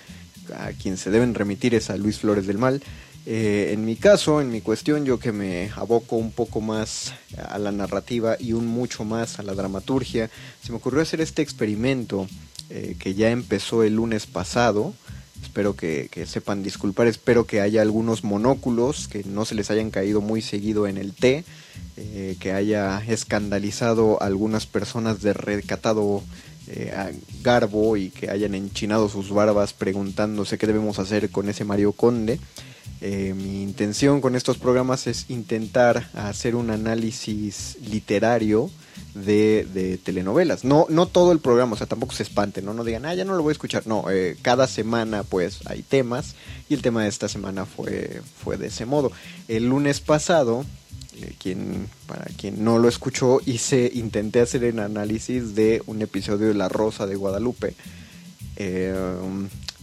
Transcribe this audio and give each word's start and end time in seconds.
a 0.55 0.71
quien 0.73 0.97
se 0.97 1.09
deben 1.09 1.33
remitir 1.33 1.75
es 1.75 1.89
a 1.89 1.97
Luis 1.97 2.19
Flores 2.19 2.47
del 2.47 2.57
Mal. 2.57 2.81
Eh, 3.25 3.69
en 3.73 3.85
mi 3.85 3.95
caso, 3.95 4.41
en 4.41 4.49
mi 4.49 4.61
cuestión, 4.61 5.05
yo 5.05 5.19
que 5.19 5.31
me 5.31 5.69
aboco 5.75 6.15
un 6.15 6.31
poco 6.31 6.59
más 6.59 7.13
a 7.37 7.59
la 7.59 7.71
narrativa 7.71 8.35
y 8.39 8.53
un 8.53 8.65
mucho 8.65 9.03
más 9.03 9.37
a 9.39 9.43
la 9.43 9.53
dramaturgia, 9.53 10.29
se 10.63 10.71
me 10.71 10.77
ocurrió 10.77 11.01
hacer 11.01 11.21
este 11.21 11.41
experimento 11.41 12.27
eh, 12.69 12.95
que 12.97 13.13
ya 13.13 13.29
empezó 13.29 13.83
el 13.83 13.95
lunes 13.95 14.25
pasado. 14.25 14.93
Espero 15.43 15.75
que, 15.75 16.09
sepan 16.27 16.63
disculpar, 16.63 17.07
espero 17.07 17.45
que 17.45 17.61
haya 17.61 17.81
algunos 17.81 18.23
monóculos 18.23 19.07
que 19.07 19.23
no 19.23 19.43
se 19.45 19.55
les 19.55 19.69
hayan 19.71 19.91
caído 19.91 20.21
muy 20.21 20.41
seguido 20.41 20.87
en 20.87 20.97
el 20.97 21.13
té, 21.13 21.43
eh, 21.97 22.37
que 22.39 22.53
haya 22.53 23.03
escandalizado 23.07 24.21
a 24.21 24.27
algunas 24.27 24.65
personas 24.67 25.21
de 25.21 25.33
recatado 25.33 26.23
garbo 27.41 27.97
y 27.97 28.09
que 28.09 28.29
hayan 28.29 28.55
enchinado 28.55 29.09
sus 29.09 29.29
barbas 29.31 29.73
preguntándose 29.73 30.57
qué 30.57 30.67
debemos 30.67 30.99
hacer 30.99 31.29
con 31.29 31.49
ese 31.49 31.65
Mario 31.65 31.91
Conde. 31.91 32.39
Eh, 33.03 33.33
mi 33.35 33.63
intención 33.63 34.21
con 34.21 34.35
estos 34.35 34.59
programas 34.59 35.07
es 35.07 35.29
intentar 35.29 36.07
hacer 36.13 36.55
un 36.55 36.69
análisis 36.69 37.77
literario 37.89 38.69
de, 39.15 39.99
telenovelas. 40.03 40.63
No, 40.63 40.85
no 40.87 41.07
todo 41.07 41.31
el 41.31 41.39
programa, 41.39 41.73
o 41.73 41.77
sea, 41.77 41.87
tampoco 41.87 42.13
se 42.13 42.21
espanten, 42.21 42.63
¿no? 42.63 42.75
No 42.75 42.83
digan, 42.83 43.05
ah, 43.05 43.15
ya 43.15 43.25
no 43.25 43.35
lo 43.35 43.41
voy 43.41 43.51
a 43.51 43.53
escuchar. 43.53 43.87
No, 43.87 44.05
eh, 44.11 44.37
cada 44.43 44.67
semana 44.67 45.23
pues 45.23 45.61
hay 45.65 45.81
temas 45.81 46.35
y 46.69 46.75
el 46.75 46.83
tema 46.83 47.01
de 47.01 47.09
esta 47.09 47.27
semana 47.27 47.65
fue, 47.65 48.21
fue 48.43 48.57
de 48.57 48.67
ese 48.67 48.85
modo. 48.85 49.11
El 49.47 49.67
lunes 49.67 49.99
pasado, 49.99 50.63
eh, 50.63 50.67
quien, 51.39 51.87
para 52.07 52.25
quien 52.37 52.63
no 52.63 52.79
lo 52.79 52.87
escuchó, 52.87 53.39
hice, 53.45 53.91
intenté 53.93 54.41
hacer 54.41 54.63
el 54.63 54.79
análisis 54.79 55.55
de 55.55 55.81
un 55.85 56.01
episodio 56.01 56.47
de 56.47 56.53
La 56.53 56.69
Rosa 56.69 57.05
de 57.05 57.15
Guadalupe 57.15 57.75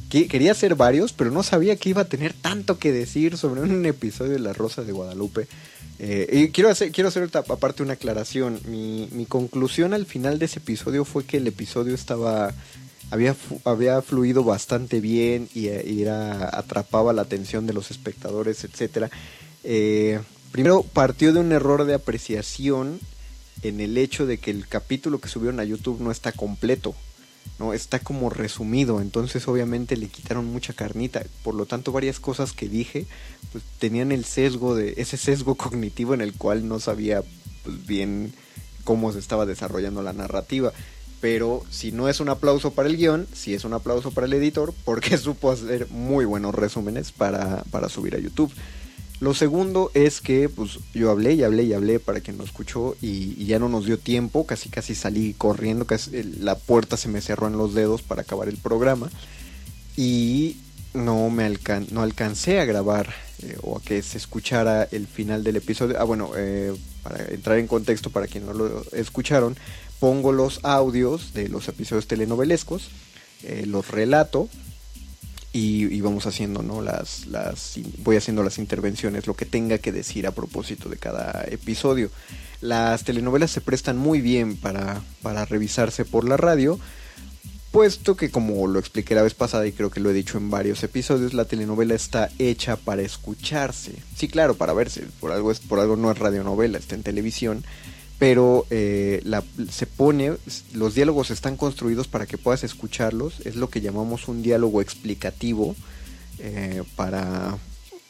quería 0.09 0.53
hacer 0.53 0.75
varios, 0.75 1.13
pero 1.13 1.31
no 1.31 1.43
sabía 1.43 1.77
que 1.77 1.91
iba 1.91 2.03
a 2.03 2.09
tener 2.09 2.33
tanto 2.33 2.79
que 2.79 2.93
decir 2.93 3.37
sobre 3.37 3.61
un 3.61 3.85
episodio 3.85 4.33
de 4.33 4.39
La 4.39 4.53
Rosa 4.53 4.83
de 4.83 4.93
Guadalupe. 4.93 5.47
Eh, 5.99 6.29
y 6.33 6.49
quiero 6.49 6.71
hacer, 6.71 6.93
quiero 6.93 7.09
hacer 7.09 7.29
aparte 7.33 7.83
una 7.83 7.95
aclaración. 7.95 8.61
Mi, 8.67 9.27
conclusión 9.29 9.93
al 9.93 10.07
final 10.07 10.39
de 10.39 10.47
ese 10.47 10.61
episodio 10.61 11.05
fue 11.05 11.25
que 11.25 11.37
el 11.39 11.47
episodio 11.47 11.95
estaba. 11.95 12.55
Había, 13.11 13.35
había 13.65 14.03
fluido 14.03 14.45
bastante 14.45 15.01
bien 15.01 15.49
y, 15.55 15.69
era, 15.69 16.57
atrapaba 16.57 17.15
la 17.15 17.23
atención 17.23 17.67
de 17.67 17.73
los 17.73 17.91
espectadores, 17.91 18.65
etc. 18.65 19.11
Eh, 19.65 20.21
primero 20.53 20.83
partió 20.83 21.33
de 21.33 21.41
un 21.41 21.53
error 21.53 21.85
de 21.85 21.95
apreciación 21.95 23.01
en 23.63 23.81
el 23.81 23.99
hecho 23.99 24.27
de 24.27 24.39
que 24.39 24.51
el 24.51 24.67
capítulo 24.69 25.21
que 25.21 25.29
subieron 25.29 25.61
a 25.61 25.65
YouTube 25.65 26.01
no 26.01 26.11
está 26.11 26.33
completo. 26.33 26.95
¿no? 27.59 27.73
Está 27.73 27.99
como 27.99 28.31
resumido, 28.31 29.01
entonces 29.01 29.49
obviamente 29.49 29.97
le 29.97 30.09
quitaron 30.09 30.47
mucha 30.47 30.73
carnita, 30.75 31.25
por 31.43 31.55
lo 31.55 31.67
tanto 31.67 31.91
varias 31.91 32.21
cosas 32.21 32.53
que 32.53 32.69
dije 32.69 33.07
pues, 33.51 33.65
tenían 33.81 34.13
el 34.13 34.25
sesgo 34.25 34.77
de 34.77 34.95
ese 34.99 35.17
sesgo 35.17 35.55
cognitivo 35.57 36.15
en 36.15 36.21
el 36.21 36.35
cual 36.35 36.69
no 36.69 36.79
sabía 36.79 37.23
pues, 37.65 37.87
bien 37.87 38.33
cómo 38.85 39.13
se 39.13 39.19
estaba 39.19 39.47
desarrollando 39.47 40.03
la 40.03 40.13
narrativa. 40.13 40.73
Pero 41.21 41.65
si 41.69 41.91
no 41.91 42.09
es 42.09 42.21
un 42.21 42.29
aplauso 42.29 42.71
para 42.71 42.89
el 42.89 42.97
guion, 42.97 43.27
si 43.35 43.53
es 43.53 43.65
un 43.65 43.73
aplauso 43.73 44.13
para 44.13 44.29
el 44.29 44.33
editor, 44.35 44.73
porque 44.85 45.19
supo 45.19 45.51
hacer 45.51 45.89
muy 45.91 46.25
buenos 46.25 46.55
resúmenes 46.55 47.11
para, 47.11 47.65
para 47.71 47.89
subir 47.89 48.15
a 48.15 48.21
YouTube. 48.21 48.53
Lo 49.21 49.35
segundo 49.35 49.91
es 49.95 50.21
que 50.21 50.49
pues 50.49 50.79
yo 50.95 51.11
hablé 51.11 51.35
y 51.35 51.43
hablé 51.43 51.65
y 51.65 51.73
hablé 51.73 51.99
para 51.99 52.21
quien 52.21 52.39
no 52.39 52.45
escuchó 52.45 52.97
y, 53.03 53.45
ya 53.47 53.59
no 53.59 53.69
nos 53.69 53.85
dio 53.85 53.99
tiempo, 53.99 54.47
casi 54.47 54.69
casi 54.69 54.95
salí 54.95 55.35
corriendo, 55.35 55.87
casi, 55.87 56.23
la 56.23 56.57
puerta 56.57 56.97
se 56.97 57.09
me 57.09 57.21
cerró 57.21 57.49
en 57.49 57.59
los 57.59 57.75
dedos 57.75 58.03
para 58.03 58.23
acabar 58.23 58.49
el 58.49 58.59
programa 58.59 59.11
y 59.97 60.57
no 60.95 61.31
me 61.31 61.45
alcan 61.45 61.87
no 61.91 62.03
alcancé 62.03 62.61
a 62.61 62.65
grabar 62.65 63.13
eh, 63.43 63.57
o 63.63 63.77
a 63.77 63.83
que 63.83 64.03
se 64.03 64.19
escuchara 64.19 64.85
el 64.93 65.09
final 65.09 65.43
del 65.43 65.57
episodio. 65.57 65.97
Ah, 65.99 66.05
bueno, 66.05 66.31
eh, 66.37 66.73
para 67.03 67.25
entrar 67.27 67.59
en 67.59 67.67
contexto 67.67 68.11
para 68.11 68.29
quien 68.29 68.47
no 68.47 68.53
lo 68.53 68.85
escucharon, 68.93 69.57
pongo 69.99 70.31
los 70.31 70.61
audios 70.63 71.35
de 71.35 71.49
los 71.49 71.67
episodios 71.67 72.07
telenovelescos, 72.07 72.89
eh, 73.43 73.65
los 73.67 73.89
relato 73.89 74.49
y, 75.53 76.01
vamos 76.01 76.27
haciendo, 76.27 76.63
¿no? 76.63 76.83
Las, 76.83 77.27
las, 77.27 77.79
voy 77.99 78.17
haciendo 78.17 78.43
las 78.43 78.59
intervenciones, 78.59 79.27
lo 79.27 79.35
que 79.35 79.47
tenga 79.47 79.79
que 79.79 79.93
decir 79.93 80.27
a 80.27 80.33
propósito 80.33 80.89
de 80.89 80.97
cada 80.97 81.45
episodio. 81.49 82.11
Las 82.61 83.05
telenovelas 83.05 83.51
se 83.51 83.61
prestan 83.61 83.97
muy 83.97 84.21
bien 84.21 84.57
para, 84.57 85.01
para 85.23 85.45
revisarse 85.45 86.05
por 86.05 86.29
la 86.29 86.37
radio, 86.37 86.79
puesto 87.71 88.17
que 88.17 88.31
como 88.31 88.67
lo 88.67 88.79
expliqué 88.79 89.15
la 89.15 89.23
vez 89.23 89.35
pasada 89.35 89.67
y 89.67 89.73
creo 89.73 89.91
que 89.91 90.01
lo 90.01 90.11
he 90.11 90.15
dicho 90.15 90.37
en 90.39 90.51
varios 90.51 90.83
episodios, 90.83 91.35
la 91.35 91.47
telenovela 91.47 91.95
está 91.95 92.31
hecha 92.39 92.77
para 92.77 93.03
escucharse. 93.03 93.93
Sí, 94.17 94.29
claro, 94.29 94.55
para 94.55 94.75
verse, 94.75 95.07
por 95.21 95.33
algo, 95.33 95.51
es, 95.51 95.61
por 95.61 95.79
algo 95.79 95.97
no 95.97 96.11
es 96.11 96.19
radionovela, 96.19 96.79
está 96.79 96.95
en 96.95 97.03
televisión 97.03 97.65
pero 98.19 98.67
eh, 98.71 99.23
se 99.71 99.87
pone, 99.87 100.35
los 100.73 100.95
diálogos 100.95 101.31
están 101.31 101.57
construidos 101.57 102.09
para 102.09 102.27
que 102.27 102.37
puedas 102.37 102.65
escucharlos, 102.65 103.41
es 103.47 103.55
lo 103.55 103.71
que 103.71 103.81
llamamos 103.81 104.27
un 104.27 104.43
diálogo 104.43 104.83
explicativo 104.83 105.77
eh, 106.41 106.83
para, 106.97 107.57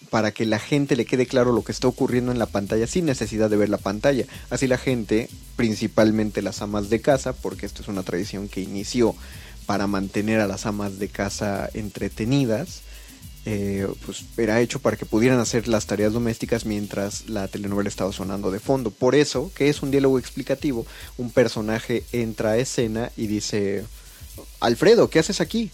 para 0.09 0.31
que 0.31 0.47
la 0.47 0.59
gente 0.59 0.97
le 0.97 1.05
quede 1.05 1.27
claro 1.27 1.53
lo 1.53 1.63
que 1.63 1.73
está 1.73 1.89
ocurriendo 1.89 2.33
en 2.33 2.39
la 2.39 2.47
pantalla 2.47 2.87
sin 2.87 3.05
necesidad 3.05 3.51
de 3.51 3.59
ver 3.59 3.69
la 3.69 3.77
pantalla. 3.77 4.25
Así 4.49 4.67
la 4.67 4.79
gente, 4.79 5.29
principalmente 5.57 6.41
las 6.41 6.63
amas 6.63 6.89
de 6.89 7.03
casa, 7.03 7.35
porque 7.35 7.67
esto 7.67 7.83
es 7.83 7.89
una 7.89 8.03
tradición 8.03 8.49
que 8.49 8.63
inició 8.63 9.15
para 9.67 9.87
mantener 9.87 10.41
a 10.41 10.47
las 10.47 10.65
amas 10.65 10.99
de 10.99 11.09
casa 11.09 11.69
entretenidas, 11.75 12.81
eh, 13.51 13.89
pues 14.05 14.25
era 14.37 14.61
hecho 14.61 14.79
para 14.79 14.99
que 14.99 15.07
pudieran 15.07 15.39
hacer 15.41 15.69
las 15.69 15.87
tareas 15.87 16.13
domésticas 16.13 16.67
mientras 16.67 17.31
la 17.31 17.49
telenovela 17.49 17.89
estaba 17.89 18.13
sonando 18.13 18.51
de 18.51 18.61
fondo. 18.61 18.91
Por 18.91 19.15
eso, 19.15 19.51
que 19.55 19.71
es 19.71 19.81
un 19.81 19.91
diálogo 19.91 20.19
explicativo, 20.19 20.85
un 21.17 21.31
personaje 21.31 22.05
entra 22.13 22.51
a 22.51 22.57
escena 22.59 23.11
y 23.17 23.27
dice, 23.27 23.87
Alfredo, 24.61 25.09
¿qué 25.09 25.21
haces 25.21 25.41
aquí? 25.41 25.71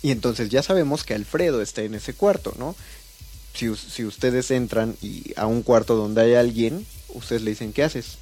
Y 0.00 0.12
entonces 0.12 0.48
ya 0.48 0.62
sabemos 0.62 1.04
que 1.04 1.12
Alfredo 1.12 1.60
está 1.60 1.82
en 1.82 1.94
ese 1.94 2.14
cuarto, 2.14 2.54
¿no? 2.58 2.74
Si, 3.52 3.76
si 3.76 4.06
ustedes 4.06 4.50
entran 4.50 4.96
y 5.02 5.34
a 5.36 5.44
un 5.44 5.62
cuarto 5.62 5.96
donde 5.96 6.22
hay 6.22 6.34
alguien, 6.36 6.86
ustedes 7.10 7.42
le 7.42 7.50
dicen, 7.50 7.74
¿qué 7.74 7.82
haces? 7.82 8.16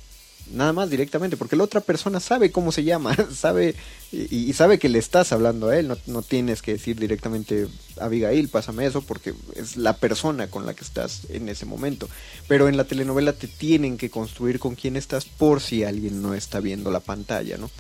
Nada 0.53 0.73
más 0.73 0.91
directamente, 0.91 1.37
porque 1.37 1.57
la 1.57 1.65
otra 1.65 1.81
persona 1.81 2.21
sabe 2.21 2.51
cómo 2.51 2.73
se 2.73 2.85
llama, 2.85 3.17
sabe 3.35 3.75
y, 4.11 4.53
sabe 4.55 4.79
que 4.79 4.89
le 4.89 4.99
estás 4.99 5.33
hablando 5.33 5.69
a 5.69 5.79
él, 5.79 5.95
no, 6.07 6.23
tienes 6.23 6.63
que 6.63 6.73
decir 6.73 6.99
directamente 6.99 7.69
Abigail, 8.01 8.49
pásame 8.49 8.87
eso, 8.87 9.03
porque 9.03 9.35
es 9.55 9.77
la 9.77 9.97
persona 9.97 10.49
con 10.49 10.65
la 10.65 10.75
que 10.75 10.85
estás 10.85 11.23
en 11.29 11.49
ese 11.49 11.67
momento. 11.67 12.09
Pero 12.47 12.69
en 12.69 12.77
la 12.77 12.85
telenovela 12.85 13.35
te 13.35 13.49
tienen 13.49 13.99
que 13.99 14.09
construir 14.09 14.59
con 14.59 14.75
quién 14.75 14.97
estás 14.97 15.27
por 15.27 15.61
si 15.61 15.85
alguien 15.85 16.23
no 16.23 16.35
está 16.35 16.61
viendo 16.61 16.91
la 16.91 17.01
pantalla, 17.01 17.59
¿no? 17.59 17.71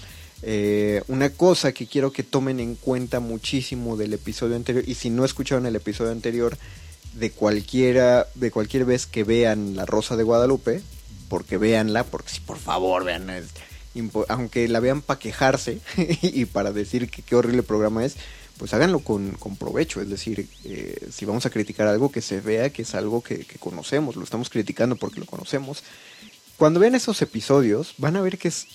Eh, 0.43 1.03
una 1.09 1.31
cosa 1.31 1.73
que 1.73 1.87
quiero 1.87 2.13
que 2.13 2.23
tomen 2.23 2.61
en 2.61 2.75
cuenta 2.75 3.21
muchísimo 3.21 3.97
del 3.97 4.13
episodio 4.13 4.57
anterior, 4.57 4.85
y 4.87 4.95
si 4.95 5.11
no 5.11 5.25
escucharon 5.25 5.67
el 5.67 5.77
episodio 5.77 6.13
anterior, 6.13 6.57
de 7.15 7.31
cualquiera, 7.31 8.29
de 8.35 8.51
cualquier 8.51 8.85
vez 8.85 9.07
que 9.07 9.25
vean 9.25 9.77
La 9.77 9.87
Rosa 9.87 10.17
de 10.17 10.23
Guadalupe, 10.25 10.83
porque 11.29 11.59
véanla, 11.59 12.05
porque 12.05 12.31
si 12.31 12.41
por 12.41 12.59
favor 12.59 13.05
vean, 13.05 13.29
aunque 14.29 14.69
la 14.69 14.81
vean 14.81 15.03
para 15.03 15.19
quejarse 15.19 15.81
y 15.97 16.45
para 16.47 16.73
decir 16.73 17.11
que 17.11 17.23
qué 17.23 17.37
horrible 17.37 17.63
programa 17.63 18.05
es, 18.05 18.17
pues 18.59 18.75
háganlo 18.75 18.99
con, 18.99 19.33
con 19.33 19.57
provecho, 19.57 20.01
es 20.01 20.11
decir, 20.11 20.49
eh, 20.65 21.09
si 21.13 21.25
vamos 21.25 21.47
a 21.47 21.51
criticar 21.51 21.87
algo 21.87 22.11
que 22.11 22.21
se 22.21 22.41
vea 22.41 22.71
que 22.71 22.83
es 22.83 22.95
algo 22.95 23.23
que, 23.23 23.47
conocemos, 23.61 24.17
lo 24.17 24.25
estamos 24.25 24.51
criticando 24.51 24.97
porque 24.97 25.21
lo 25.21 25.27
conocemos 25.27 25.85
cuando 26.59 26.81
vean 26.81 26.97
esos 26.97 27.23
episodios, 27.23 27.95
van 27.99 28.17
a 28.17 28.21
ver 28.21 28.37
que 28.37 28.49
es, 28.49 28.67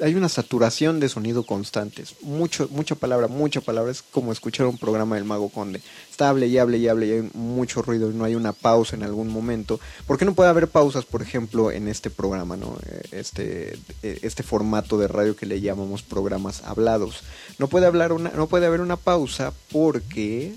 hay 0.00 0.14
una 0.14 0.28
saturación 0.28 1.00
de 1.00 1.08
sonido 1.08 1.44
constantes. 1.44 2.14
Mucho, 2.20 2.68
mucha 2.70 2.94
palabra, 2.94 3.26
mucha 3.26 3.62
palabra. 3.62 3.90
Es 3.90 4.02
como 4.02 4.32
escuchar 4.32 4.66
un 4.66 4.76
programa 4.76 5.14
del 5.14 5.24
Mago 5.24 5.48
Conde. 5.48 5.80
Está 6.10 6.28
hable 6.28 6.46
y 6.48 6.58
hable 6.58 6.76
y 6.76 6.88
hable 6.88 7.06
y 7.06 7.12
hay 7.12 7.30
mucho 7.32 7.80
ruido 7.80 8.10
y 8.10 8.14
no 8.14 8.24
hay 8.24 8.34
una 8.34 8.52
pausa 8.52 8.96
en 8.96 9.02
algún 9.02 9.28
momento. 9.28 9.80
¿Por 10.06 10.18
qué 10.18 10.26
no 10.26 10.34
puede 10.34 10.50
haber 10.50 10.68
pausas, 10.68 11.06
por 11.06 11.22
ejemplo, 11.22 11.70
en 11.70 11.88
este 11.88 12.10
programa, 12.10 12.58
¿no? 12.58 12.76
Eh, 12.84 13.02
este, 13.12 13.78
eh, 14.02 14.18
este 14.20 14.42
formato 14.42 14.98
de 14.98 15.08
radio 15.08 15.34
que 15.34 15.46
le 15.46 15.62
llamamos 15.62 16.02
programas 16.02 16.62
hablados? 16.64 17.22
No 17.58 17.66
puede, 17.66 17.86
hablar 17.86 18.12
una, 18.12 18.30
no 18.30 18.46
puede 18.46 18.66
haber 18.66 18.82
una 18.82 18.96
pausa 18.96 19.54
porque 19.70 20.54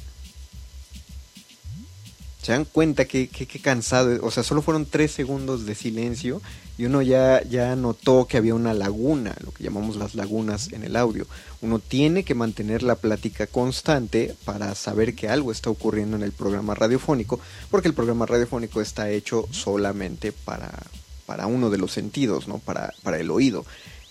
se 2.46 2.52
dan 2.52 2.66
cuenta 2.66 3.06
que, 3.06 3.28
que, 3.28 3.60
cansado, 3.60 4.24
o 4.24 4.30
sea, 4.30 4.44
solo 4.44 4.62
fueron 4.62 4.86
tres 4.86 5.12
segundos 5.12 5.66
de 5.66 5.74
silencio 5.74 6.44
y 6.78 6.86
uno 6.86 7.02
ya, 7.02 7.42
ya 7.42 7.76
notó 7.76 8.28
que 8.28 8.38
había 8.38 8.54
una 8.54 8.76
laguna, 8.76 9.36
lo 9.44 9.52
que 9.52 9.64
llamamos 9.64 9.96
las 9.96 10.14
lagunas 10.14 10.72
en 10.72 10.84
el 10.84 10.96
audio. 10.96 11.26
Uno 11.62 11.80
tiene 11.80 12.24
que 12.24 12.36
mantener 12.36 12.84
la 12.84 12.98
plática 12.98 13.48
constante 13.48 14.36
para 14.46 14.76
saber 14.76 15.16
que 15.16 15.28
algo 15.28 15.52
está 15.52 15.72
ocurriendo 15.72 16.18
en 16.18 16.22
el 16.22 16.34
programa 16.34 16.76
radiofónico, 16.76 17.40
porque 17.72 17.88
el 17.88 17.96
programa 17.96 18.28
radiofónico 18.28 18.80
está 18.80 19.10
hecho 19.10 19.48
solamente 19.50 20.32
para, 20.32 20.72
para 21.26 21.48
uno 21.48 21.72
de 21.72 21.80
los 21.80 21.94
sentidos, 21.94 22.48
¿no? 22.48 22.60
para, 22.60 22.94
para 23.02 23.18
el 23.18 23.32
oído. 23.32 23.66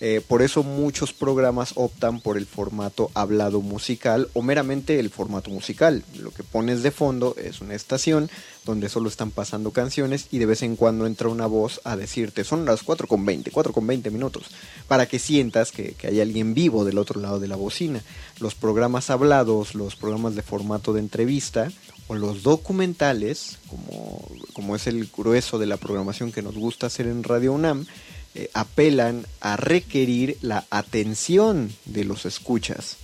Eh, 0.07 0.21
por 0.21 0.43
eso 0.43 0.61
muchos 0.61 1.13
programas 1.13 1.71
optan 1.73 2.21
por 2.21 2.37
el 2.37 2.45
formato 2.45 3.09
hablado 3.15 3.61
musical 3.61 4.29
o 4.33 4.43
meramente 4.43 4.99
el 4.99 5.09
formato 5.09 5.49
musical. 5.49 6.03
Lo 6.19 6.29
que 6.29 6.43
pones 6.43 6.83
de 6.83 6.91
fondo 6.91 7.35
es 7.41 7.59
una 7.59 7.73
estación 7.73 8.29
donde 8.65 8.87
solo 8.87 9.09
están 9.09 9.31
pasando 9.31 9.71
canciones 9.71 10.27
y 10.29 10.37
de 10.37 10.45
vez 10.45 10.61
en 10.61 10.75
cuando 10.75 11.07
entra 11.07 11.29
una 11.29 11.47
voz 11.47 11.81
a 11.85 11.95
decirte 11.95 12.43
son 12.43 12.65
las 12.65 12.83
4 12.83 13.07
con 13.07 13.25
20, 13.25 13.49
4 13.49 13.73
con 13.73 13.87
20 13.87 14.11
minutos, 14.11 14.43
para 14.87 15.07
que 15.07 15.17
sientas 15.17 15.71
que, 15.71 15.93
que 15.93 16.05
hay 16.05 16.21
alguien 16.21 16.53
vivo 16.53 16.85
del 16.85 16.99
otro 16.99 17.19
lado 17.19 17.39
de 17.39 17.47
la 17.47 17.55
bocina. 17.55 18.03
Los 18.39 18.53
programas 18.53 19.09
hablados, 19.09 19.73
los 19.73 19.95
programas 19.95 20.35
de 20.35 20.43
formato 20.43 20.93
de 20.93 20.99
entrevista 20.99 21.71
o 22.05 22.13
los 22.13 22.43
documentales, 22.43 23.57
como, 23.67 24.23
como 24.53 24.75
es 24.75 24.85
el 24.85 25.07
grueso 25.07 25.57
de 25.57 25.65
la 25.65 25.77
programación 25.77 26.31
que 26.31 26.43
nos 26.43 26.53
gusta 26.53 26.85
hacer 26.85 27.07
en 27.07 27.23
Radio 27.23 27.53
UNAM, 27.53 27.87
eh, 28.37 28.49
apelan 28.53 29.25
a 29.39 29.55
requerir 29.55 30.37
la 30.41 30.65
atención 30.69 31.71
de 31.85 32.03
los 32.03 32.25
escuchas. 32.25 32.97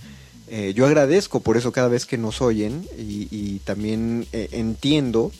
Eh, 0.48 0.74
yo 0.76 0.84
agradezco 0.84 1.40
por 1.40 1.56
eso 1.56 1.72
cada 1.72 1.88
vez 1.88 2.04
que 2.04 2.18
nos 2.18 2.42
oyen 2.42 2.86
y, 2.98 3.58
también 3.60 4.26
eh, 4.34 4.50
entiendo 4.52 5.32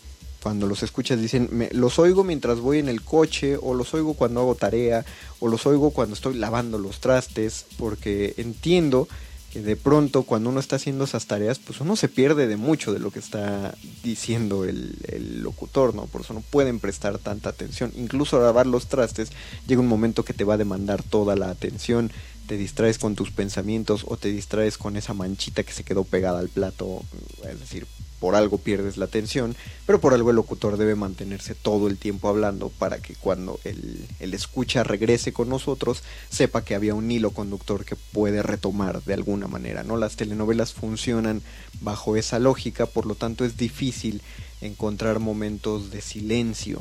cuando 0.42 0.66
los 0.66 0.82
escuchas 0.82 1.20
dicen, 1.20 1.50
me, 1.52 1.68
los 1.72 1.98
oigo 1.98 2.24
mientras 2.24 2.60
voy 2.60 2.78
en 2.78 2.88
el 2.88 3.02
coche 3.02 3.58
o 3.60 3.74
los 3.74 3.92
oigo 3.92 4.14
cuando 4.14 4.40
hago 4.40 4.54
tarea 4.54 5.04
o 5.40 5.48
los 5.48 5.66
oigo 5.66 5.90
cuando 5.90 6.14
estoy 6.14 6.36
lavando 6.36 6.78
los 6.78 7.00
trastes 7.00 7.66
porque 7.76 8.32
entiendo 8.38 9.08
que 9.52 9.60
de 9.60 9.76
pronto 9.76 10.22
cuando 10.22 10.48
uno 10.48 10.60
está 10.60 10.76
haciendo 10.76 11.04
esas 11.04 11.26
tareas, 11.26 11.58
pues 11.58 11.80
uno 11.82 11.94
se 11.94 12.08
pierde 12.08 12.46
de 12.46 12.56
mucho 12.56 12.92
de 12.94 12.98
lo 12.98 13.10
que 13.10 13.18
está 13.18 13.74
diciendo 14.02 14.64
el, 14.64 15.42
locutor, 15.42 15.94
¿no? 15.94 16.06
Por 16.06 16.22
eso 16.22 16.32
no 16.32 16.40
pueden 16.40 16.80
prestar 16.80 17.18
tanta 17.18 17.50
atención. 17.50 17.92
Incluso 17.96 18.38
a 18.38 18.42
lavar 18.42 18.66
los 18.66 18.86
trastes 18.86 19.30
llega 19.66 19.82
un 19.82 19.88
momento 19.88 20.24
que 20.24 20.32
te 20.32 20.44
va 20.44 20.54
a 20.54 20.58
demandar 20.58 21.02
toda 21.02 21.36
la 21.36 21.50
atención, 21.50 22.10
te 22.46 22.56
distraes 22.56 22.98
con 22.98 23.14
tus 23.14 23.30
pensamientos 23.30 24.04
o 24.06 24.16
te 24.16 24.28
distraes 24.28 24.78
con 24.78 24.96
esa 24.96 25.12
manchita 25.12 25.64
que 25.64 25.72
se 25.72 25.84
quedó 25.84 26.04
pegada 26.04 26.38
al 26.38 26.48
plato, 26.48 27.02
es 27.44 27.60
decir, 27.60 27.86
por 28.22 28.36
algo 28.36 28.58
pierdes 28.58 28.98
la 28.98 29.06
atención, 29.06 29.56
pero 29.84 30.00
por 30.00 30.14
algo 30.14 30.30
el 30.30 30.36
locutor 30.36 30.76
debe 30.76 30.94
mantenerse 30.94 31.56
todo 31.56 31.88
el 31.88 31.98
tiempo 31.98 32.28
hablando 32.28 32.68
para 32.68 32.98
que 33.02 33.16
cuando 33.16 33.58
el, 33.64 34.06
el, 34.20 34.32
escucha 34.32 34.84
regrese 34.84 35.32
con 35.32 35.48
nosotros 35.48 36.04
sepa 36.30 36.64
que 36.64 36.76
había 36.76 36.94
un 36.94 37.10
hilo 37.10 37.32
conductor 37.32 37.84
que 37.84 37.96
puede 37.96 38.44
retomar 38.44 39.02
de 39.02 39.14
alguna 39.14 39.48
manera. 39.48 39.82
¿no? 39.82 39.96
Las 39.96 40.14
telenovelas 40.14 40.72
funcionan 40.72 41.42
bajo 41.80 42.14
esa 42.14 42.38
lógica, 42.38 42.86
por 42.86 43.06
lo 43.06 43.16
tanto 43.16 43.44
es 43.44 43.56
difícil 43.56 44.22
encontrar 44.60 45.18
momentos 45.18 45.90
de 45.90 46.00
silencio. 46.00 46.80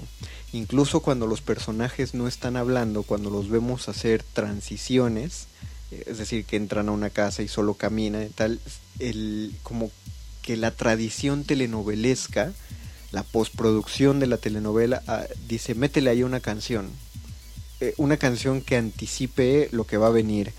Incluso 0.54 1.00
cuando 1.00 1.26
los 1.26 1.42
personajes 1.42 2.14
no 2.14 2.28
están 2.28 2.56
hablando, 2.56 3.02
cuando 3.02 3.32
los 3.32 3.50
vemos 3.50 3.90
hacer 3.90 4.22
transiciones, 4.22 5.48
eh, 5.90 6.04
es 6.06 6.20
decir, 6.20 6.46
que 6.46 6.58
entran 6.58 6.88
a 6.88 6.92
una 6.92 7.10
casa 7.10 7.42
y 7.42 7.48
solo 7.48 7.74
caminan 7.74 8.28
y 8.28 8.30
tal, 8.30 8.60
el, 9.00 9.56
como 9.64 9.90
que 10.42 10.58
la 10.58 10.72
tradición 10.72 11.44
telenovelesca, 11.44 12.54
la 13.12 13.24
postproducción 13.24 14.20
de 14.20 14.28
la 14.28 14.38
telenovela, 14.38 15.04
ah, 15.08 15.26
dice, 15.48 15.76
métele 15.76 16.10
ahí 16.10 16.24
una 16.24 16.40
canción, 16.40 16.90
eh, 17.80 17.94
una 17.98 18.18
canción 18.18 18.62
que 18.62 18.78
anticipe 18.78 19.70
lo 19.72 19.86
que 19.86 19.98
va 19.98 20.08
a 20.08 20.12
venir, 20.12 20.54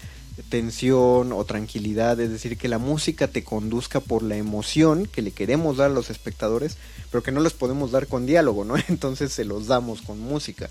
tensión 0.49 1.33
o 1.33 1.45
tranquilidad, 1.45 2.19
es 2.21 2.31
decir, 2.31 2.57
que 2.57 2.69
la 2.69 2.79
música 2.79 3.29
te 3.29 3.45
conduzca 3.45 4.01
por 4.01 4.23
la 4.23 4.37
emoción 4.37 5.07
que 5.07 5.23
le 5.23 5.31
queremos 5.31 5.77
dar 5.77 5.91
a 5.91 5.95
los 5.95 6.11
espectadores, 6.11 6.77
pero 7.11 7.23
que 7.23 7.33
no 7.33 7.41
les 7.41 7.53
podemos 7.53 7.91
dar 7.91 8.07
con 8.07 8.27
diálogo, 8.27 8.65
¿no? 8.65 8.75
Entonces 8.89 9.33
se 9.33 9.45
los 9.45 9.67
damos 9.67 10.03
con 10.03 10.19
música. 10.21 10.71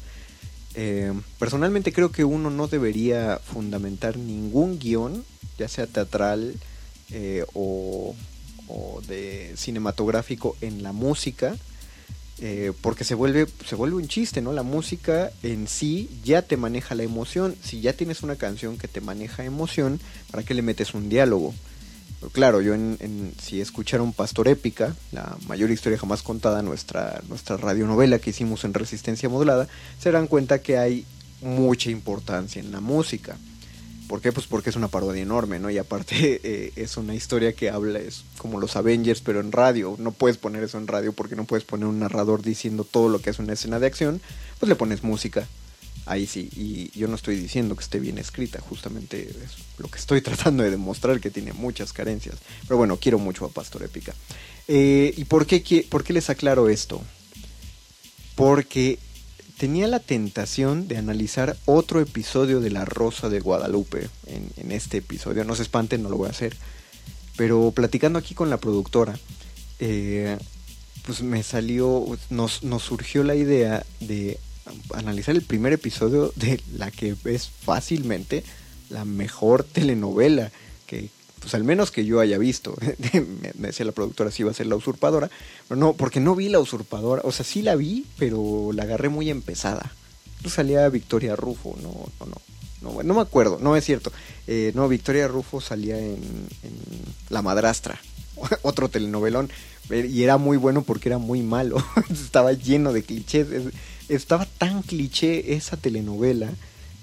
Eh, 0.73 1.11
personalmente 1.37 1.91
creo 1.91 2.11
que 2.11 2.23
uno 2.23 2.49
no 2.49 2.67
debería 2.67 3.39
fundamentar 3.43 4.17
ningún 4.17 4.79
guion, 4.79 5.25
ya 5.57 5.67
sea 5.67 5.85
teatral 5.85 6.55
eh, 7.11 7.45
o, 7.53 8.15
de 9.07 9.53
cinematográfico, 9.55 10.55
en 10.61 10.83
la 10.83 10.91
música, 10.91 11.55
eh, 12.39 12.73
porque 12.81 13.03
se 13.03 13.13
vuelve, 13.13 13.47
se 13.65 13.75
vuelve 13.75 13.97
un 13.97 14.07
chiste, 14.07 14.41
¿no? 14.41 14.51
La 14.51 14.63
música 14.63 15.31
en 15.43 15.67
sí 15.67 16.09
ya 16.23 16.41
te 16.41 16.57
maneja 16.57 16.95
la 16.95 17.03
emoción. 17.03 17.55
Si 17.63 17.81
ya 17.81 17.93
tienes 17.93 18.23
una 18.23 18.35
canción 18.35 18.77
que 18.77 18.87
te 18.87 18.99
maneja 18.99 19.43
emoción, 19.43 19.99
¿para 20.31 20.43
qué 20.43 20.53
le 20.53 20.61
metes 20.61 20.93
un 20.93 21.09
diálogo? 21.09 21.53
claro, 22.29 22.61
yo 22.61 22.75
en, 22.75 23.33
si 23.41 23.61
escucharon 23.61 24.13
Pastor 24.13 24.47
Épica, 24.47 24.95
la 25.11 25.35
mayor 25.47 25.71
historia 25.71 25.97
jamás 25.97 26.21
contada, 26.21 26.61
nuestra, 26.61 27.21
nuestra 27.27 27.57
radionovela 27.57 28.19
que 28.19 28.29
hicimos 28.29 28.63
en 28.63 28.73
Resistencia 28.73 29.27
Modulada, 29.27 29.67
se 29.99 30.11
darán 30.11 30.27
cuenta 30.27 30.61
que 30.61 30.77
hay 30.77 31.05
mucha 31.41 31.89
importancia 31.89 32.59
en 32.59 32.71
la 32.71 32.79
música. 32.79 33.37
¿Por 34.11 34.19
qué? 34.19 34.33
Pues 34.33 34.45
porque 34.45 34.69
es 34.69 34.75
una 34.75 34.89
parodia 34.89 35.23
enorme, 35.23 35.57
¿no? 35.57 35.69
Y 35.69 35.77
aparte 35.77 36.41
eh, 36.43 36.73
es 36.75 36.97
una 36.97 37.15
historia 37.15 37.53
que 37.53 37.69
habla, 37.69 37.97
es 37.99 38.25
como 38.37 38.59
los 38.59 38.75
Avengers, 38.75 39.21
pero 39.21 39.39
en 39.39 39.53
radio. 39.53 39.95
No 39.99 40.11
puedes 40.11 40.35
poner 40.35 40.65
eso 40.65 40.77
en 40.77 40.87
radio 40.87 41.13
porque 41.13 41.37
no 41.37 41.45
puedes 41.45 41.63
poner 41.63 41.87
un 41.87 41.99
narrador 41.99 42.41
diciendo 42.41 42.83
todo 42.83 43.07
lo 43.07 43.21
que 43.21 43.29
es 43.29 43.39
una 43.39 43.53
escena 43.53 43.79
de 43.79 43.87
acción. 43.87 44.19
Pues 44.59 44.67
le 44.67 44.75
pones 44.75 45.05
música 45.05 45.47
ahí 46.05 46.27
sí. 46.27 46.49
Y 46.57 46.91
yo 46.99 47.07
no 47.07 47.15
estoy 47.15 47.37
diciendo 47.37 47.73
que 47.77 47.83
esté 47.83 48.01
bien 48.01 48.17
escrita, 48.17 48.59
justamente 48.59 49.29
es 49.29 49.55
lo 49.77 49.87
que 49.87 49.97
estoy 49.97 50.19
tratando 50.29 50.63
de 50.63 50.71
demostrar, 50.71 51.21
que 51.21 51.29
tiene 51.29 51.53
muchas 51.53 51.93
carencias. 51.93 52.35
Pero 52.63 52.75
bueno, 52.75 52.97
quiero 52.97 53.17
mucho 53.17 53.45
a 53.45 53.49
Pastor 53.49 53.83
Épica. 53.83 54.13
Eh, 54.67 55.13
¿Y 55.15 55.23
por 55.23 55.45
qué, 55.45 55.87
por 55.89 56.03
qué 56.03 56.11
les 56.11 56.29
aclaro 56.29 56.67
esto? 56.67 57.01
Porque 58.35 58.99
tenía 59.61 59.85
la 59.85 59.99
tentación 59.99 60.87
de 60.87 60.97
analizar 60.97 61.55
otro 61.65 62.01
episodio 62.01 62.61
de 62.61 62.71
La 62.71 62.83
Rosa 62.83 63.29
de 63.29 63.39
Guadalupe 63.39 64.09
en, 64.25 64.71
este 64.71 64.97
episodio. 64.97 65.43
No 65.43 65.53
se 65.53 65.61
espanten, 65.61 66.01
no 66.01 66.09
lo 66.09 66.17
voy 66.17 66.29
a 66.29 66.31
hacer. 66.31 66.57
Pero 67.37 67.69
platicando 67.69 68.17
aquí 68.17 68.33
con 68.33 68.49
la 68.49 68.57
productora, 68.57 69.19
eh, 69.77 70.35
pues 71.05 71.21
me 71.21 71.43
salió, 71.43 72.07
nos, 72.31 72.63
nos 72.63 72.81
surgió 72.81 73.23
la 73.23 73.35
idea 73.35 73.85
de 73.99 74.39
analizar 74.95 75.35
el 75.35 75.43
primer 75.43 75.73
episodio 75.73 76.33
de 76.37 76.59
la 76.75 76.89
que 76.89 77.15
es 77.25 77.47
fácilmente 77.47 78.43
la 78.89 79.05
mejor 79.05 79.63
telenovela 79.63 80.51
que, 80.87 81.11
pues 81.41 81.53
al 81.55 81.63
menos 81.63 81.91
que 81.91 82.05
yo 82.05 82.19
haya 82.19 82.37
visto. 82.37 82.75
me 83.57 83.67
decía 83.67 83.85
la 83.85 83.91
productora 83.91 84.31
si 84.31 84.43
iba 84.43 84.51
a 84.51 84.53
ser 84.53 84.67
la 84.67 84.75
usurpadora, 84.75 85.29
pero 85.67 85.79
no, 85.79 85.93
porque 85.93 86.19
no 86.19 86.35
vi 86.35 86.47
la 86.47 86.59
usurpadora, 86.59 87.21
o 87.25 87.31
sea, 87.31 87.43
sí 87.43 87.61
la 87.61 87.75
vi, 87.75 88.05
pero 88.17 88.71
la 88.73 88.83
agarré 88.83 89.09
muy 89.09 89.29
empezada. 89.29 89.91
salía 90.47 90.87
Victoria 90.89 91.35
Rufo, 91.35 91.75
no, 91.81 92.05
no, 92.19 92.25
no. 92.25 92.41
No, 92.81 93.03
no 93.03 93.13
me 93.13 93.21
acuerdo, 93.21 93.59
no 93.61 93.75
es 93.75 93.85
cierto. 93.85 94.11
Eh, 94.47 94.71
no, 94.73 94.87
Victoria 94.87 95.27
Rufo 95.27 95.61
salía 95.61 95.99
en, 95.99 96.15
en 96.63 96.73
La 97.29 97.43
Madrastra, 97.43 98.01
otro 98.63 98.89
telenovelón, 98.89 99.51
y 99.91 100.23
era 100.23 100.37
muy 100.37 100.57
bueno 100.57 100.81
porque 100.81 101.09
era 101.09 101.19
muy 101.19 101.43
malo. 101.43 101.77
Estaba 102.09 102.53
lleno 102.53 102.91
de 102.93 103.03
clichés 103.03 103.47
estaba 104.15 104.45
tan 104.45 104.81
cliché 104.81 105.53
esa 105.53 105.77
telenovela 105.77 106.51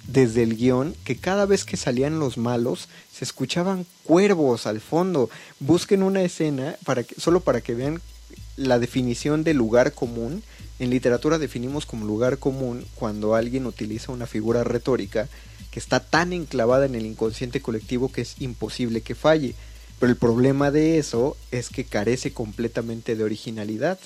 desde 0.08 0.42
el 0.42 0.56
guion 0.56 0.96
que 1.04 1.16
cada 1.16 1.46
vez 1.46 1.64
que 1.64 1.76
salían 1.76 2.18
los 2.18 2.38
malos 2.38 2.88
se 3.12 3.24
escuchaban 3.24 3.86
cuervos 4.02 4.66
al 4.66 4.80
fondo. 4.80 5.30
Busquen 5.60 6.02
una 6.02 6.22
escena 6.22 6.76
para 6.84 7.04
que, 7.04 7.14
solo 7.20 7.40
para 7.40 7.60
que 7.60 7.74
vean 7.74 8.00
la 8.56 8.78
definición 8.78 9.44
de 9.44 9.54
lugar 9.54 9.92
común. 9.92 10.42
En 10.78 10.90
literatura 10.90 11.38
definimos 11.38 11.86
como 11.86 12.06
lugar 12.06 12.38
común 12.38 12.84
cuando 12.94 13.34
alguien 13.34 13.66
utiliza 13.66 14.10
una 14.10 14.26
figura 14.26 14.64
retórica 14.64 15.28
que 15.70 15.78
está 15.78 16.00
tan 16.00 16.32
enclavada 16.32 16.86
en 16.86 16.94
el 16.94 17.04
inconsciente 17.04 17.60
colectivo 17.60 18.10
que 18.10 18.22
es 18.22 18.40
imposible 18.40 19.02
que 19.02 19.14
falle. 19.14 19.54
Pero 20.00 20.10
el 20.10 20.16
problema 20.16 20.70
de 20.70 20.98
eso 20.98 21.36
es 21.50 21.68
que 21.68 21.84
carece 21.84 22.32
completamente 22.32 23.14
de 23.14 23.24
originalidad. 23.24 23.98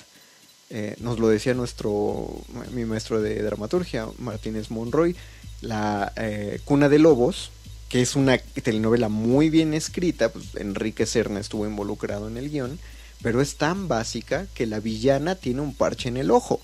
Eh, 0.69 0.95
nos 0.99 1.19
lo 1.19 1.29
decía 1.29 1.53
nuestro 1.53 2.27
mi 2.71 2.83
maestro 2.83 3.21
de 3.21 3.41
dramaturgia, 3.41 4.07
Martínez 4.17 4.71
Monroy, 4.71 5.15
la 5.63 6.13
eh, 6.15 6.59
Cuna 6.65 6.89
de 6.89 6.99
Lobos, 6.99 7.51
que 7.89 8.01
es 8.01 8.15
una 8.15 8.37
telenovela 8.37 9.09
muy 9.09 9.49
bien 9.49 9.73
escrita, 9.73 10.29
pues 10.29 10.55
Enrique 10.55 11.05
Serna 11.05 11.39
estuvo 11.39 11.65
involucrado 11.65 12.27
en 12.27 12.37
el 12.37 12.49
guion, 12.49 12.79
pero 13.21 13.41
es 13.41 13.55
tan 13.55 13.87
básica 13.87 14.47
que 14.53 14.67
la 14.67 14.79
villana 14.79 15.35
tiene 15.35 15.61
un 15.61 15.73
parche 15.73 16.09
en 16.09 16.17
el 16.17 16.31
ojo. 16.31 16.59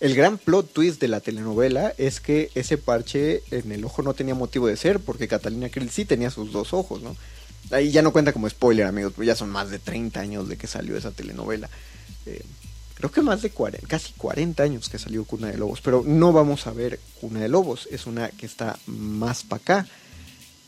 El 0.00 0.14
gran 0.14 0.38
plot 0.38 0.72
twist 0.72 1.00
de 1.00 1.08
la 1.08 1.20
telenovela 1.20 1.92
es 1.98 2.20
que 2.20 2.50
ese 2.54 2.78
parche 2.78 3.42
en 3.50 3.70
el 3.70 3.84
ojo 3.84 4.02
no 4.02 4.14
tenía 4.14 4.34
motivo 4.34 4.66
de 4.66 4.76
ser, 4.76 4.98
porque 4.98 5.28
Catalina 5.28 5.68
Krill 5.68 5.90
sí 5.90 6.06
tenía 6.06 6.30
sus 6.30 6.52
dos 6.52 6.72
ojos, 6.72 7.02
¿no? 7.02 7.16
Ahí 7.70 7.90
ya 7.90 8.00
no 8.00 8.12
cuenta 8.12 8.32
como 8.32 8.48
spoiler, 8.48 8.86
amigos, 8.86 9.12
ya 9.22 9.36
son 9.36 9.50
más 9.50 9.70
de 9.70 9.78
30 9.78 10.18
años 10.18 10.48
de 10.48 10.56
que 10.56 10.66
salió 10.66 10.96
esa 10.96 11.10
telenovela. 11.10 11.68
Eh, 12.26 12.42
creo 13.00 13.10
que 13.10 13.22
más 13.22 13.40
de 13.40 13.48
40, 13.48 13.86
casi 13.88 14.12
40 14.12 14.62
años 14.62 14.90
que 14.90 14.98
salió 14.98 15.24
Cuna 15.24 15.48
de 15.48 15.56
Lobos, 15.56 15.80
pero 15.80 16.04
no 16.06 16.32
vamos 16.32 16.66
a 16.66 16.72
ver 16.72 17.00
Cuna 17.18 17.40
de 17.40 17.48
Lobos, 17.48 17.88
es 17.90 18.06
una 18.06 18.28
que 18.28 18.44
está 18.44 18.78
más 18.86 19.42
para 19.42 19.62
acá. 19.62 19.86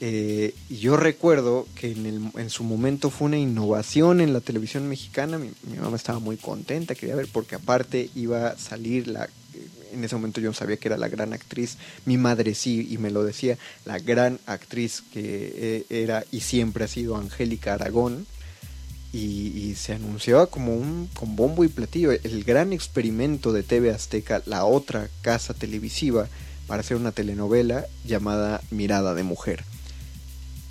Eh, 0.00 0.54
yo 0.70 0.96
recuerdo 0.96 1.68
que 1.76 1.92
en, 1.92 2.06
el, 2.06 2.40
en, 2.40 2.50
su 2.50 2.64
momento 2.64 3.10
fue 3.10 3.26
una 3.26 3.38
innovación 3.38 4.22
en 4.22 4.32
la 4.32 4.40
televisión 4.40 4.88
mexicana, 4.88 5.38
mi, 5.38 5.52
mamá 5.78 5.94
estaba 5.94 6.18
muy 6.18 6.38
contenta, 6.38 6.94
quería 6.94 7.16
ver, 7.16 7.28
porque 7.30 7.54
aparte 7.54 8.10
iba 8.14 8.48
a 8.48 8.58
salir 8.58 9.08
la... 9.08 9.28
En 9.92 10.02
ese 10.02 10.16
momento 10.16 10.40
yo 10.40 10.48
no 10.48 10.54
sabía 10.54 10.78
que 10.78 10.88
era 10.88 10.96
la 10.96 11.08
gran 11.08 11.34
actriz, 11.34 11.76
mi 12.06 12.16
madre 12.16 12.54
sí, 12.54 12.88
y 12.90 12.96
me 12.96 13.10
lo 13.10 13.24
decía, 13.24 13.58
la 13.84 13.98
gran 13.98 14.40
actriz 14.46 15.02
que 15.12 15.52
eh, 15.54 15.84
era 15.90 16.24
y 16.32 16.40
siempre 16.40 16.84
ha 16.84 16.88
sido 16.88 17.16
Angélica 17.18 17.74
Aragón, 17.74 18.26
y, 19.12 19.75
se 19.75 19.92
anunciaba 19.92 20.47
como 20.47 20.75
un 20.75 21.09
con 21.12 21.37
bombo 21.37 21.64
y 21.64 21.69
platillo 21.69 22.12
el 22.12 22.45
gran 22.45 22.73
experimento 22.73 23.52
de 23.52 23.62
TV 23.62 23.90
Azteca, 23.90 24.42
la 24.47 24.64
otra 24.64 25.09
casa 25.21 25.54
televisiva 25.54 26.28
para 26.66 26.81
hacer 26.81 26.97
una 26.97 27.12
telenovela 27.12 27.87
llamada 28.04 28.62
Mirada 28.71 29.14
de 29.14 29.23
Mujer. 29.23 29.64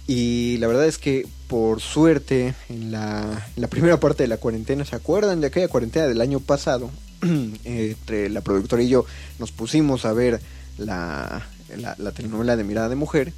Y 0.07 0.57
la 0.57 0.67
verdad 0.67 0.87
es 0.87 0.97
que 0.97 1.27
por 1.47 1.81
suerte 1.81 2.55
en 2.69 2.91
la, 2.91 3.45
primera 3.69 3.99
parte 3.99 4.23
de 4.23 4.27
la 4.27 4.37
cuarentena, 4.37 4.85
¿se 4.85 4.95
acuerdan 4.95 5.41
de 5.41 5.47
aquella 5.47 5.67
cuarentena 5.67 6.07
del 6.07 6.21
año 6.21 6.39
pasado? 6.39 6.89
Entre 7.63 8.29
la 8.29 8.41
productora 8.41 8.81
y 8.81 8.89
yo 8.89 9.05
nos 9.37 9.51
pusimos 9.51 10.05
a 10.05 10.13
ver 10.13 10.41
la, 10.77 11.47
la, 11.77 12.11
telenovela 12.11 12.55
de 12.55 12.63
Mirada 12.63 12.89
de 12.89 12.95
Mujer. 12.95 13.33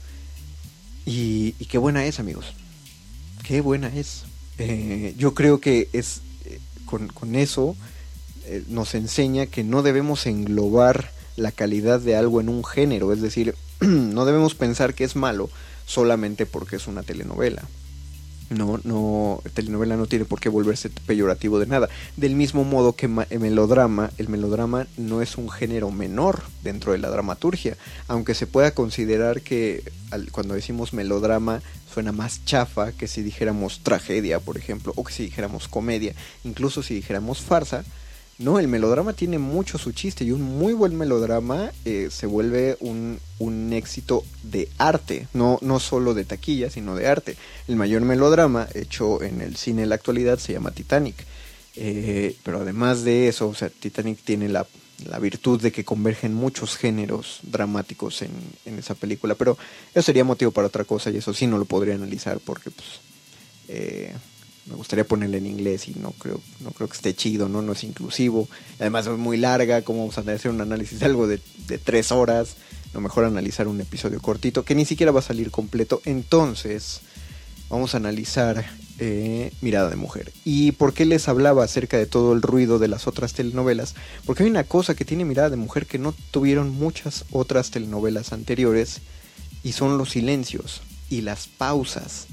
Y, 1.05 1.55
y 1.59 1.65
qué 1.65 1.77
buena 1.77 2.05
es, 2.05 2.19
amigos. 2.19 2.53
Qué 3.43 3.59
buena 3.59 3.89
es. 3.89 4.23
Eh, 4.57 5.15
yo 5.17 5.33
creo 5.33 5.59
que 5.59 5.89
es 5.93 6.21
eh, 6.45 6.59
con, 6.85 7.35
eso 7.35 7.75
eh, 8.45 8.63
nos 8.67 8.93
enseña 8.93 9.47
que 9.47 9.63
no 9.63 9.81
debemos 9.81 10.25
englobar 10.27 11.11
la 11.35 11.51
calidad 11.51 11.99
de 11.99 12.15
algo 12.15 12.39
en 12.39 12.49
un 12.49 12.63
género, 12.63 13.11
es 13.11 13.21
decir, 13.21 13.55
no 13.79 14.25
debemos 14.25 14.53
pensar 14.53 14.93
que 14.93 15.03
es 15.03 15.15
malo 15.15 15.49
solamente 15.85 16.45
porque 16.45 16.75
es 16.75 16.87
una 16.87 17.03
telenovela. 17.03 17.63
No, 18.49 18.79
no, 18.83 19.41
telenovela 19.55 19.97
no 19.97 20.05
tiene 20.05 20.25
por 20.25 20.39
qué 20.39 20.47
volverse 20.47 20.91
peyorativo 21.07 21.59
de 21.59 21.65
nada. 21.65 21.89
Del 22.17 22.35
mismo 22.35 22.63
modo 22.63 22.93
que 22.93 23.09
el 23.29 23.39
melodrama, 23.39 24.11
el 24.19 24.29
melodrama 24.29 24.85
no 24.95 25.23
es 25.23 25.37
un 25.37 25.49
género 25.49 25.89
menor 25.89 26.43
dentro 26.61 26.91
de 26.91 26.99
la 26.99 27.09
dramaturgia, 27.09 27.77
aunque 28.07 28.35
se 28.35 28.45
pueda 28.45 28.71
considerar 28.71 29.41
que 29.41 29.91
cuando 30.31 30.53
decimos 30.53 30.93
melodrama 30.93 31.63
suena 31.93 32.11
más 32.11 32.43
chafa 32.45 32.91
que 32.91 33.07
si 33.07 33.21
dijéramos 33.21 33.81
tragedia, 33.83 34.39
por 34.39 34.57
ejemplo, 34.57 34.93
o 34.95 35.03
que 35.03 35.13
si 35.13 35.23
dijéramos 35.23 35.67
comedia, 35.67 36.15
incluso 36.43 36.81
si 36.81 36.95
dijéramos 36.95 37.41
farsa, 37.41 37.83
no, 38.39 38.57
el 38.57 38.67
melodrama 38.67 39.13
tiene 39.13 39.37
mucho 39.37 39.77
su 39.77 39.91
chiste 39.91 40.23
y 40.23 40.31
un 40.31 40.41
muy 40.41 40.73
buen 40.73 40.97
melodrama 40.97 41.71
eh, 41.85 42.09
se 42.11 42.25
vuelve 42.25 42.77
un, 42.79 43.19
un, 43.37 43.71
éxito 43.73 44.23
de 44.41 44.69
arte, 44.79 45.27
no, 45.33 45.59
no 45.61 45.79
solo 45.79 46.15
de 46.15 46.25
taquilla, 46.25 46.71
sino 46.71 46.95
de 46.95 47.07
arte. 47.07 47.37
El 47.67 47.75
mayor 47.75 48.01
melodrama 48.01 48.67
hecho 48.73 49.21
en 49.21 49.41
el 49.41 49.55
cine 49.55 49.81
de 49.81 49.87
la 49.87 49.95
actualidad 49.95 50.39
se 50.39 50.53
llama 50.53 50.71
Titanic. 50.71 51.15
Eh, 51.75 52.35
pero 52.43 52.61
además 52.61 53.03
de 53.03 53.27
eso, 53.27 53.47
o 53.47 53.53
sea, 53.53 53.69
Titanic 53.69 54.19
tiene 54.23 54.49
la, 54.49 54.65
la 55.09 55.19
virtud 55.19 55.61
de 55.61 55.71
que 55.71 55.85
convergen 55.85 56.33
muchos 56.33 56.77
géneros 56.77 57.39
dramáticos 57.43 58.21
en, 58.21 58.31
en, 58.65 58.79
esa 58.79 58.95
película, 58.95 59.35
pero 59.35 59.57
eso 59.93 60.01
sería 60.01 60.23
motivo 60.23 60.51
para 60.51 60.67
otra 60.67 60.83
cosa 60.83 61.09
y 61.09 61.17
eso 61.17 61.33
sí 61.33 61.47
no 61.47 61.57
lo 61.57 61.65
podría 61.65 61.95
analizar 61.95 62.39
porque 62.39 62.71
pues 62.71 62.87
eh, 63.67 64.13
me 64.65 64.75
gustaría 64.75 65.05
ponerle 65.05 65.39
en 65.39 65.47
inglés 65.47 65.87
y 65.87 65.95
no 65.95 66.11
creo, 66.11 66.39
no 66.61 66.71
creo 66.71 66.87
que 66.87 66.95
esté 66.95 67.13
chido, 67.13 67.49
¿no? 67.49 67.61
No 67.61 67.73
es 67.73 67.83
inclusivo. 67.83 68.47
Además 68.79 69.07
es 69.07 69.17
muy 69.17 69.37
larga, 69.37 69.81
como 69.81 69.99
vamos 69.99 70.17
a 70.17 70.21
hacer 70.21 70.51
un 70.51 70.61
análisis 70.61 70.99
de 70.99 71.05
algo 71.05 71.27
de, 71.27 71.41
de 71.67 71.77
tres 71.77 72.11
horas. 72.11 72.55
Lo 72.93 73.01
mejor 73.01 73.25
analizar 73.25 73.67
un 73.67 73.81
episodio 73.81 74.21
cortito 74.21 74.63
que 74.63 74.75
ni 74.75 74.85
siquiera 74.85 75.11
va 75.11 75.19
a 75.19 75.23
salir 75.23 75.51
completo. 75.51 76.01
Entonces, 76.05 77.01
vamos 77.69 77.93
a 77.93 77.97
analizar 77.97 78.65
eh, 78.99 79.51
Mirada 79.61 79.89
de 79.89 79.95
Mujer. 79.95 80.31
¿Y 80.45 80.73
por 80.73 80.93
qué 80.93 81.05
les 81.05 81.27
hablaba 81.27 81.63
acerca 81.63 81.97
de 81.97 82.05
todo 82.05 82.33
el 82.33 82.41
ruido 82.41 82.79
de 82.79 82.87
las 82.87 83.07
otras 83.07 83.33
telenovelas? 83.33 83.95
Porque 84.25 84.43
hay 84.43 84.49
una 84.49 84.63
cosa 84.63 84.95
que 84.95 85.05
tiene 85.05 85.25
Mirada 85.25 85.49
de 85.49 85.55
Mujer 85.57 85.85
que 85.85 85.99
no 85.99 86.13
tuvieron 86.31 86.69
muchas 86.69 87.25
otras 87.31 87.71
telenovelas 87.71 88.33
anteriores 88.33 89.01
y 89.63 89.71
son 89.71 89.97
los 89.97 90.11
silencios 90.11 90.81
y 91.09 91.21
las 91.21 91.47
pausas. 91.47 92.27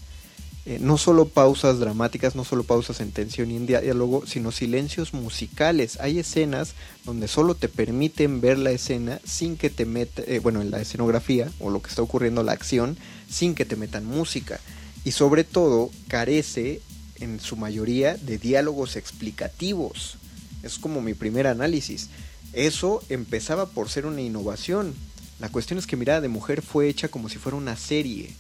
Eh, 0.66 0.78
no 0.80 0.98
solo 0.98 1.26
pausas 1.26 1.78
dramáticas, 1.78 2.36
no 2.36 2.44
solo 2.44 2.64
pausas 2.64 3.00
en 3.00 3.12
tensión 3.12 3.50
y 3.50 3.56
en 3.56 3.66
diálogo, 3.66 4.26
sino 4.26 4.52
silencios 4.52 5.14
musicales. 5.14 5.98
Hay 6.00 6.18
escenas 6.18 6.74
donde 7.06 7.28
solo 7.28 7.54
te 7.54 7.68
permiten 7.68 8.42
ver 8.42 8.58
la 8.58 8.70
escena 8.70 9.20
sin 9.24 9.56
que 9.56 9.70
te 9.70 9.86
meta, 9.86 10.22
eh, 10.26 10.38
bueno, 10.38 10.60
en 10.60 10.70
la 10.70 10.80
escenografía 10.80 11.50
o 11.60 11.70
lo 11.70 11.80
que 11.80 11.88
está 11.88 12.02
ocurriendo, 12.02 12.42
la 12.42 12.52
acción, 12.52 12.98
sin 13.30 13.54
que 13.54 13.64
te 13.64 13.76
metan 13.76 14.04
música. 14.04 14.60
Y 15.04 15.12
sobre 15.12 15.44
todo 15.44 15.90
carece 16.08 16.80
en 17.20 17.40
su 17.40 17.56
mayoría 17.56 18.16
de 18.16 18.38
diálogos 18.38 18.96
explicativos. 18.96 20.16
Es 20.62 20.78
como 20.78 21.00
mi 21.00 21.14
primer 21.14 21.46
análisis. 21.46 22.08
Eso 22.52 23.02
empezaba 23.08 23.66
por 23.66 23.88
ser 23.88 24.06
una 24.06 24.20
innovación. 24.20 24.94
La 25.38 25.50
cuestión 25.50 25.78
es 25.78 25.86
que 25.86 25.96
Mirada 25.96 26.20
de 26.20 26.28
Mujer 26.28 26.62
fue 26.62 26.88
hecha 26.88 27.08
como 27.08 27.28
si 27.28 27.38
fuera 27.38 27.56
una 27.56 27.76
serie, 27.76 28.34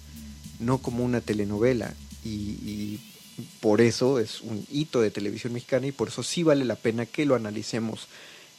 no 0.58 0.78
como 0.78 1.04
una 1.04 1.20
telenovela 1.20 1.94
y, 2.24 2.28
y, 2.28 3.00
por 3.60 3.80
eso 3.80 4.18
es 4.18 4.42
un 4.42 4.66
hito 4.70 5.00
de 5.00 5.10
televisión 5.10 5.54
mexicana 5.54 5.86
y 5.86 5.92
por 5.92 6.08
eso 6.08 6.22
sí 6.22 6.42
vale 6.42 6.66
la 6.66 6.76
pena 6.76 7.06
que 7.06 7.24
lo 7.24 7.34
analicemos 7.34 8.06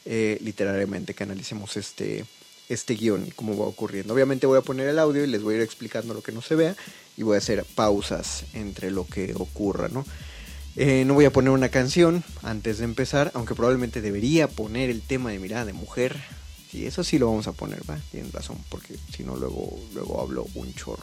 eh, 0.04 0.38
literariamente, 0.40 1.14
que 1.14 1.22
analicemos 1.22 1.76
este, 1.76 2.24
este 2.68 2.94
guion 2.94 3.28
y 3.28 3.30
cómo 3.30 3.56
va 3.56 3.66
ocurriendo. 3.66 4.12
Obviamente 4.12 4.48
voy 4.48 4.58
a 4.58 4.62
poner 4.62 4.88
el 4.88 4.98
audio 4.98 5.22
y 5.22 5.28
les 5.28 5.42
voy 5.42 5.54
a 5.54 5.56
ir 5.58 5.62
explicando 5.62 6.14
lo 6.14 6.22
que 6.22 6.32
no 6.32 6.42
se 6.42 6.56
vea 6.56 6.74
y 7.16 7.22
voy 7.22 7.36
a 7.36 7.38
hacer 7.38 7.64
pausas 7.74 8.44
entre 8.54 8.90
lo 8.90 9.06
que 9.06 9.34
ocurra, 9.36 9.88
¿no? 9.88 10.04
Eh, 10.76 11.04
no 11.06 11.14
voy 11.14 11.26
a 11.26 11.32
poner 11.32 11.50
una 11.50 11.68
canción 11.68 12.24
antes 12.42 12.78
de 12.78 12.84
empezar, 12.84 13.30
aunque 13.34 13.54
probablemente 13.54 14.00
debería 14.00 14.48
poner 14.48 14.88
el 14.88 15.02
tema 15.02 15.30
de 15.30 15.38
mirada 15.38 15.66
de 15.66 15.74
mujer. 15.74 16.16
Y 16.72 16.86
eso 16.86 17.04
sí 17.04 17.18
lo 17.18 17.26
vamos 17.26 17.46
a 17.46 17.52
poner, 17.52 17.82
¿va? 17.88 17.98
Tienen 18.10 18.32
razón, 18.32 18.56
porque 18.70 18.96
si 19.14 19.24
no 19.24 19.36
luego, 19.36 19.78
luego 19.92 20.22
hablo 20.22 20.46
un 20.54 20.72
chorro. 20.72 21.02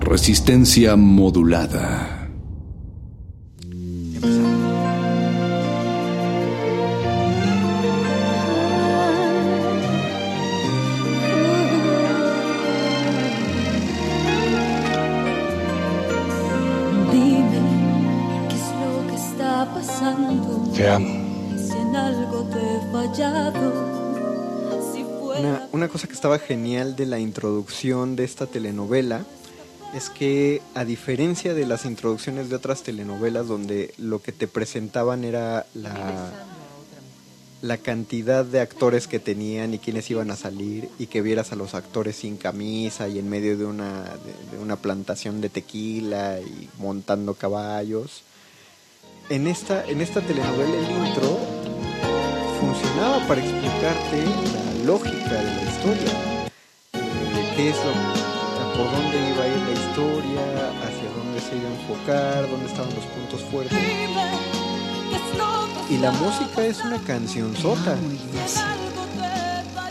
Resistencia 0.00 0.96
modulada. 0.96 2.28
Empezamos. 3.62 4.57
Estaba 26.18 26.40
genial 26.40 26.96
de 26.96 27.06
la 27.06 27.20
introducción 27.20 28.16
de 28.16 28.24
esta 28.24 28.46
telenovela 28.46 29.24
es 29.94 30.10
que 30.10 30.60
a 30.74 30.84
diferencia 30.84 31.54
de 31.54 31.64
las 31.64 31.84
introducciones 31.84 32.50
de 32.50 32.56
otras 32.56 32.82
telenovelas 32.82 33.46
donde 33.46 33.94
lo 33.98 34.20
que 34.20 34.32
te 34.32 34.48
presentaban 34.48 35.22
era 35.22 35.64
la, 35.74 36.32
la 37.62 37.78
cantidad 37.78 38.44
de 38.44 38.58
actores 38.58 39.06
que 39.06 39.20
tenían 39.20 39.74
y 39.74 39.78
quiénes 39.78 40.10
iban 40.10 40.32
a 40.32 40.36
salir 40.36 40.88
y 40.98 41.06
que 41.06 41.22
vieras 41.22 41.52
a 41.52 41.56
los 41.56 41.74
actores 41.74 42.16
sin 42.16 42.36
camisa 42.36 43.06
y 43.06 43.20
en 43.20 43.28
medio 43.28 43.56
de 43.56 43.66
una, 43.66 44.02
de, 44.02 44.56
de 44.56 44.60
una 44.60 44.74
plantación 44.74 45.40
de 45.40 45.50
tequila 45.50 46.40
y 46.40 46.68
montando 46.80 47.34
caballos. 47.34 48.24
En 49.28 49.46
esta, 49.46 49.86
en 49.86 50.00
esta 50.00 50.20
telenovela 50.20 50.74
el 50.74 51.06
intro 51.06 51.38
funcionaba 52.60 53.24
para 53.28 53.40
explicarte 53.40 54.24
la 54.52 54.67
lógica 54.84 55.34
de 55.34 55.54
la 55.54 55.62
historia. 55.62 56.12
Eh, 56.94 57.52
¿Qué 57.56 57.70
es 57.70 57.76
lo 57.76 58.28
por 58.78 58.92
dónde 58.92 59.30
iba 59.30 59.42
a 59.42 59.48
ir 59.48 59.56
la 59.56 59.72
historia, 59.72 60.40
hacia 60.86 61.10
dónde 61.10 61.40
se 61.40 61.56
iba 61.56 61.68
a 61.68 61.72
enfocar, 61.72 62.48
dónde 62.48 62.66
estaban 62.66 62.94
los 62.94 63.04
puntos 63.06 63.42
fuertes. 63.50 63.78
Y 65.90 65.98
la 65.98 66.12
música 66.12 66.64
es 66.64 66.84
una 66.84 66.98
canción 66.98 67.56
sota. 67.56 67.96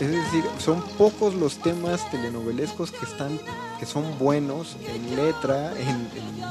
Es 0.00 0.10
decir, 0.10 0.44
son 0.58 0.80
pocos 0.96 1.34
los 1.34 1.58
temas 1.58 2.08
telenovelescos 2.10 2.92
que 2.92 3.04
están, 3.04 3.38
que 3.78 3.84
son 3.84 4.18
buenos 4.18 4.76
en 4.86 5.16
letra, 5.16 5.72
en, 5.78 6.08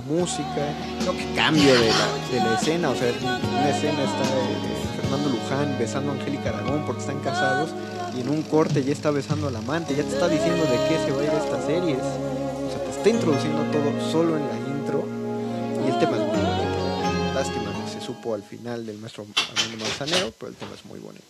música, 0.07 0.73
no 1.05 1.11
que 1.11 1.25
la, 1.35 1.51
de 1.51 2.39
la 2.39 2.57
escena, 2.57 2.91
o 2.91 2.95
sea, 2.95 3.09
en 3.09 3.25
una 3.25 3.69
escena 3.69 4.03
está 4.03 4.23
eh, 4.23 5.01
Fernando 5.01 5.29
Luján 5.29 5.75
besando 5.77 6.11
a 6.11 6.15
Angélica 6.15 6.49
Aragón 6.49 6.83
porque 6.85 7.01
están 7.01 7.19
casados 7.19 7.71
y 8.17 8.21
en 8.21 8.29
un 8.29 8.41
corte 8.43 8.83
ya 8.83 8.91
está 8.91 9.11
besando 9.11 9.47
al 9.47 9.55
amante, 9.55 9.95
ya 9.95 10.03
te 10.03 10.13
está 10.13 10.27
diciendo 10.27 10.63
de 10.63 10.77
qué 10.89 10.97
se 11.05 11.11
va 11.11 11.21
a 11.21 11.23
ir 11.23 11.29
esta 11.29 11.65
serie. 11.65 11.95
O 11.95 12.69
sea, 12.71 12.83
te 12.83 12.89
está 12.89 13.09
introduciendo 13.09 13.63
todo 13.71 14.11
solo 14.11 14.37
en 14.37 14.47
la 14.47 14.57
intro 14.57 15.05
y 15.85 15.91
el 15.91 15.99
tema 15.99 16.17
es 16.17 16.27
muy 16.27 16.37
bonito. 16.37 17.33
Lástima 17.35 17.85
que 17.85 17.91
se 17.91 18.05
supo 18.05 18.33
al 18.33 18.43
final 18.43 18.85
del 18.85 18.97
maestro 18.97 19.27
Armando 19.55 19.85
Manzanero, 19.85 20.33
pero 20.39 20.49
el 20.49 20.55
tema 20.55 20.71
es 20.73 20.85
muy 20.85 20.99
bonito. 20.99 21.25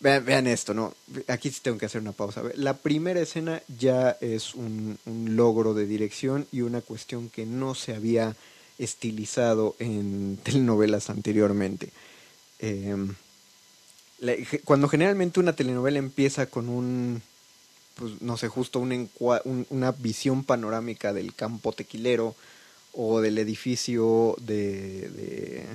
Vean, 0.00 0.24
vean, 0.24 0.46
esto, 0.46 0.72
¿no? 0.72 0.94
Aquí 1.28 1.50
sí 1.50 1.60
tengo 1.62 1.78
que 1.78 1.86
hacer 1.86 2.00
una 2.00 2.12
pausa. 2.12 2.42
La 2.54 2.74
primera 2.74 3.20
escena 3.20 3.62
ya 3.78 4.16
es 4.20 4.54
un, 4.54 4.98
un, 5.04 5.36
logro 5.36 5.74
de 5.74 5.86
dirección 5.86 6.46
y 6.52 6.62
una 6.62 6.80
cuestión 6.80 7.28
que 7.28 7.44
no 7.44 7.74
se 7.74 7.94
había 7.94 8.34
estilizado 8.78 9.76
en 9.78 10.38
telenovelas 10.42 11.10
anteriormente. 11.10 11.90
Eh, 12.58 12.96
cuando 14.64 14.88
generalmente 14.88 15.40
una 15.40 15.54
telenovela 15.54 15.98
empieza 15.98 16.46
con 16.46 16.68
un, 16.68 17.22
pues 17.96 18.22
no 18.22 18.36
sé, 18.36 18.48
justo 18.48 18.78
un, 18.78 19.10
un, 19.20 19.66
una 19.70 19.92
visión 19.92 20.44
panorámica 20.44 21.12
del 21.12 21.34
campo 21.34 21.72
tequilero 21.72 22.34
o 22.92 23.20
del 23.20 23.38
edificio 23.38 24.36
de, 24.40 25.08
de 25.10 25.66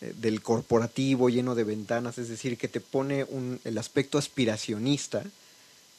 del 0.00 0.42
corporativo 0.42 1.30
lleno 1.30 1.54
de 1.54 1.64
ventanas, 1.64 2.18
es 2.18 2.28
decir, 2.28 2.58
que 2.58 2.68
te 2.68 2.80
pone 2.80 3.24
un, 3.24 3.60
el 3.64 3.78
aspecto 3.78 4.18
aspiracionista. 4.18 5.24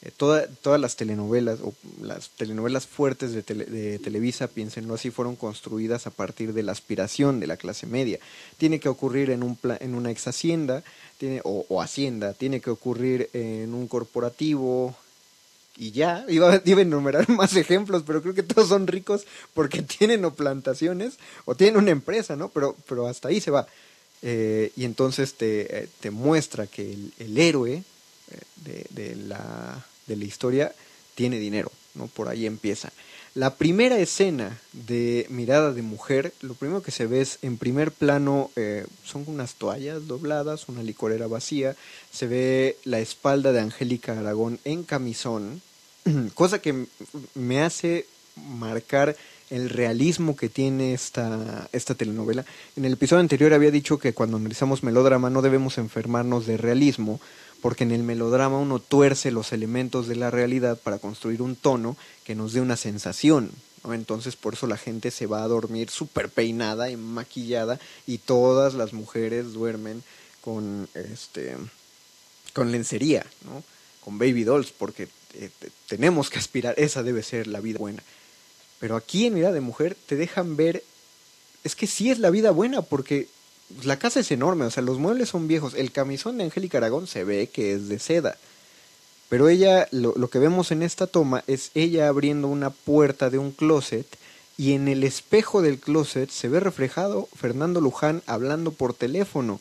Eh, 0.02 0.12
toda, 0.16 0.46
todas 0.46 0.80
las 0.80 0.94
telenovelas 0.94 1.58
o 1.60 1.74
las 2.00 2.30
telenovelas 2.30 2.86
fuertes 2.86 3.32
de, 3.32 3.42
tele, 3.42 3.64
de, 3.64 3.98
Televisa, 3.98 4.46
piénsenlo 4.46 4.94
así, 4.94 5.10
fueron 5.10 5.34
construidas 5.34 6.06
a 6.06 6.10
partir 6.10 6.52
de 6.52 6.62
la 6.62 6.70
aspiración 6.70 7.40
de 7.40 7.48
la 7.48 7.56
clase 7.56 7.86
media. 7.86 8.20
Tiene 8.56 8.78
que 8.78 8.88
ocurrir 8.88 9.30
en, 9.30 9.42
un 9.42 9.58
en 9.80 9.96
una 9.96 10.12
ex 10.12 10.28
hacienda 10.28 10.84
tiene, 11.18 11.40
o, 11.44 11.82
hacienda, 11.82 12.32
tiene 12.32 12.60
que 12.60 12.70
ocurrir 12.70 13.28
en 13.32 13.74
un 13.74 13.88
corporativo, 13.88 14.96
y 15.78 15.92
ya, 15.92 16.24
iba, 16.28 16.60
iba, 16.64 16.78
a 16.80 16.82
enumerar 16.82 17.28
más 17.30 17.56
ejemplos, 17.56 18.02
pero 18.06 18.20
creo 18.20 18.34
que 18.34 18.42
todos 18.42 18.68
son 18.68 18.86
ricos 18.86 19.24
porque 19.54 19.82
tienen 19.98 20.24
o 20.24 20.34
plantaciones 20.34 21.14
o 21.44 21.54
tienen 21.54 21.78
una 21.78 21.92
empresa, 21.92 22.36
¿no? 22.36 22.48
Pero, 22.48 22.76
pero 22.88 23.06
hasta 23.06 23.28
ahí 23.28 23.40
se 23.40 23.50
va. 23.50 23.66
Eh, 24.20 24.72
y 24.76 24.84
entonces 24.84 25.34
te, 25.34 25.84
eh, 25.84 25.88
te, 26.00 26.10
muestra 26.10 26.66
que 26.66 26.92
el, 26.92 27.12
el 27.20 27.38
héroe 27.38 27.74
eh, 27.74 27.84
de, 28.64 28.86
de, 28.90 29.14
la, 29.14 29.86
de, 30.08 30.16
la, 30.16 30.24
historia 30.24 30.74
tiene 31.14 31.38
dinero, 31.38 31.70
¿no? 31.94 32.08
Por 32.08 32.28
ahí 32.28 32.44
empieza. 32.44 32.90
La 33.38 33.54
primera 33.54 34.00
escena 34.00 34.58
de 34.72 35.24
Mirada 35.30 35.72
de 35.72 35.82
Mujer, 35.82 36.32
lo 36.40 36.54
primero 36.54 36.82
que 36.82 36.90
se 36.90 37.06
ve 37.06 37.20
es 37.20 37.38
en 37.42 37.56
primer 37.56 37.92
plano 37.92 38.50
eh, 38.56 38.84
son 39.04 39.22
unas 39.28 39.54
toallas 39.54 40.08
dobladas, 40.08 40.68
una 40.68 40.82
licorera 40.82 41.28
vacía, 41.28 41.76
se 42.10 42.26
ve 42.26 42.76
la 42.82 42.98
espalda 42.98 43.52
de 43.52 43.60
Angélica 43.60 44.18
Aragón 44.18 44.58
en 44.64 44.82
camisón, 44.82 45.62
cosa 46.34 46.60
que 46.60 46.86
me 47.36 47.62
hace 47.62 48.06
marcar 48.34 49.14
el 49.50 49.70
realismo 49.70 50.34
que 50.34 50.48
tiene 50.48 50.92
esta, 50.92 51.68
esta 51.70 51.94
telenovela. 51.94 52.44
En 52.74 52.86
el 52.86 52.94
episodio 52.94 53.20
anterior 53.20 53.54
había 53.54 53.70
dicho 53.70 54.00
que 54.00 54.14
cuando 54.14 54.36
analizamos 54.36 54.82
melodrama 54.82 55.30
no 55.30 55.42
debemos 55.42 55.78
enfermarnos 55.78 56.44
de 56.44 56.56
realismo, 56.56 57.20
porque 57.60 57.84
en 57.84 57.92
el 57.92 58.02
melodrama 58.02 58.58
uno 58.58 58.78
tuerce 58.78 59.30
los 59.30 59.52
elementos 59.52 60.06
de 60.08 60.16
la 60.16 60.30
realidad 60.30 60.78
para 60.78 60.98
construir 60.98 61.42
un 61.42 61.56
tono 61.56 61.96
que 62.24 62.34
nos 62.34 62.52
dé 62.52 62.60
una 62.60 62.76
sensación. 62.76 63.50
Entonces 63.90 64.36
por 64.36 64.54
eso 64.54 64.66
la 64.66 64.76
gente 64.76 65.10
se 65.10 65.26
va 65.26 65.42
a 65.42 65.48
dormir 65.48 65.88
súper 65.90 66.28
peinada 66.28 66.90
y 66.90 66.96
maquillada 66.96 67.78
y 68.06 68.18
todas 68.18 68.74
las 68.74 68.92
mujeres 68.92 69.52
duermen 69.52 70.02
con 70.40 70.88
este 70.94 71.56
con 72.54 72.72
lencería, 72.72 73.24
¿no? 73.44 73.62
Con 74.04 74.18
baby 74.18 74.42
dolls, 74.44 74.72
porque 74.72 75.08
eh, 75.34 75.50
te- 75.58 75.70
tenemos 75.86 76.28
que 76.30 76.38
aspirar, 76.38 76.74
esa 76.76 77.02
debe 77.02 77.22
ser 77.22 77.46
la 77.46 77.60
vida 77.60 77.78
buena. 77.78 78.02
Pero 78.80 78.96
aquí 78.96 79.26
en 79.26 79.34
Mirada 79.34 79.54
de 79.54 79.60
Mujer 79.60 79.96
te 80.06 80.16
dejan 80.16 80.56
ver, 80.56 80.82
es 81.64 81.76
que 81.76 81.86
sí 81.86 82.10
es 82.10 82.18
la 82.18 82.30
vida 82.30 82.50
buena, 82.50 82.82
porque 82.82 83.28
la 83.82 83.98
casa 83.98 84.20
es 84.20 84.30
enorme, 84.30 84.64
o 84.64 84.70
sea, 84.70 84.82
los 84.82 84.98
muebles 84.98 85.28
son 85.28 85.48
viejos, 85.48 85.74
el 85.74 85.92
camisón 85.92 86.38
de 86.38 86.44
Angélica 86.44 86.78
Aragón 86.78 87.06
se 87.06 87.24
ve 87.24 87.48
que 87.48 87.72
es 87.72 87.88
de 87.88 87.98
seda. 87.98 88.36
Pero 89.28 89.48
ella, 89.48 89.88
lo, 89.90 90.30
que 90.30 90.38
vemos 90.38 90.70
en 90.72 90.82
esta 90.82 91.06
toma 91.06 91.44
es 91.46 91.70
ella 91.74 92.08
abriendo 92.08 92.48
una 92.48 92.70
puerta 92.70 93.28
de 93.28 93.38
un 93.38 93.52
closet 93.52 94.06
y 94.56 94.72
en 94.72 94.88
el 94.88 95.04
espejo 95.04 95.60
del 95.60 95.78
closet 95.78 96.30
se 96.30 96.48
ve 96.48 96.60
reflejado 96.60 97.28
Fernando 97.36 97.80
Luján 97.80 98.22
hablando 98.26 98.72
por 98.72 98.94
teléfono. 98.94 99.60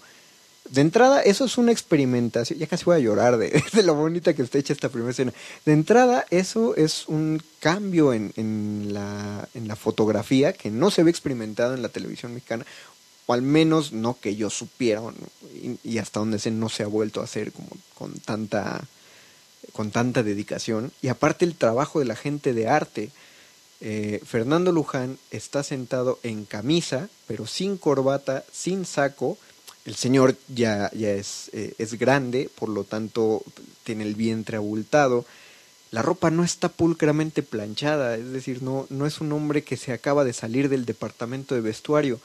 De 0.69 0.81
entrada, 0.81 1.21
eso 1.21 1.45
es 1.45 1.57
una 1.57 1.71
experimentación. 1.71 2.59
Ya 2.59 2.67
casi 2.67 2.85
voy 2.85 2.95
a 2.95 2.99
llorar 2.99 3.37
de, 3.37 3.61
de 3.73 3.83
lo 3.83 3.93
bonita 3.95 4.33
que 4.33 4.41
está 4.41 4.57
hecha 4.57 4.73
esta 4.73 4.89
primera 4.89 5.11
escena. 5.11 5.33
De 5.65 5.73
entrada, 5.73 6.25
eso 6.29 6.75
es 6.75 7.07
un 7.07 7.41
cambio 7.59 8.13
en, 8.13 8.31
en 8.37 8.93
la, 8.93 9.49
en 9.53 9.67
la 9.67 9.75
fotografía 9.75 10.53
que 10.53 10.71
no 10.71 10.91
se 10.91 11.03
ve 11.03 11.11
experimentado 11.11 11.73
en 11.73 11.81
la 11.81 11.89
televisión 11.89 12.33
mexicana, 12.33 12.65
o 13.27 13.33
al 13.33 13.41
menos 13.43 13.91
no 13.91 14.17
que 14.19 14.35
yo 14.35 14.49
supiera, 14.49 15.01
y, 15.83 15.97
hasta 15.99 16.21
donde 16.21 16.39
se 16.39 16.49
no 16.49 16.69
se 16.69 16.83
ha 16.83 16.87
vuelto 16.87 17.21
a 17.21 17.25
hacer 17.25 17.51
como 17.51 17.69
con 17.93 18.13
tanta 18.13 18.83
con 19.73 19.91
tanta 19.91 20.23
dedicación 20.23 20.91
y 21.01 21.09
aparte 21.09 21.45
el 21.45 21.55
trabajo 21.55 21.99
de 21.99 22.05
la 22.05 22.15
gente 22.15 22.53
de 22.53 22.67
arte. 22.67 23.11
Eh, 23.79 24.21
Fernando 24.25 24.71
Luján 24.71 25.19
está 25.29 25.61
sentado 25.61 26.19
en 26.23 26.45
camisa, 26.45 27.09
pero 27.27 27.45
sin 27.45 27.77
corbata, 27.77 28.43
sin 28.51 28.85
saco. 28.85 29.37
El 29.85 29.95
señor 29.95 30.35
ya, 30.47 30.89
ya 30.93 31.11
es, 31.11 31.51
eh, 31.53 31.75
es 31.77 31.99
grande, 31.99 32.49
por 32.57 32.69
lo 32.69 32.85
tanto 32.85 33.43
tiene 33.83 34.03
el 34.03 34.15
vientre 34.15 34.57
abultado. 34.57 35.25
La 35.91 36.01
ropa 36.01 36.31
no 36.31 36.43
está 36.43 36.69
pulcramente 36.69 37.43
planchada, 37.43 38.15
es 38.15 38.31
decir, 38.31 38.63
no, 38.63 38.87
no 38.89 39.05
es 39.05 39.21
un 39.21 39.31
hombre 39.31 39.63
que 39.63 39.77
se 39.77 39.93
acaba 39.93 40.23
de 40.23 40.33
salir 40.33 40.69
del 40.69 40.85
departamento 40.85 41.53
de 41.53 41.61
vestuario. 41.61 42.19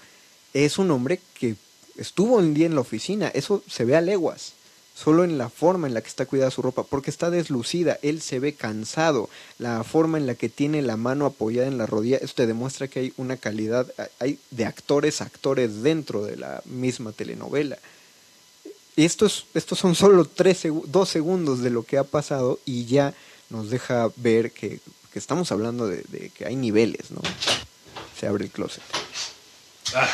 Es 0.54 0.78
un 0.78 0.90
hombre 0.90 1.20
que 1.34 1.56
estuvo 1.96 2.36
un 2.36 2.54
día 2.54 2.66
en 2.66 2.74
la 2.74 2.80
oficina, 2.80 3.28
eso 3.28 3.62
se 3.68 3.84
ve 3.84 3.96
a 3.96 4.00
leguas 4.00 4.54
solo 4.94 5.24
en 5.24 5.38
la 5.38 5.48
forma 5.48 5.86
en 5.86 5.94
la 5.94 6.00
que 6.00 6.08
está 6.08 6.26
cuidada 6.26 6.50
su 6.50 6.62
ropa, 6.62 6.84
porque 6.84 7.10
está 7.10 7.30
deslucida, 7.30 7.98
él 8.02 8.20
se 8.20 8.38
ve 8.38 8.54
cansado, 8.54 9.28
la 9.58 9.82
forma 9.84 10.18
en 10.18 10.26
la 10.26 10.34
que 10.34 10.48
tiene 10.48 10.82
la 10.82 10.96
mano 10.96 11.26
apoyada 11.26 11.68
en 11.68 11.78
la 11.78 11.86
rodilla, 11.86 12.18
esto 12.18 12.36
te 12.36 12.46
demuestra 12.46 12.88
que 12.88 13.00
hay 13.00 13.12
una 13.16 13.36
calidad, 13.36 13.92
hay 14.18 14.38
de 14.50 14.66
actores, 14.66 15.20
actores 15.20 15.82
dentro 15.82 16.24
de 16.24 16.36
la 16.36 16.62
misma 16.66 17.12
telenovela. 17.12 17.78
Estos, 18.96 19.46
estos 19.54 19.78
son 19.78 19.94
solo 19.94 20.26
tres, 20.26 20.62
dos 20.86 21.08
segundos 21.08 21.60
de 21.60 21.70
lo 21.70 21.82
que 21.84 21.96
ha 21.96 22.04
pasado 22.04 22.60
y 22.66 22.84
ya 22.84 23.14
nos 23.48 23.70
deja 23.70 24.10
ver 24.16 24.52
que, 24.52 24.80
que 25.12 25.18
estamos 25.18 25.50
hablando 25.50 25.86
de, 25.86 26.04
de 26.08 26.28
que 26.28 26.44
hay 26.44 26.56
niveles, 26.56 27.10
¿no? 27.10 27.22
Se 28.18 28.26
abre 28.26 28.44
el 28.44 28.50
closet. 28.50 28.82
Ah. 29.94 30.12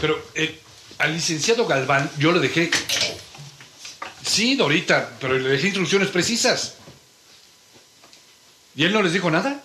Pero 0.00 0.22
eh, 0.34 0.60
al 0.98 1.12
licenciado 1.12 1.66
Galván 1.66 2.10
yo 2.18 2.32
le 2.32 2.40
dejé... 2.40 2.70
Sí, 4.22 4.54
Dorita, 4.54 5.16
pero 5.20 5.38
le 5.38 5.48
dejé 5.48 5.68
instrucciones 5.68 6.08
precisas. 6.08 6.74
¿Y 8.76 8.84
él 8.84 8.92
no 8.92 9.02
les 9.02 9.12
dijo 9.12 9.30
nada? 9.30 9.62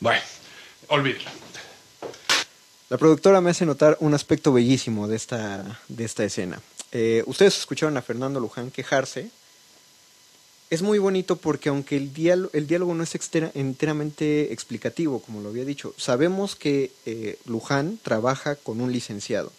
Bueno, 0.00 0.22
olvídelo. 0.88 1.30
La 2.88 2.98
productora 2.98 3.40
me 3.40 3.50
hace 3.50 3.64
notar 3.64 3.96
un 4.00 4.14
aspecto 4.14 4.52
bellísimo 4.52 5.06
de 5.06 5.16
esta, 5.16 5.80
de 5.88 6.04
esta 6.04 6.24
escena. 6.24 6.60
Eh, 6.90 7.22
ustedes 7.26 7.56
escucharon 7.56 7.96
a 7.96 8.02
Fernando 8.02 8.40
Luján 8.40 8.70
quejarse. 8.70 9.30
Es 10.72 10.80
muy 10.80 10.98
bonito 10.98 11.36
porque 11.36 11.68
aunque 11.68 11.98
el 11.98 12.14
diálogo, 12.14 12.48
el 12.54 12.66
diálogo 12.66 12.94
no 12.94 13.02
es 13.02 13.14
enteramente 13.52 14.54
explicativo, 14.54 15.20
como 15.20 15.42
lo 15.42 15.50
había 15.50 15.66
dicho, 15.66 15.94
sabemos 15.98 16.56
que 16.56 16.92
eh, 17.04 17.38
Luján 17.44 17.98
trabaja 18.02 18.56
con 18.56 18.80
un 18.80 18.90
licenciado, 18.90 19.52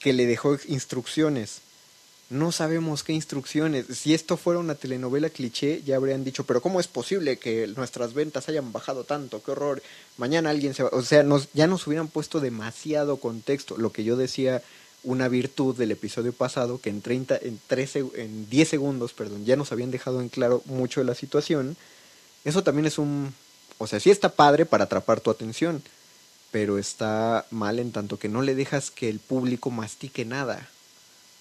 que 0.00 0.12
le 0.12 0.26
dejó 0.26 0.58
instrucciones. 0.68 1.62
No 2.28 2.52
sabemos 2.52 3.02
qué 3.04 3.14
instrucciones. 3.14 3.86
Si 3.86 4.12
esto 4.12 4.36
fuera 4.36 4.60
una 4.60 4.74
telenovela 4.74 5.30
cliché, 5.30 5.80
ya 5.82 5.96
habrían 5.96 6.24
dicho, 6.24 6.44
pero 6.44 6.60
¿cómo 6.60 6.78
es 6.78 6.88
posible 6.88 7.38
que 7.38 7.66
nuestras 7.68 8.12
ventas 8.12 8.50
hayan 8.50 8.70
bajado 8.70 9.04
tanto? 9.04 9.42
¡Qué 9.42 9.52
horror! 9.52 9.82
Mañana 10.18 10.50
alguien 10.50 10.74
se 10.74 10.82
va... 10.82 10.90
O 10.92 11.00
sea, 11.00 11.22
nos, 11.22 11.48
ya 11.54 11.66
nos 11.66 11.86
hubieran 11.86 12.08
puesto 12.08 12.38
demasiado 12.38 13.16
contexto. 13.16 13.78
Lo 13.78 13.92
que 13.92 14.04
yo 14.04 14.16
decía, 14.16 14.62
una 15.04 15.28
virtud 15.28 15.76
del 15.76 15.90
episodio 15.90 16.32
pasado, 16.32 16.80
que 16.80 16.90
en, 16.90 17.02
30, 17.02 17.36
en, 17.42 17.60
13, 17.66 18.04
en 18.14 18.48
10 18.48 18.68
segundos, 18.68 19.12
perdón, 19.12 19.44
ya 19.44 19.56
nos 19.56 19.72
habían 19.72 19.90
dejado 19.90 20.20
en 20.20 20.28
claro 20.28 20.62
mucho 20.66 21.00
de 21.00 21.06
la 21.06 21.14
situación. 21.14 21.76
Eso 22.44 22.62
también 22.62 22.86
es 22.86 22.98
un... 22.98 23.34
O 23.78 23.86
sea, 23.86 23.98
sí 24.00 24.10
está 24.10 24.28
padre 24.28 24.64
para 24.64 24.84
atrapar 24.84 25.20
tu 25.20 25.30
atención, 25.30 25.82
pero 26.52 26.78
está 26.78 27.46
mal 27.50 27.78
en 27.80 27.90
tanto 27.90 28.18
que 28.18 28.28
no 28.28 28.42
le 28.42 28.54
dejas 28.54 28.90
que 28.90 29.08
el 29.08 29.18
público 29.18 29.70
mastique 29.70 30.24
nada. 30.24 30.68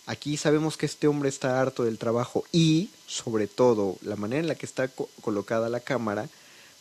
Aquí 0.07 0.37
sabemos 0.37 0.75
que 0.77 0.87
este 0.87 1.07
hombre 1.07 1.29
está 1.29 1.61
harto 1.61 1.83
del 1.83 1.99
trabajo 1.99 2.43
y, 2.51 2.89
sobre 3.05 3.47
todo, 3.47 3.97
la 4.01 4.15
manera 4.15 4.39
en 4.41 4.47
la 4.47 4.55
que 4.55 4.65
está 4.65 4.87
co- 4.87 5.09
colocada 5.21 5.69
la 5.69 5.81
cámara 5.81 6.27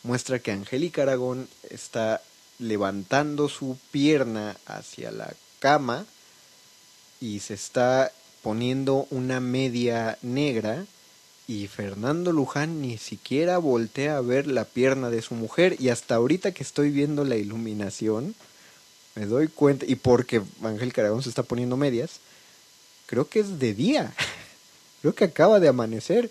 muestra 0.01 0.39
que 0.39 0.51
Angélica 0.51 1.03
Aragón 1.03 1.47
está 1.69 2.21
levantando 2.57 3.49
su 3.49 3.77
pierna 3.91 4.57
hacia 4.65 5.11
la 5.11 5.31
cama 5.59 6.05
y 7.21 7.39
se 7.39 7.53
está 7.53 8.11
poniendo 8.41 9.07
una 9.11 9.39
media 9.39 10.17
negra 10.21 10.85
y 11.47 11.67
Fernando 11.67 12.33
Luján 12.33 12.81
ni 12.81 12.97
siquiera 12.97 13.57
voltea 13.57 14.17
a 14.17 14.21
ver 14.21 14.47
la 14.47 14.65
pierna 14.65 15.09
de 15.09 15.21
su 15.21 15.35
mujer 15.35 15.77
y 15.79 15.89
hasta 15.89 16.15
ahorita 16.15 16.51
que 16.51 16.63
estoy 16.63 16.89
viendo 16.89 17.23
la 17.23 17.37
iluminación 17.37 18.35
me 19.15 19.25
doy 19.25 19.47
cuenta 19.47 19.85
y 19.85 19.95
porque 19.95 20.41
Angélica 20.63 21.01
Aragón 21.01 21.23
se 21.23 21.29
está 21.29 21.43
poniendo 21.43 21.77
medias 21.77 22.19
creo 23.11 23.27
que 23.27 23.41
es 23.41 23.59
de 23.59 23.73
día. 23.73 24.13
Creo 25.01 25.13
que 25.13 25.25
acaba 25.25 25.59
de 25.59 25.67
amanecer. 25.67 26.29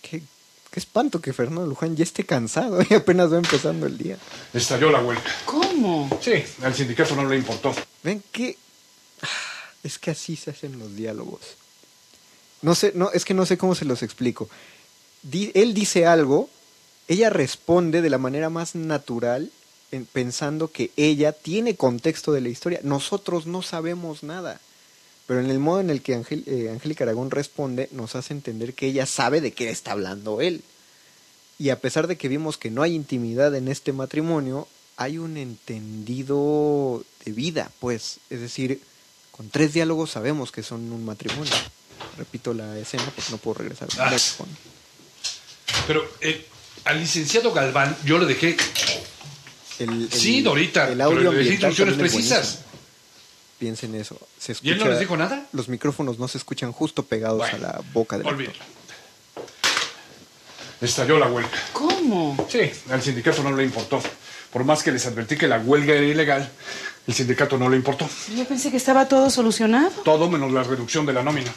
Qué, 0.00 0.22
qué 0.70 0.80
espanto 0.80 1.20
que 1.20 1.32
Fernando 1.32 1.66
Luján 1.66 1.96
ya 1.96 2.04
esté 2.04 2.24
cansado 2.24 2.80
y 2.88 2.94
apenas 2.94 3.30
va 3.30 3.36
empezando 3.36 3.86
el 3.86 3.98
día. 3.98 4.16
Estalló 4.54 4.90
la 4.90 5.02
huelga. 5.02 5.22
¿Cómo? 5.44 6.08
Sí, 6.22 6.44
al 6.62 6.74
sindicato 6.74 7.14
no 7.14 7.28
le 7.28 7.36
importó. 7.36 7.74
Ven 8.02 8.22
que 8.32 8.56
es 9.86 9.98
que 9.98 10.10
así 10.10 10.36
se 10.36 10.50
hacen 10.50 10.78
los 10.78 10.94
diálogos. 10.96 11.40
No 12.62 12.74
sé, 12.74 12.92
no, 12.94 13.10
es 13.12 13.24
que 13.24 13.34
no 13.34 13.46
sé 13.46 13.56
cómo 13.58 13.74
se 13.74 13.84
los 13.84 14.02
explico. 14.02 14.48
Él 15.32 15.74
dice 15.74 16.06
algo, 16.06 16.48
ella 17.08 17.30
responde 17.30 18.02
de 18.02 18.10
la 18.10 18.18
manera 18.18 18.50
más 18.50 18.74
natural, 18.74 19.50
en- 19.92 20.06
pensando 20.06 20.68
que 20.68 20.90
ella 20.96 21.32
tiene 21.32 21.76
contexto 21.76 22.32
de 22.32 22.40
la 22.40 22.48
historia. 22.48 22.80
Nosotros 22.82 23.46
no 23.46 23.62
sabemos 23.62 24.22
nada. 24.22 24.60
Pero 25.26 25.40
en 25.40 25.50
el 25.50 25.58
modo 25.58 25.80
en 25.80 25.90
el 25.90 26.02
que 26.02 26.12
eh, 26.14 26.70
Angélica 26.70 27.02
Aragón 27.04 27.30
responde, 27.32 27.88
nos 27.90 28.14
hace 28.14 28.32
entender 28.32 28.74
que 28.74 28.86
ella 28.86 29.06
sabe 29.06 29.40
de 29.40 29.52
qué 29.52 29.70
está 29.70 29.92
hablando 29.92 30.40
él. 30.40 30.62
Y 31.58 31.70
a 31.70 31.80
pesar 31.80 32.06
de 32.06 32.16
que 32.16 32.28
vimos 32.28 32.58
que 32.58 32.70
no 32.70 32.82
hay 32.82 32.94
intimidad 32.94 33.54
en 33.56 33.66
este 33.66 33.92
matrimonio, 33.92 34.68
hay 34.96 35.18
un 35.18 35.36
entendido 35.36 37.04
de 37.24 37.32
vida, 37.32 37.70
pues. 37.80 38.18
Es 38.30 38.40
decir, 38.40 38.80
con 39.36 39.50
tres 39.50 39.72
diálogos 39.72 40.10
sabemos 40.10 40.50
que 40.52 40.62
son 40.62 40.90
un 40.92 41.04
matrimonio. 41.04 41.52
Repito 42.16 42.54
la 42.54 42.78
escena 42.78 43.04
porque 43.14 43.30
no 43.30 43.36
puedo 43.38 43.58
regresar. 43.58 43.88
Ah. 43.98 44.14
Pero 45.86 46.08
eh, 46.20 46.46
al 46.84 46.98
licenciado 47.00 47.52
Galván 47.52 47.96
yo 48.04 48.18
le 48.18 48.26
dejé... 48.26 48.56
El, 49.78 49.90
el- 50.04 50.12
Sí, 50.12 50.40
Dorita, 50.42 50.84
el 50.88 50.92
pero 50.98 51.04
audio 51.04 51.32
le 51.32 51.38
dejé 51.38 51.66
ambiental 51.66 51.70
instrucciones 51.70 51.94
precisas. 51.98 52.38
buenísimo. 52.38 52.66
Piensen 53.58 53.94
eso. 53.94 54.18
Se 54.38 54.54
¿Y 54.62 54.70
él 54.70 54.78
no 54.78 54.86
les 54.88 54.98
dijo 54.98 55.16
nada? 55.16 55.46
Los 55.52 55.68
micrófonos 55.68 56.18
no 56.18 56.28
se 56.28 56.38
escuchan 56.38 56.72
justo 56.72 57.02
pegados 57.04 57.38
Bueno, 57.38 57.56
a 57.56 57.60
la 57.72 57.82
boca 57.92 58.16
del 58.18 58.26
actor. 58.26 58.34
Olvídelo. 58.38 58.64
Estalló 60.80 61.18
la 61.18 61.26
huelga. 61.28 61.50
¿Cómo? 61.72 62.46
Sí, 62.50 62.70
al 62.90 63.02
sindicato 63.02 63.42
no 63.42 63.54
le 63.56 63.64
importó. 63.64 64.00
Por 64.52 64.64
más 64.64 64.82
que 64.82 64.92
les 64.92 65.06
advertí 65.06 65.36
que 65.36 65.46
la 65.46 65.58
huelga 65.58 65.94
era 65.94 66.06
ilegal, 66.06 66.48
el 67.06 67.14
sindicato 67.14 67.58
no 67.58 67.68
le 67.68 67.76
importó. 67.76 68.08
Yo 68.34 68.44
pensé 68.44 68.70
que 68.70 68.76
estaba 68.76 69.06
todo 69.06 69.30
solucionado. 69.30 69.90
Todo 70.04 70.30
menos 70.30 70.52
la 70.52 70.62
reducción 70.62 71.06
de 71.06 71.12
la 71.12 71.22
nómina. 71.22 71.52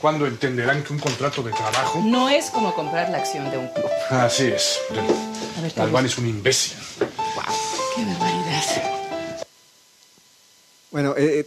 ¿Cuándo 0.00 0.26
entenderán 0.26 0.82
que 0.82 0.92
un 0.92 0.98
contrato 0.98 1.42
de 1.42 1.52
trabajo... 1.52 2.02
No 2.04 2.28
es 2.28 2.50
como 2.50 2.74
comprar 2.74 3.10
la 3.10 3.18
acción 3.18 3.50
de 3.50 3.58
un 3.58 3.68
club. 3.68 3.86
Así 4.10 4.46
es. 4.46 4.78
A 5.78 5.84
ver, 5.84 6.04
es 6.06 6.18
un 6.18 6.26
imbécil. 6.26 6.76
Qué 7.94 8.04
barbaridad. 8.04 9.02
Bueno, 10.90 11.14
eh, 11.16 11.40
eh, 11.40 11.46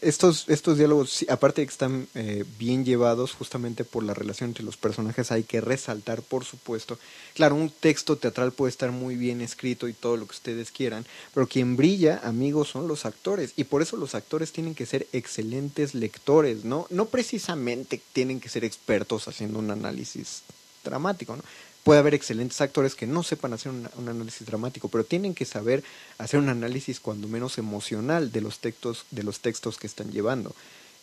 estos, 0.00 0.48
estos 0.48 0.78
diálogos, 0.78 1.24
aparte 1.28 1.60
de 1.60 1.66
que 1.66 1.72
están 1.72 2.08
eh, 2.14 2.44
bien 2.58 2.84
llevados 2.84 3.32
justamente 3.32 3.84
por 3.84 4.02
la 4.02 4.14
relación 4.14 4.50
entre 4.50 4.64
los 4.64 4.76
personajes, 4.76 5.32
hay 5.32 5.42
que 5.44 5.60
resaltar, 5.60 6.22
por 6.22 6.44
supuesto. 6.44 6.98
Claro, 7.34 7.54
un 7.54 7.70
texto 7.70 8.16
teatral 8.16 8.52
puede 8.52 8.70
estar 8.70 8.90
muy 8.92 9.16
bien 9.16 9.40
escrito 9.40 9.88
y 9.88 9.92
todo 9.92 10.16
lo 10.16 10.26
que 10.26 10.32
ustedes 10.34 10.70
quieran, 10.70 11.06
pero 11.34 11.46
quien 11.46 11.76
brilla, 11.76 12.20
amigos, 12.24 12.68
son 12.68 12.88
los 12.88 13.04
actores. 13.04 13.52
Y 13.56 13.64
por 13.64 13.82
eso 13.82 13.96
los 13.96 14.14
actores 14.14 14.52
tienen 14.52 14.74
que 14.74 14.86
ser 14.86 15.06
excelentes 15.12 15.94
lectores, 15.94 16.64
¿no? 16.64 16.86
No 16.90 17.06
precisamente 17.06 18.00
tienen 18.12 18.40
que 18.40 18.48
ser 18.48 18.64
expertos 18.64 19.28
haciendo 19.28 19.58
un 19.58 19.70
análisis 19.70 20.42
dramático, 20.84 21.36
¿no? 21.36 21.42
Puede 21.84 22.00
haber 22.00 22.14
excelentes 22.14 22.60
actores 22.60 22.94
que 22.94 23.06
no 23.06 23.22
sepan 23.22 23.54
hacer 23.54 23.72
un, 23.72 23.88
análisis 24.08 24.46
dramático, 24.46 24.88
pero 24.88 25.04
tienen 25.04 25.34
que 25.34 25.46
saber 25.46 25.82
hacer 26.18 26.38
un 26.38 26.50
análisis 26.50 27.00
cuando 27.00 27.26
menos 27.26 27.56
emocional 27.56 28.32
de 28.32 28.40
los 28.42 28.58
textos, 28.58 29.06
de 29.10 29.22
los 29.22 29.40
textos 29.40 29.78
que 29.78 29.86
están 29.86 30.10
llevando. 30.10 30.54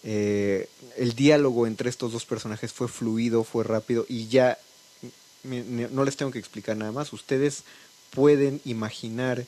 Eh, 0.03 0.69
el 0.95 1.13
diálogo 1.13 1.65
entre 1.65 1.89
estos 1.89 2.11
dos 2.11 2.25
personajes 2.25 2.71
fue 2.71 2.87
fluido, 2.87 3.43
fue 3.43 3.63
rápido 3.63 4.05
y 4.07 4.27
ya 4.27 4.59
no 5.43 6.03
les 6.03 6.17
tengo 6.17 6.31
que 6.31 6.39
explicar 6.39 6.77
nada 6.77 6.91
más. 6.91 7.11
Ustedes 7.11 7.63
pueden 8.11 8.61
imaginar 8.65 9.45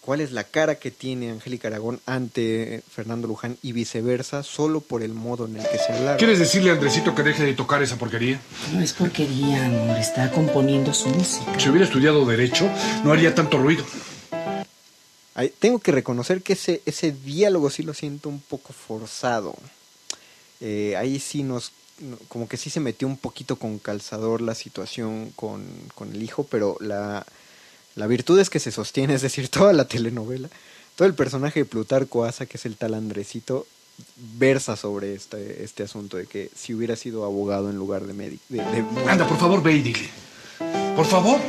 cuál 0.00 0.20
es 0.20 0.32
la 0.32 0.44
cara 0.44 0.76
que 0.76 0.90
tiene 0.90 1.30
Angélica 1.30 1.68
Aragón 1.68 2.00
ante 2.06 2.82
Fernando 2.90 3.28
Luján 3.28 3.58
y 3.62 3.72
viceversa, 3.72 4.42
solo 4.42 4.80
por 4.80 5.02
el 5.02 5.12
modo 5.12 5.46
en 5.46 5.56
el 5.56 5.68
que 5.68 5.78
se 5.78 5.92
hablaron. 5.92 6.18
¿Quieres 6.18 6.38
decirle 6.38 6.70
a 6.70 6.74
Andresito 6.74 7.14
que 7.14 7.22
deje 7.22 7.42
de 7.44 7.54
tocar 7.54 7.82
esa 7.82 7.96
porquería? 7.96 8.40
No 8.72 8.80
es 8.80 8.92
porquería, 8.94 9.66
amor. 9.66 9.96
Está 9.98 10.30
componiendo 10.30 10.94
su 10.94 11.08
música. 11.10 11.58
Si 11.58 11.68
hubiera 11.68 11.84
estudiado 11.86 12.24
Derecho, 12.24 12.68
no 13.04 13.12
haría 13.12 13.34
tanto 13.34 13.58
ruido. 13.58 13.84
Ay, 15.34 15.52
tengo 15.58 15.78
que 15.78 15.92
reconocer 15.92 16.42
que 16.42 16.54
ese, 16.54 16.82
ese 16.84 17.12
diálogo 17.12 17.70
sí 17.70 17.82
lo 17.82 17.94
siento 17.94 18.28
un 18.28 18.40
poco 18.40 18.72
forzado. 18.72 19.54
Eh, 20.60 20.96
ahí 20.96 21.20
sí 21.20 21.44
nos, 21.44 21.70
no- 22.00 22.18
como 22.28 22.48
que 22.48 22.56
sí 22.56 22.70
se 22.70 22.80
metió 22.80 23.06
un 23.06 23.16
poquito 23.16 23.54
con 23.56 23.78
calzador 23.78 24.40
la 24.40 24.56
situación 24.56 25.32
con, 25.36 25.64
con 25.94 26.10
el 26.12 26.22
hijo, 26.24 26.42
pero 26.44 26.76
la, 26.80 27.24
la 27.98 28.06
virtud 28.06 28.38
es 28.38 28.48
que 28.50 28.60
se 28.60 28.70
sostiene, 28.70 29.14
es 29.14 29.22
decir, 29.22 29.48
toda 29.50 29.72
la 29.72 29.86
telenovela, 29.86 30.48
todo 30.96 31.06
el 31.08 31.14
personaje 31.14 31.60
de 31.60 31.64
Plutarco 31.66 32.24
Asa, 32.24 32.46
que 32.46 32.56
es 32.56 32.64
el 32.66 32.76
tal 32.76 32.94
Andresito, 32.94 33.66
versa 34.38 34.76
sobre 34.76 35.14
este, 35.14 35.64
este 35.64 35.82
asunto 35.82 36.16
de 36.16 36.26
que 36.26 36.50
si 36.56 36.72
hubiera 36.74 36.94
sido 36.96 37.24
abogado 37.24 37.68
en 37.70 37.76
lugar 37.76 38.04
de 38.06 38.12
médico. 38.14 38.42
De, 38.48 38.58
de- 38.58 38.84
Anda, 39.10 39.26
por 39.28 39.38
favor, 39.38 39.62
ve 39.62 39.72
y 39.74 39.82
dile. 39.82 40.08
Por 40.96 41.04
favor. 41.06 41.40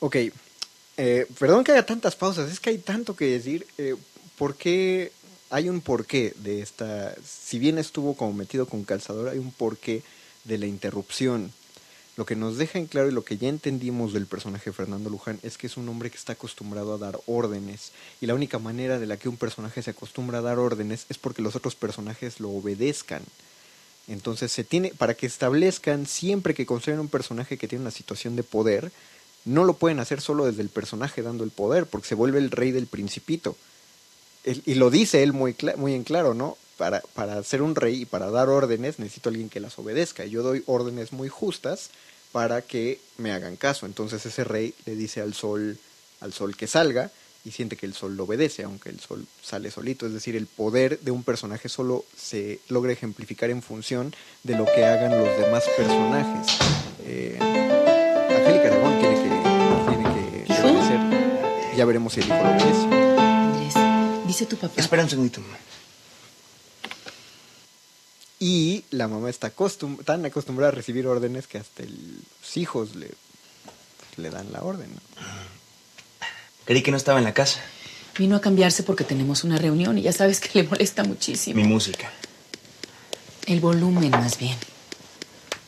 Ok, 0.00 0.16
eh, 0.96 1.26
perdón 1.38 1.64
que 1.64 1.72
haga 1.72 1.86
tantas 1.86 2.14
pausas, 2.16 2.50
es 2.50 2.60
que 2.60 2.70
hay 2.70 2.78
tanto 2.78 3.16
que 3.16 3.26
decir. 3.26 3.66
Eh, 3.78 3.94
¿Por 4.36 4.54
qué? 4.56 5.12
Hay 5.50 5.68
un 5.68 5.80
porqué 5.80 6.34
de 6.36 6.60
esta. 6.60 7.14
Si 7.24 7.58
bien 7.58 7.78
estuvo 7.78 8.14
como 8.14 8.32
metido 8.32 8.66
con 8.66 8.84
calzador, 8.84 9.28
hay 9.28 9.38
un 9.38 9.52
porqué 9.52 10.02
de 10.44 10.58
la 10.58 10.66
interrupción. 10.66 11.52
Lo 12.16 12.26
que 12.26 12.36
nos 12.36 12.58
deja 12.58 12.78
en 12.78 12.86
claro 12.86 13.08
y 13.08 13.12
lo 13.12 13.24
que 13.24 13.38
ya 13.38 13.48
entendimos 13.48 14.12
del 14.12 14.26
personaje 14.26 14.72
Fernando 14.72 15.10
Luján 15.10 15.40
es 15.42 15.58
que 15.58 15.66
es 15.66 15.76
un 15.76 15.88
hombre 15.88 16.10
que 16.10 16.16
está 16.16 16.34
acostumbrado 16.34 16.94
a 16.94 16.98
dar 16.98 17.18
órdenes. 17.26 17.90
Y 18.20 18.26
la 18.26 18.34
única 18.34 18.60
manera 18.60 19.00
de 19.00 19.06
la 19.06 19.16
que 19.16 19.28
un 19.28 19.36
personaje 19.36 19.82
se 19.82 19.90
acostumbra 19.90 20.38
a 20.38 20.42
dar 20.42 20.60
órdenes 20.60 21.06
es 21.08 21.18
porque 21.18 21.42
los 21.42 21.56
otros 21.56 21.74
personajes 21.74 22.38
lo 22.38 22.50
obedezcan. 22.50 23.22
Entonces 24.06 24.52
se 24.52 24.62
tiene, 24.62 24.92
para 24.96 25.14
que 25.14 25.26
establezcan 25.26 26.06
siempre 26.06 26.54
que 26.54 26.66
construyen 26.66 27.00
un 27.00 27.08
personaje 27.08 27.58
que 27.58 27.66
tiene 27.66 27.82
una 27.82 27.90
situación 27.90 28.36
de 28.36 28.44
poder, 28.44 28.92
no 29.44 29.64
lo 29.64 29.74
pueden 29.74 29.98
hacer 29.98 30.20
solo 30.20 30.44
desde 30.44 30.62
el 30.62 30.68
personaje 30.68 31.22
dando 31.22 31.42
el 31.42 31.50
poder, 31.50 31.86
porque 31.86 32.08
se 32.08 32.14
vuelve 32.14 32.38
el 32.38 32.50
rey 32.50 32.70
del 32.70 32.86
principito. 32.86 33.56
Y 34.44 34.74
lo 34.74 34.90
dice 34.90 35.22
él 35.22 35.32
muy, 35.32 35.56
muy 35.76 35.94
en 35.94 36.04
claro, 36.04 36.34
¿no? 36.34 36.58
Para, 36.76 37.00
para 37.14 37.42
ser 37.44 37.62
un 37.62 37.76
rey 37.76 38.02
y 38.02 38.04
para 38.04 38.30
dar 38.30 38.48
órdenes 38.48 38.98
necesito 38.98 39.28
a 39.28 39.30
alguien 39.30 39.48
que 39.48 39.60
las 39.60 39.78
obedezca. 39.78 40.24
Yo 40.24 40.42
doy 40.42 40.64
órdenes 40.66 41.12
muy 41.12 41.28
justas 41.28 41.90
para 42.32 42.62
que 42.62 42.98
me 43.16 43.30
hagan 43.32 43.54
caso. 43.54 43.86
Entonces 43.86 44.26
ese 44.26 44.42
rey 44.42 44.74
le 44.86 44.96
dice 44.96 45.20
al 45.20 45.34
sol, 45.34 45.78
al 46.20 46.32
sol 46.32 46.56
que 46.56 46.66
salga 46.66 47.12
y 47.44 47.52
siente 47.52 47.76
que 47.76 47.86
el 47.86 47.94
sol 47.94 48.16
lo 48.16 48.24
obedece, 48.24 48.64
aunque 48.64 48.88
el 48.88 48.98
sol 48.98 49.26
sale 49.42 49.70
solito. 49.70 50.06
Es 50.06 50.14
decir, 50.14 50.34
el 50.34 50.46
poder 50.46 50.98
de 51.00 51.10
un 51.10 51.22
personaje 51.22 51.68
solo 51.68 52.04
se 52.16 52.58
logra 52.68 52.92
ejemplificar 52.92 53.50
en 53.50 53.62
función 53.62 54.14
de 54.42 54.56
lo 54.56 54.64
que 54.64 54.84
hagan 54.84 55.12
los 55.12 55.38
demás 55.38 55.62
personajes. 55.76 56.58
Eh, 57.04 57.38
Angélica 57.40 58.66
Aragón 58.66 58.98
tiene 58.98 59.14
que, 59.14 59.28
tiene 59.90 60.44
que 60.46 60.62
obedecer. 60.62 61.76
Ya 61.76 61.84
veremos 61.84 62.14
si 62.14 62.20
el 62.20 62.26
hijo 62.26 62.36
lo 62.36 62.50
obedece. 62.50 63.14
Andrés, 63.14 64.26
dice 64.26 64.46
tu 64.46 64.56
papá. 64.56 64.80
Espera 64.80 65.04
un 65.04 65.10
segundito, 65.10 65.40
mamá. 65.40 65.58
Y 68.46 68.84
la 68.90 69.08
mamá 69.08 69.30
está 69.30 69.50
acostum- 69.56 70.04
tan 70.04 70.22
acostumbrada 70.26 70.70
a 70.70 70.74
recibir 70.74 71.06
órdenes 71.06 71.46
que 71.46 71.56
hasta 71.56 71.82
el- 71.82 72.18
los 72.42 72.56
hijos 72.58 72.94
le, 72.94 73.08
le 74.18 74.28
dan 74.28 74.52
la 74.52 74.62
orden. 74.62 74.90
¿no? 74.94 75.00
Creí 76.66 76.82
que 76.82 76.90
no 76.90 76.98
estaba 76.98 77.18
en 77.18 77.24
la 77.24 77.32
casa. 77.32 77.60
Vino 78.18 78.36
a 78.36 78.42
cambiarse 78.42 78.82
porque 78.82 79.02
tenemos 79.04 79.44
una 79.44 79.56
reunión 79.56 79.96
y 79.96 80.02
ya 80.02 80.12
sabes 80.12 80.40
que 80.40 80.50
le 80.60 80.68
molesta 80.68 81.04
muchísimo. 81.04 81.56
Mi 81.56 81.64
música. 81.66 82.12
El 83.46 83.60
volumen, 83.60 84.10
más 84.10 84.36
bien. 84.36 84.58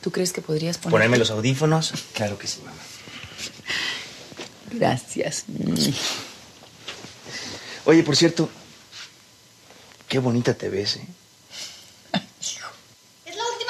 ¿Tú 0.03 0.11
crees 0.13 0.35
que 0.35 0.43
podrías 0.43 0.77
poner... 0.77 0.91
Ponerme 0.91 1.17
los 1.17 1.31
audífonos. 1.31 1.95
Claro 2.13 2.39
que 2.39 2.47
sí, 2.47 2.61
mamá. 2.63 2.77
Gracias. 4.73 5.47
Oye, 7.87 8.03
por 8.03 8.17
cierto, 8.17 8.51
qué 10.09 10.19
bonita 10.19 10.53
te 10.53 10.69
ves, 10.69 10.97
¿eh? 10.97 11.07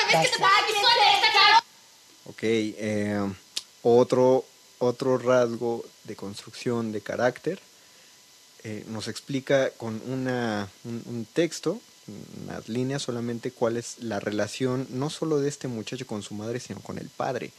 Es 0.06 0.12
la 0.12 0.20
última 0.20 0.22
vez 0.22 0.30
que 0.30 0.36
te 0.36 0.38
pongo 0.38 0.66
pistola, 0.66 1.14
¿está 1.14 1.30
claro? 1.32 1.58
Ok, 2.26 2.42
eh, 2.42 3.32
otro, 3.82 4.44
otro 4.78 5.18
rasgo 5.18 5.84
de 6.04 6.16
construcción 6.16 6.92
de 6.92 7.00
carácter 7.00 7.60
eh, 8.64 8.84
nos 8.88 9.08
explica 9.08 9.70
con 9.70 10.02
una, 10.06 10.68
un, 10.84 11.02
un 11.06 11.24
texto, 11.24 11.80
unas 12.44 12.68
líneas 12.68 13.02
solamente, 13.02 13.50
cuál 13.50 13.76
es 13.76 13.96
la 14.00 14.20
relación 14.20 14.86
no 14.90 15.10
solo 15.10 15.38
de 15.38 15.48
este 15.48 15.68
muchacho 15.68 16.06
con 16.06 16.22
su 16.22 16.34
madre, 16.34 16.60
sino 16.60 16.80
con 16.80 16.98
el 16.98 17.08
padre. 17.08 17.52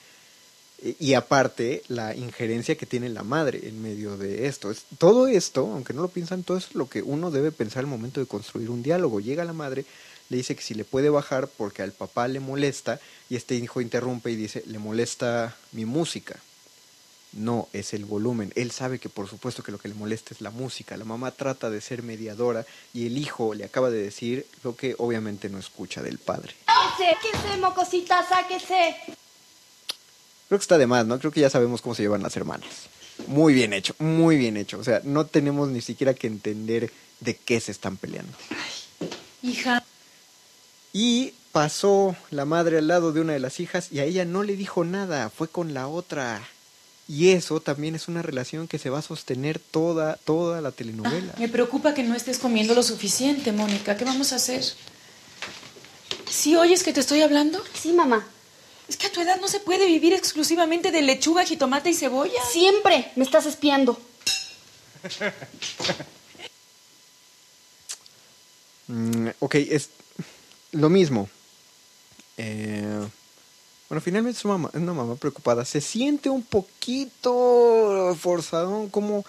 Eh, 0.82 0.96
Y 1.00 1.14
aparte, 1.14 1.84
la 1.88 2.16
injerencia 2.16 2.76
que 2.78 2.86
tiene 2.86 3.10
la 3.10 3.24
madre 3.24 3.68
en 3.68 3.82
medio 3.82 4.18
de 4.18 4.48
esto. 4.48 4.70
Es, 4.72 4.84
todo 4.98 5.28
esto, 5.28 5.62
aunque 5.74 5.94
no 5.94 6.02
lo 6.02 6.10
piensan, 6.10 6.44
todo 6.44 6.58
eso 6.58 6.68
es 6.70 6.76
lo 6.76 6.90
que 6.90 7.02
uno 7.02 7.32
debe 7.32 7.52
pensar 7.52 7.82
al 7.82 7.88
momento 7.88 8.20
de 8.20 8.26
construir 8.28 8.70
un 8.70 8.84
diálogo. 8.84 9.20
Llega 9.20 9.44
la 9.46 9.54
madre, 9.54 9.86
le 10.30 10.38
dice 10.38 10.56
que 10.56 10.62
si 10.62 10.74
le 10.74 10.84
puede 10.84 11.10
bajar 11.10 11.48
porque 11.48 11.82
al 11.82 11.92
papá 11.92 12.28
le 12.28 12.40
molesta, 12.40 13.00
y 13.30 13.36
este 13.36 13.56
hijo 13.56 13.82
interrumpe 13.82 14.32
y 14.32 14.36
dice, 14.36 14.64
le 14.66 14.80
molesta 14.80 15.56
mi 15.72 15.86
música. 15.86 16.38
No, 17.34 17.68
es 17.74 17.94
el 17.94 18.06
volumen. 18.06 18.52
Él 18.56 18.72
sabe 18.72 19.00
que 19.00 19.10
por 19.10 19.28
supuesto 19.28 19.62
que 19.62 19.72
lo 19.72 19.78
que 19.78 19.90
le 19.90 19.94
molesta 19.94 20.34
es 20.34 20.42
la 20.42 20.50
música. 20.50 20.98
La 20.98 21.06
mamá 21.06 21.32
trata 21.32 21.70
de 21.70 21.82
ser 21.82 22.02
mediadora 22.02 22.66
y 22.94 23.06
el 23.06 23.18
hijo 23.18 23.54
le 23.54 23.66
acaba 23.66 23.90
de 23.90 24.02
decir 24.02 24.48
lo 24.64 24.76
que 24.76 24.96
obviamente 24.98 25.50
no 25.50 25.60
escucha 25.60 26.02
del 26.02 26.18
padre. 26.18 26.56
Sáquese, 26.98 27.58
mocosita, 27.58 28.28
sáquese. 28.28 28.96
Creo 30.48 30.58
que 30.58 30.64
está 30.64 30.78
de 30.78 30.88
más, 30.88 31.06
¿no? 31.06 31.20
Creo 31.20 31.32
que 31.32 31.42
ya 31.42 31.50
sabemos 31.50 31.82
cómo 31.82 31.94
se 31.94 32.02
llevan 32.02 32.24
las 32.24 32.38
hermanas. 32.38 32.70
Muy 33.28 33.54
bien 33.54 33.74
hecho, 33.74 33.94
muy 34.00 34.38
bien 34.38 34.58
hecho. 34.58 34.80
O 34.80 34.84
sea, 34.84 35.02
no 35.04 35.26
tenemos 35.26 35.68
ni 35.70 35.82
siquiera 35.82 36.14
que 36.14 36.28
entender 36.28 36.92
de 37.20 37.36
qué 37.36 37.60
se 37.60 37.72
están 37.72 37.98
peleando. 37.98 38.36
Hija. 39.44 39.84
Y 40.94 41.34
pasó 41.52 42.16
la 42.32 42.46
madre 42.46 42.78
al 42.78 42.88
lado 42.88 43.12
de 43.12 43.22
una 43.22 43.34
de 43.34 43.40
las 43.40 43.60
hijas 43.60 43.92
y 43.92 44.00
a 44.00 44.04
ella 44.04 44.26
no 44.26 44.44
le 44.44 44.56
dijo 44.56 44.84
nada, 44.84 45.30
fue 45.30 45.48
con 45.48 45.74
la 45.74 45.88
otra. 45.88 46.48
Y 47.08 47.30
eso 47.30 47.62
también 47.62 47.96
es 47.96 48.08
una 48.08 48.22
relación 48.22 48.68
que 48.68 48.78
se 48.78 48.90
va 48.90 49.00
a 49.00 49.02
sostener 49.02 49.60
toda, 49.60 50.18
toda 50.26 50.60
la 50.62 50.72
telenovela. 50.72 51.34
Me 51.38 51.48
preocupa 51.48 51.94
que 51.94 52.04
no 52.04 52.16
estés 52.16 52.38
comiendo 52.38 52.76
lo 52.76 52.84
suficiente, 52.84 53.52
Mónica. 53.54 53.96
¿Qué 53.96 54.04
vamos 54.04 54.34
a 54.34 54.36
hacer? 54.36 54.64
¿Sí 56.30 56.56
oyes 56.56 56.84
que 56.84 56.92
te 56.92 57.00
estoy 57.00 57.22
hablando? 57.22 57.64
Sí, 57.74 57.94
mamá. 57.94 58.28
Es 58.88 58.98
que 58.98 59.08
a 59.08 59.12
tu 59.12 59.22
edad 59.22 59.40
no 59.40 59.48
se 59.48 59.60
puede 59.60 59.86
vivir 59.86 60.14
exclusivamente 60.14 60.92
de 60.92 61.02
lechuga, 61.02 61.46
jitomate 61.46 61.90
y 61.90 61.94
cebolla. 61.94 62.42
Siempre 62.52 63.12
me 63.16 63.24
estás 63.24 63.46
espiando. 63.46 64.00
Mm, 68.90 69.28
ok, 69.40 69.56
es 69.56 69.90
lo 70.72 70.90
mismo. 70.90 71.30
Eh, 72.38 73.08
bueno, 73.90 74.02
finalmente 74.02 74.40
una, 74.44 74.58
mamá, 74.58 74.72
una 74.74 74.94
mamá 74.94 75.16
preocupada. 75.16 75.66
Se 75.66 75.82
siente 75.82 76.30
un 76.30 76.44
poquito 76.44 78.16
forzado 78.20 78.90
como, 78.92 79.26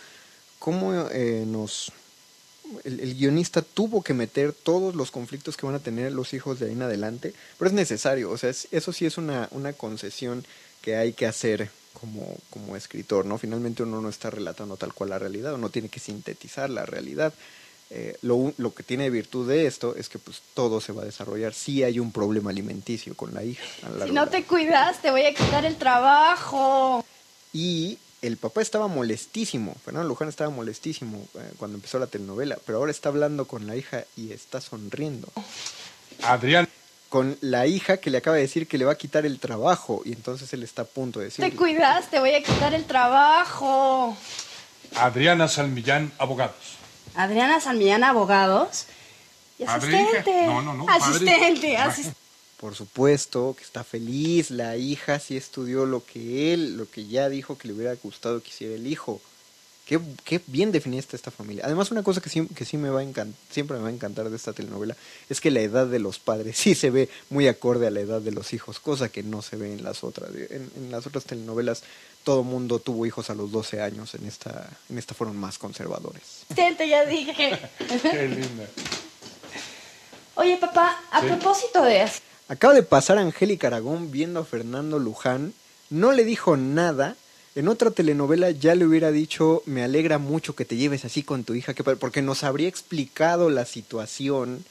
como 0.59 0.95
eh, 1.11 1.45
nos... 1.47 1.93
El, 2.85 3.01
el 3.01 3.15
guionista 3.17 3.63
tuvo 3.63 4.03
que 4.03 4.15
meter 4.15 4.53
todos 4.53 4.95
los 4.95 5.11
conflictos 5.11 5.57
que 5.57 5.67
van 5.67 5.75
a 5.77 5.79
tener 5.81 6.13
los 6.13 6.35
hijos 6.35 6.59
de 6.61 6.67
ahí 6.67 6.73
en 6.73 6.83
adelante, 6.83 7.35
pero 7.59 7.69
es 7.69 7.75
necesario, 7.75 8.31
o 8.31 8.37
sea, 8.39 8.51
es- 8.51 8.69
eso 8.73 8.93
sí 8.93 9.07
es 9.07 9.19
una, 9.19 9.49
una 9.53 9.73
concesión 9.73 10.45
que 10.83 10.97
hay 10.97 11.15
que 11.15 11.27
hacer 11.27 11.71
como, 11.95 12.37
como 12.51 12.77
escritor, 12.77 13.25
¿no? 13.27 13.39
Finalmente 13.39 13.83
uno 13.85 14.03
no 14.03 14.11
está 14.11 14.31
relatando 14.31 14.77
tal 14.77 14.93
cual 14.95 15.11
la 15.11 15.19
realidad, 15.19 15.55
uno 15.55 15.71
tiene 15.71 15.89
que 15.89 16.01
sintetizar 16.01 16.69
la 16.71 16.85
realidad. 16.87 17.33
Eh, 17.91 18.17
lo, 18.23 18.53
lo 18.59 18.75
que 18.75 18.83
tiene 18.83 19.09
virtud 19.09 19.49
de 19.49 19.67
esto 19.67 19.97
es 19.97 20.09
que 20.09 20.19
pues 20.19 20.43
todo 20.55 20.81
se 20.81 20.93
va 20.93 21.03
a 21.03 21.05
desarrollar. 21.07 21.55
Sí 21.55 21.83
hay 21.83 21.99
un 21.99 22.13
problema 22.13 22.51
alimenticio 22.51 23.15
con 23.15 23.33
la 23.33 23.43
hija. 23.45 23.65
Si 24.05 24.13
no 24.13 24.29
te 24.29 24.45
cuidas, 24.45 25.01
te 25.01 25.11
voy 25.11 25.23
a 25.23 25.35
quitar 25.35 25.65
el 25.65 25.77
trabajo. 25.77 27.05
Y 27.53 27.99
el 28.21 28.37
papá 28.37 28.61
estaba 28.61 28.89
molestísimo, 28.89 29.75
Fernando 29.85 30.09
Luján 30.09 30.29
estaba 30.29 30.51
molestísimo 30.51 31.27
eh, 31.35 31.53
cuando 31.57 31.77
empezó 31.77 31.99
la 31.99 32.09
telenovela, 32.09 32.59
pero 32.67 32.79
ahora 32.79 32.91
está 32.91 33.09
hablando 33.09 33.47
con 33.47 33.67
la 33.67 33.77
hija 33.77 34.05
y 34.17 34.33
está 34.33 34.61
sonriendo. 34.61 35.29
Adrián. 36.23 36.69
Con 37.09 37.39
la 37.41 37.67
hija 37.67 37.97
que 37.97 38.11
le 38.11 38.19
acaba 38.19 38.37
de 38.37 38.43
decir 38.43 38.67
que 38.67 38.77
le 38.77 38.85
va 38.85 38.93
a 38.93 38.99
quitar 38.99 39.25
el 39.25 39.39
trabajo 39.39 40.03
y 40.05 40.13
entonces 40.13 40.53
él 40.53 40.63
está 40.63 40.83
a 40.83 40.85
punto 40.85 41.21
de 41.21 41.31
Te 41.31 41.43
decir... 41.43 41.57
cuidas, 41.57 42.11
te 42.11 42.21
voy 42.21 42.35
a 42.35 42.43
quitar 42.43 42.75
el 42.75 42.85
trabajo. 42.85 44.15
Adriana 44.95 45.49
Salmillán, 45.49 46.13
abogados. 46.19 46.77
Adriana 47.15 47.61
Salmillán, 47.61 48.05
abogados. 48.05 48.87
Y 49.59 49.65
asistente. 49.65 50.47
No, 50.47 50.63
no, 50.63 50.75
no. 50.75 50.89
Asistente, 50.89 51.77
asistente. 51.77 52.19
Por 52.59 52.75
supuesto 52.75 53.55
que 53.57 53.63
está 53.63 53.85
feliz, 53.85 54.51
la 54.51 54.77
hija 54.77 55.21
sí 55.21 55.37
estudió 55.37 55.87
lo 55.87 56.05
que 56.05 56.53
él, 56.53 56.77
lo 56.77 56.91
que 56.91 57.07
ya 57.07 57.29
dijo 57.29 57.57
que 57.57 57.69
le 57.69 57.75
hubiera 57.75 57.95
gustado 57.95 58.43
que 58.43 58.49
hiciera 58.49 58.75
el 58.75 58.87
hijo. 58.89 59.21
Qué, 59.89 59.99
qué 60.25 60.41
bien 60.47 60.71
definiste 60.71 61.17
esta 61.17 61.31
familia. 61.31 61.65
Además, 61.65 61.91
una 61.91 62.03
cosa 62.03 62.21
que 62.21 62.29
sí, 62.29 62.47
que 62.55 62.67
sí 62.67 62.77
me 62.77 62.91
va 62.91 63.01
a 63.01 63.03
encantar, 63.03 63.35
siempre 63.51 63.79
me 63.79 63.85
va 63.85 63.89
a 63.89 63.93
encantar 63.93 64.29
de 64.29 64.37
esta 64.37 64.53
telenovela 64.53 64.95
es 65.31 65.41
que 65.41 65.51
la 65.51 65.61
edad 65.61 65.87
de 65.87 65.99
los 65.99 66.19
padres 66.19 66.59
sí 66.59 66.75
se 66.75 66.91
ve 66.91 67.09
muy 67.31 67.49
acorde 67.49 67.87
a 67.87 67.91
la 67.91 68.01
edad 68.01 68.21
de 68.21 68.31
los 68.31 68.53
hijos, 68.53 68.81
cosa 68.81 69.09
que 69.09 69.23
no 69.23 69.41
se 69.41 69.57
ve 69.57 69.73
en 69.73 69.83
las 69.83 70.05
otras. 70.05 70.29
En, 70.51 70.71
en 70.77 70.91
las 70.91 71.07
otras 71.07 71.25
telenovelas 71.25 71.83
todo 72.23 72.43
mundo 72.45 72.81
tuvo 72.81 73.07
hijos 73.07 73.31
a 73.31 73.35
los 73.35 73.51
12 73.51 73.81
años, 73.81 74.15
en 74.15 74.27
esta, 74.27 74.69
en 74.91 74.99
esta 74.99 75.15
fueron 75.15 75.39
más 75.39 75.57
conservadores. 75.57 76.23
Asistente, 76.51 76.87
ya 76.87 77.07
dije. 77.07 77.59
Qué 78.03 78.29
linda. 78.29 78.67
Oye, 80.35 80.57
papá, 80.59 81.01
a 81.11 81.21
Sí. 81.23 81.27
propósito 81.29 81.83
de 81.83 82.03
eso. 82.03 82.21
Acaba 82.49 82.75
de 82.75 82.83
pasar 82.83 83.17
Angélica 83.19 83.67
Aragón 83.69 84.11
viendo 84.11 84.41
a 84.41 84.45
Fernando 84.45 84.99
Luján, 84.99 85.55
no 85.91 86.13
le 86.13 86.25
dijo 86.25 86.57
nada. 86.59 87.17
En 87.59 87.67
otra 87.67 87.91
telenovela 87.91 88.53
ya 88.53 88.77
le 88.77 88.87
hubiera 88.87 89.11
dicho, 89.11 89.65
me 89.67 89.83
alegra 89.83 90.19
mucho 90.19 90.55
que 90.55 90.65
te 90.65 90.77
lleves 90.77 91.05
así 91.05 91.25
con 91.25 91.43
tu 91.43 91.55
hija, 91.55 91.75
porque 91.99 92.23
nos 92.23 92.45
habría 92.45 92.69
explicado 92.69 93.51
la 93.51 93.65
situación 93.65 94.65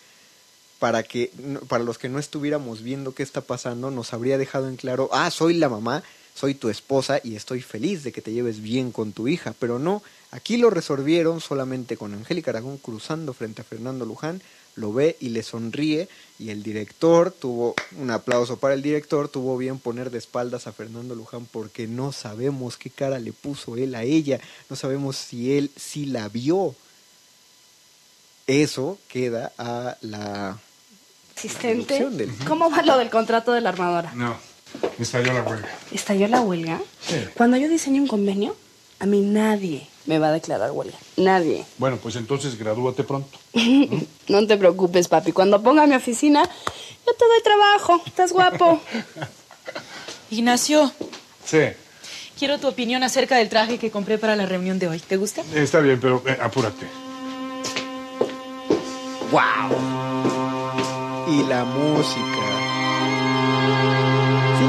para 0.79 1.03
que 1.03 1.29
para 1.67 1.83
los 1.83 1.97
que 1.97 2.07
no 2.07 2.17
estuviéramos 2.17 2.83
viendo 2.83 3.13
qué 3.13 3.23
está 3.23 3.41
pasando, 3.41 3.91
nos 3.91 4.13
habría 4.13 4.37
dejado 4.37 4.69
en 4.69 4.77
claro, 4.77 5.09
ah, 5.11 5.29
soy 5.31 5.55
la 5.55 5.67
mamá, 5.67 6.01
soy 6.33 6.55
tu 6.55 6.69
esposa 6.69 7.19
y 7.21 7.35
estoy 7.35 7.59
feliz 7.59 8.05
de 8.05 8.13
que 8.13 8.21
te 8.21 8.31
lleves 8.31 8.61
bien 8.61 8.93
con 8.93 9.11
tu 9.11 9.27
hija, 9.27 9.53
pero 9.59 9.79
no, 9.79 10.01
aquí 10.31 10.55
lo 10.55 10.69
resolvieron 10.69 11.41
solamente 11.41 11.97
con 11.97 12.13
Angélica 12.13 12.51
Aragón 12.51 12.77
cruzando 12.77 13.33
frente 13.33 13.63
a 13.63 13.65
Fernando 13.65 14.05
Luján, 14.05 14.41
lo 14.77 14.93
ve 14.93 15.17
y 15.19 15.29
le 15.29 15.43
sonríe 15.43 16.07
y 16.39 16.49
el 16.51 16.63
director 16.63 17.31
tuvo 17.31 17.75
un 17.99 18.09
aplauso 18.11 18.57
para 18.57 18.73
el 18.75 18.81
director, 18.81 19.27
tuvo 19.27 19.57
bien 19.57 19.79
poner 19.79 20.09
de 20.11 20.19
espaldas 20.19 20.67
a 20.67 20.71
Fernando 20.71 21.13
Luján 21.15 21.45
porque 21.51 21.87
no 21.87 22.11
sabemos 22.13 22.77
qué 22.77 22.89
cara 22.89 23.19
le 23.19 23.33
puso 23.33 23.75
él 23.75 23.93
a 23.95 24.03
ella, 24.03 24.39
no 24.69 24.75
sabemos 24.75 25.17
si 25.17 25.57
él 25.57 25.69
sí 25.75 26.05
la 26.05 26.29
vio. 26.29 26.73
Eso 28.45 28.97
queda 29.09 29.51
a 29.57 29.97
la 30.01 30.57
Asistente. 31.35 32.09
Del- 32.09 32.33
¿Cómo 32.47 32.69
va 32.71 32.81
lo 32.81 32.97
del 32.97 33.09
contrato 33.09 33.51
de 33.51 33.61
la 33.61 33.69
armadora? 33.69 34.13
No, 34.15 34.37
me 34.97 35.03
estalló 35.03 35.33
la 35.33 35.43
huelga. 35.43 35.69
¿Estalló 35.91 36.27
la 36.27 36.41
huelga? 36.41 36.81
Sí. 37.05 37.15
Cuando 37.35 37.57
yo 37.57 37.67
diseñe 37.69 37.99
un 37.99 38.07
convenio, 38.07 38.55
a 38.99 39.05
mí 39.05 39.21
nadie 39.21 39.87
me 40.05 40.19
va 40.19 40.29
a 40.29 40.31
declarar 40.31 40.71
huelga. 40.71 40.97
Nadie. 41.17 41.65
Bueno, 41.77 41.97
pues 41.97 42.15
entonces 42.15 42.57
gradúate 42.57 43.03
pronto. 43.03 43.37
No 44.27 44.47
te 44.47 44.57
preocupes, 44.57 45.07
papi. 45.07 45.31
Cuando 45.31 45.61
ponga 45.61 45.85
mi 45.87 45.95
oficina, 45.95 46.43
yo 46.43 47.13
te 47.13 47.25
doy 47.25 47.43
trabajo. 47.43 48.01
Estás 48.05 48.31
guapo. 48.31 48.79
Ignacio, 50.29 50.91
Sí, 51.45 51.59
quiero 52.37 52.59
tu 52.59 52.67
opinión 52.67 53.01
acerca 53.03 53.37
del 53.37 53.47
traje 53.47 53.77
que 53.77 53.89
compré 53.91 54.17
para 54.17 54.35
la 54.35 54.45
reunión 54.45 54.79
de 54.79 54.89
hoy. 54.89 54.99
¿Te 54.99 55.15
gusta? 55.15 55.41
está 55.55 55.79
bien, 55.79 55.99
pero 56.01 56.21
eh, 56.27 56.37
apúrate. 56.41 56.85
y 61.29 61.43
la 61.43 61.65
música. 61.65 62.45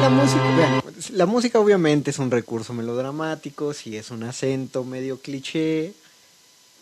La 0.00 0.10
música, 0.10 0.56
vean, 0.56 0.82
la 1.12 1.26
música 1.26 1.58
obviamente 1.58 2.10
es 2.10 2.18
un 2.18 2.30
recurso 2.30 2.72
melodramático, 2.72 3.74
sí 3.74 3.96
es 3.96 4.10
un 4.10 4.22
acento 4.22 4.84
medio 4.84 5.20
cliché, 5.20 5.92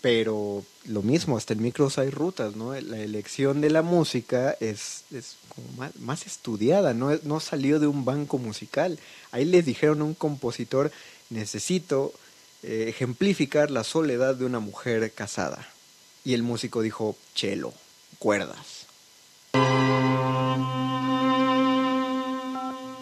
pero 0.03 0.63
lo 0.85 1.03
mismo, 1.03 1.37
hasta 1.37 1.55
en 1.55 1.63
micros 1.63 1.99
hay 1.99 2.11
rutas, 2.11 2.57
¿no? 2.57 2.73
La 2.75 2.99
elección 2.99 3.61
de 3.61 3.71
la 3.71 3.83
música 3.83 4.57
es, 4.61 5.05
es 5.13 5.37
como 5.49 5.67
más, 5.79 5.97
más 5.97 6.27
estudiada, 6.27 6.93
no, 6.95 7.11
no 7.23 7.41
salió 7.41 7.81
de 7.81 7.87
un 7.87 8.05
banco 8.05 8.39
musical. 8.39 8.99
Ahí 9.33 9.45
les 9.47 9.65
dijeron 9.65 10.03
a 10.03 10.05
un 10.05 10.15
compositor, 10.15 10.93
necesito 11.31 12.13
eh, 12.63 12.87
ejemplificar 12.89 13.71
la 13.71 13.83
soledad 13.83 14.35
de 14.35 14.45
una 14.45 14.61
mujer 14.61 15.11
casada. 15.13 15.67
Y 16.25 16.35
el 16.35 16.43
músico 16.43 16.83
dijo, 16.83 17.17
chelo, 17.35 17.73
cuerdas. 18.19 18.87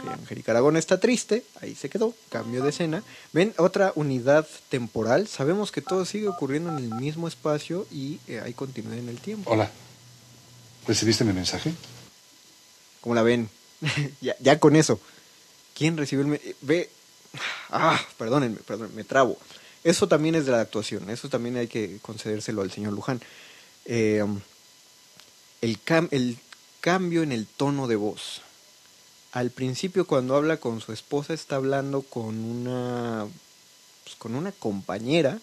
Ok, 0.06 0.12
Angélica 0.20 0.52
Aragón 0.52 0.76
está 0.76 0.98
triste, 1.00 1.44
ahí 1.60 1.74
se 1.74 1.88
quedó, 1.88 2.14
cambio 2.30 2.62
de 2.62 2.70
escena. 2.70 3.02
Ven, 3.32 3.54
otra 3.58 3.92
unidad 3.94 4.46
temporal, 4.68 5.28
sabemos 5.28 5.72
que 5.72 5.80
todo 5.82 6.04
sigue 6.04 6.28
ocurriendo 6.28 6.70
en 6.70 6.78
el 6.78 6.90
mismo 6.94 7.28
espacio 7.28 7.86
y 7.90 8.18
eh, 8.28 8.40
hay 8.44 8.52
continuidad 8.54 8.98
en 8.98 9.08
el 9.08 9.18
tiempo. 9.18 9.50
Hola. 9.50 9.70
¿Recibiste 10.86 11.24
mi 11.24 11.32
mensaje? 11.32 11.72
¿Cómo 13.00 13.14
la 13.14 13.22
ven? 13.22 13.48
ya, 14.20 14.34
ya 14.40 14.58
con 14.60 14.76
eso. 14.76 15.00
¿Quién 15.74 15.96
recibió 15.96 16.22
el... 16.24 16.30
me- 16.30 16.36
eh, 16.44 16.54
Ve... 16.60 16.90
Ah, 17.70 18.00
perdónenme, 18.16 18.58
perdón, 18.58 18.90
me 18.94 19.02
trabo. 19.04 19.36
Eso 19.82 20.06
también 20.08 20.34
es 20.36 20.46
de 20.46 20.52
la 20.52 20.60
actuación, 20.60 21.10
eso 21.10 21.28
también 21.28 21.56
hay 21.56 21.66
que 21.66 21.98
concedérselo 22.00 22.62
al 22.62 22.70
señor 22.70 22.92
Luján. 22.92 23.20
Eh, 23.86 24.24
el, 25.60 25.84
cam- 25.84 26.08
el 26.10 26.38
cambio 26.80 27.22
en 27.22 27.32
el 27.32 27.46
tono 27.46 27.86
de 27.88 27.96
voz. 27.96 28.40
Al 29.34 29.50
principio 29.50 30.06
cuando 30.06 30.36
habla 30.36 30.58
con 30.58 30.80
su 30.80 30.92
esposa 30.92 31.34
está 31.34 31.56
hablando 31.56 32.02
con 32.02 32.36
una 32.44 33.26
pues, 34.04 34.14
con 34.14 34.36
una 34.36 34.52
compañera 34.52 35.40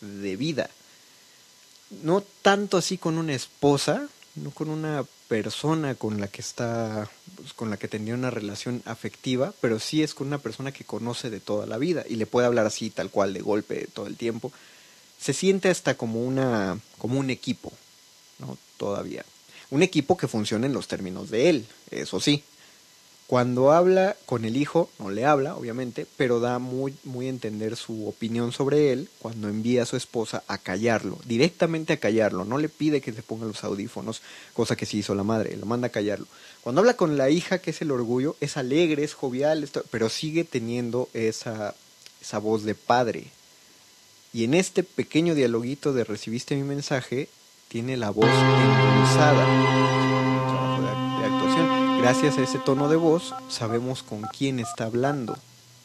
de 0.00 0.36
vida. 0.36 0.70
No 2.02 2.24
tanto 2.40 2.78
así 2.78 2.96
con 2.96 3.18
una 3.18 3.34
esposa, 3.34 4.08
no 4.36 4.50
con 4.52 4.70
una 4.70 5.04
persona 5.28 5.96
con 5.96 6.18
la 6.18 6.28
que 6.28 6.40
está 6.40 7.10
pues, 7.36 7.52
con 7.52 7.68
la 7.68 7.76
que 7.76 7.88
tendría 7.88 8.14
una 8.14 8.30
relación 8.30 8.82
afectiva, 8.86 9.52
pero 9.60 9.80
sí 9.80 10.02
es 10.02 10.14
con 10.14 10.28
una 10.28 10.38
persona 10.38 10.72
que 10.72 10.84
conoce 10.84 11.28
de 11.28 11.40
toda 11.40 11.66
la 11.66 11.76
vida 11.76 12.06
y 12.08 12.16
le 12.16 12.24
puede 12.24 12.46
hablar 12.46 12.64
así 12.64 12.88
tal 12.88 13.10
cual 13.10 13.34
de 13.34 13.42
golpe 13.42 13.86
todo 13.92 14.06
el 14.06 14.16
tiempo. 14.16 14.50
Se 15.20 15.34
siente 15.34 15.68
hasta 15.68 15.94
como 15.94 16.24
una 16.24 16.80
como 16.96 17.20
un 17.20 17.28
equipo, 17.28 17.70
¿no? 18.38 18.56
Todavía. 18.78 19.26
Un 19.68 19.82
equipo 19.82 20.16
que 20.16 20.26
funciona 20.26 20.64
en 20.64 20.72
los 20.72 20.88
términos 20.88 21.28
de 21.28 21.50
él, 21.50 21.66
eso 21.90 22.18
sí. 22.18 22.44
Cuando 23.30 23.70
habla 23.70 24.16
con 24.26 24.44
el 24.44 24.56
hijo, 24.56 24.90
no 24.98 25.08
le 25.08 25.24
habla, 25.24 25.54
obviamente, 25.54 26.04
pero 26.16 26.40
da 26.40 26.58
muy, 26.58 26.96
entender 27.20 27.76
su 27.76 28.08
opinión 28.08 28.50
sobre 28.50 28.90
él 28.90 29.08
cuando 29.20 29.48
envía 29.48 29.84
a 29.84 29.86
su 29.86 29.96
esposa 29.96 30.42
a 30.48 30.58
callarlo, 30.58 31.16
directamente 31.26 31.92
a 31.92 31.98
callarlo, 31.98 32.44
no 32.44 32.58
le 32.58 32.68
pide 32.68 33.00
que 33.00 33.12
se 33.12 33.22
ponga 33.22 33.46
los 33.46 33.62
audífonos, 33.62 34.20
cosa 34.52 34.74
que 34.74 34.84
sí 34.84 34.98
hizo 34.98 35.14
la 35.14 35.22
madre, 35.22 35.56
lo 35.56 35.64
manda 35.64 35.86
a 35.86 35.92
callarlo. 35.92 36.26
Cuando 36.62 36.80
habla 36.80 36.94
con 36.94 37.16
la 37.16 37.30
hija, 37.30 37.60
que 37.60 37.70
es 37.70 37.80
el 37.82 37.92
orgullo, 37.92 38.34
es 38.40 38.56
alegre, 38.56 39.04
es 39.04 39.14
jovial, 39.14 39.70
pero 39.92 40.08
sigue 40.08 40.42
teniendo 40.42 41.08
esa, 41.14 41.76
esa 42.20 42.38
voz 42.38 42.64
de 42.64 42.74
padre. 42.74 43.28
Y 44.32 44.42
en 44.42 44.54
este 44.54 44.82
pequeño 44.82 45.36
dialoguito 45.36 45.92
de 45.92 46.02
recibiste 46.02 46.56
mi 46.56 46.64
mensaje, 46.64 47.28
tiene 47.68 47.96
la 47.96 48.10
voz 48.10 48.26
endulzada. 48.26 50.29
Gracias 52.00 52.38
a 52.38 52.42
ese 52.42 52.58
tono 52.58 52.88
de 52.88 52.96
voz, 52.96 53.34
sabemos 53.50 54.02
con 54.02 54.22
quién 54.22 54.58
está 54.58 54.84
hablando 54.84 55.36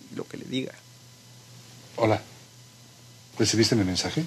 y 0.10 0.16
lo 0.16 0.24
que 0.26 0.38
le 0.38 0.46
diga. 0.46 0.72
Hola. 1.98 2.22
¿Recibiste 3.38 3.76
mi 3.76 3.84
mensaje? 3.84 4.26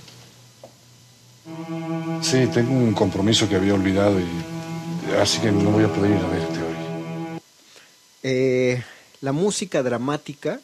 Sí, 2.20 2.46
tengo 2.53 2.72
un 2.72 2.92
compromiso 2.92 3.48
que 3.48 3.57
había 3.57 3.72
olvidado 3.72 4.20
y 4.20 5.17
así 5.19 5.40
que 5.40 5.50
no 5.50 5.71
voy 5.71 5.85
a 5.85 5.88
poder 5.88 6.10
ir 6.10 6.19
a 6.19 6.29
verte 6.29 6.58
hoy. 6.58 7.40
Eh, 8.23 8.85
la 9.23 9.33
música 9.33 9.83
dramática 9.83 10.60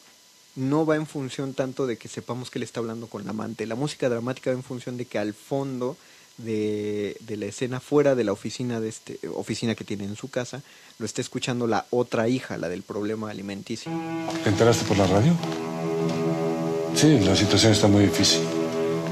no 0.55 0.85
va 0.85 0.95
en 0.95 1.07
función 1.07 1.55
tanto 1.55 1.87
de 1.87 1.97
que 1.97 2.07
sepamos 2.07 2.51
que 2.51 2.59
él 2.59 2.63
está 2.63 2.81
hablando 2.81 3.07
con 3.07 3.25
la 3.25 3.31
amante. 3.31 3.65
La 3.65 3.73
música 3.73 4.09
dramática 4.09 4.51
va 4.51 4.57
en 4.57 4.63
función 4.63 4.95
de 4.95 5.05
que 5.05 5.17
al 5.17 5.33
fondo 5.33 5.97
de, 6.37 7.15
de 7.21 7.37
la 7.37 7.45
escena 7.45 7.79
fuera 7.79 8.15
de 8.15 8.23
la 8.23 8.31
oficina 8.33 8.79
de 8.79 8.89
este 8.89 9.19
oficina 9.33 9.75
que 9.75 9.83
tiene 9.83 10.03
en 10.05 10.15
su 10.15 10.29
casa, 10.29 10.61
lo 10.99 11.05
está 11.05 11.21
escuchando 11.21 11.67
la 11.67 11.85
otra 11.91 12.27
hija, 12.27 12.57
la 12.57 12.69
del 12.69 12.83
problema 12.83 13.29
alimenticio. 13.29 13.91
¿Te 14.43 14.49
enteraste 14.49 14.85
por 14.85 14.97
la 14.97 15.07
radio? 15.07 15.33
Sí, 16.95 17.19
la 17.19 17.35
situación 17.35 17.71
está 17.73 17.87
muy 17.87 18.03
difícil. 18.03 18.41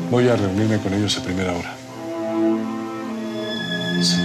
Voy 0.09 0.27
a 0.27 0.35
reunirme 0.35 0.79
con 0.81 0.93
ellos 0.93 1.17
a 1.17 1.23
primera 1.23 1.53
hora. 1.53 1.75
Sí, 4.01 4.17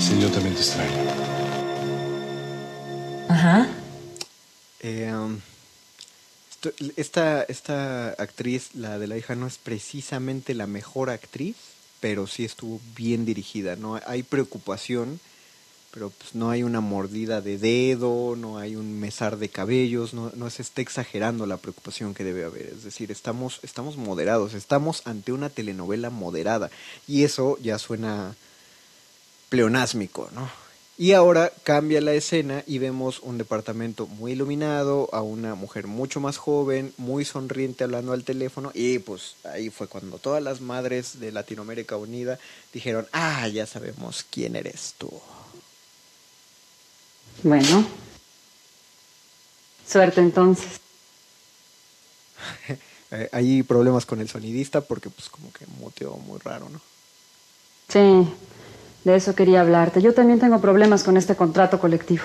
sí, 0.00 0.20
yo 0.20 0.28
también 0.30 0.54
te 0.54 0.60
extraño. 0.60 0.90
Ajá. 3.28 3.68
Eh, 4.80 5.12
um, 5.14 5.38
esto- 6.50 6.72
esta, 6.96 7.42
esta 7.44 8.08
actriz, 8.10 8.70
la 8.74 8.98
de 8.98 9.06
la 9.06 9.16
hija, 9.16 9.34
no 9.34 9.46
es 9.46 9.58
precisamente 9.58 10.54
la 10.54 10.66
mejor 10.66 11.10
actriz, 11.10 11.56
pero 12.02 12.26
sí 12.26 12.44
estuvo 12.44 12.80
bien 12.96 13.24
dirigida. 13.24 13.76
No 13.76 13.98
hay 14.04 14.24
preocupación, 14.24 15.20
pero 15.92 16.10
pues 16.10 16.34
no 16.34 16.50
hay 16.50 16.64
una 16.64 16.80
mordida 16.80 17.40
de 17.40 17.58
dedo, 17.58 18.34
no 18.34 18.58
hay 18.58 18.74
un 18.74 18.98
mesar 18.98 19.36
de 19.36 19.48
cabellos, 19.48 20.12
no, 20.12 20.32
no 20.34 20.50
se 20.50 20.62
está 20.62 20.82
exagerando 20.82 21.46
la 21.46 21.58
preocupación 21.58 22.12
que 22.12 22.24
debe 22.24 22.44
haber. 22.44 22.66
Es 22.66 22.82
decir, 22.82 23.12
estamos, 23.12 23.60
estamos 23.62 23.96
moderados, 23.96 24.54
estamos 24.54 25.02
ante 25.04 25.30
una 25.30 25.48
telenovela 25.48 26.10
moderada. 26.10 26.72
Y 27.06 27.22
eso 27.22 27.56
ya 27.62 27.78
suena 27.78 28.34
pleonásmico, 29.48 30.28
¿no? 30.34 30.50
Y 30.98 31.12
ahora 31.12 31.50
cambia 31.62 32.00
la 32.02 32.12
escena 32.12 32.62
y 32.66 32.78
vemos 32.78 33.20
un 33.20 33.38
departamento 33.38 34.06
muy 34.06 34.32
iluminado, 34.32 35.08
a 35.12 35.22
una 35.22 35.54
mujer 35.54 35.86
mucho 35.86 36.20
más 36.20 36.36
joven, 36.36 36.92
muy 36.98 37.24
sonriente 37.24 37.84
hablando 37.84 38.12
al 38.12 38.24
teléfono 38.24 38.70
y 38.74 38.98
pues 38.98 39.36
ahí 39.44 39.70
fue 39.70 39.88
cuando 39.88 40.18
todas 40.18 40.42
las 40.42 40.60
madres 40.60 41.18
de 41.18 41.32
Latinoamérica 41.32 41.96
Unida 41.96 42.38
dijeron, 42.74 43.08
ah, 43.12 43.48
ya 43.48 43.66
sabemos 43.66 44.24
quién 44.30 44.54
eres 44.54 44.94
tú. 44.98 45.10
Bueno. 47.42 47.86
Suerte 49.88 50.20
entonces. 50.20 50.80
Eh, 53.14 53.28
hay 53.30 53.62
problemas 53.62 54.06
con 54.06 54.22
el 54.22 54.28
sonidista 54.30 54.80
porque 54.80 55.10
pues 55.10 55.28
como 55.28 55.52
que 55.52 55.66
muteó 55.78 56.16
muy 56.16 56.38
raro, 56.38 56.70
¿no? 56.70 56.80
Sí, 57.88 58.26
de 59.04 59.16
eso 59.16 59.34
quería 59.34 59.60
hablarte. 59.60 60.00
Yo 60.00 60.14
también 60.14 60.38
tengo 60.38 60.60
problemas 60.60 61.02
con 61.04 61.16
este 61.16 61.34
contrato 61.36 61.78
colectivo. 61.78 62.24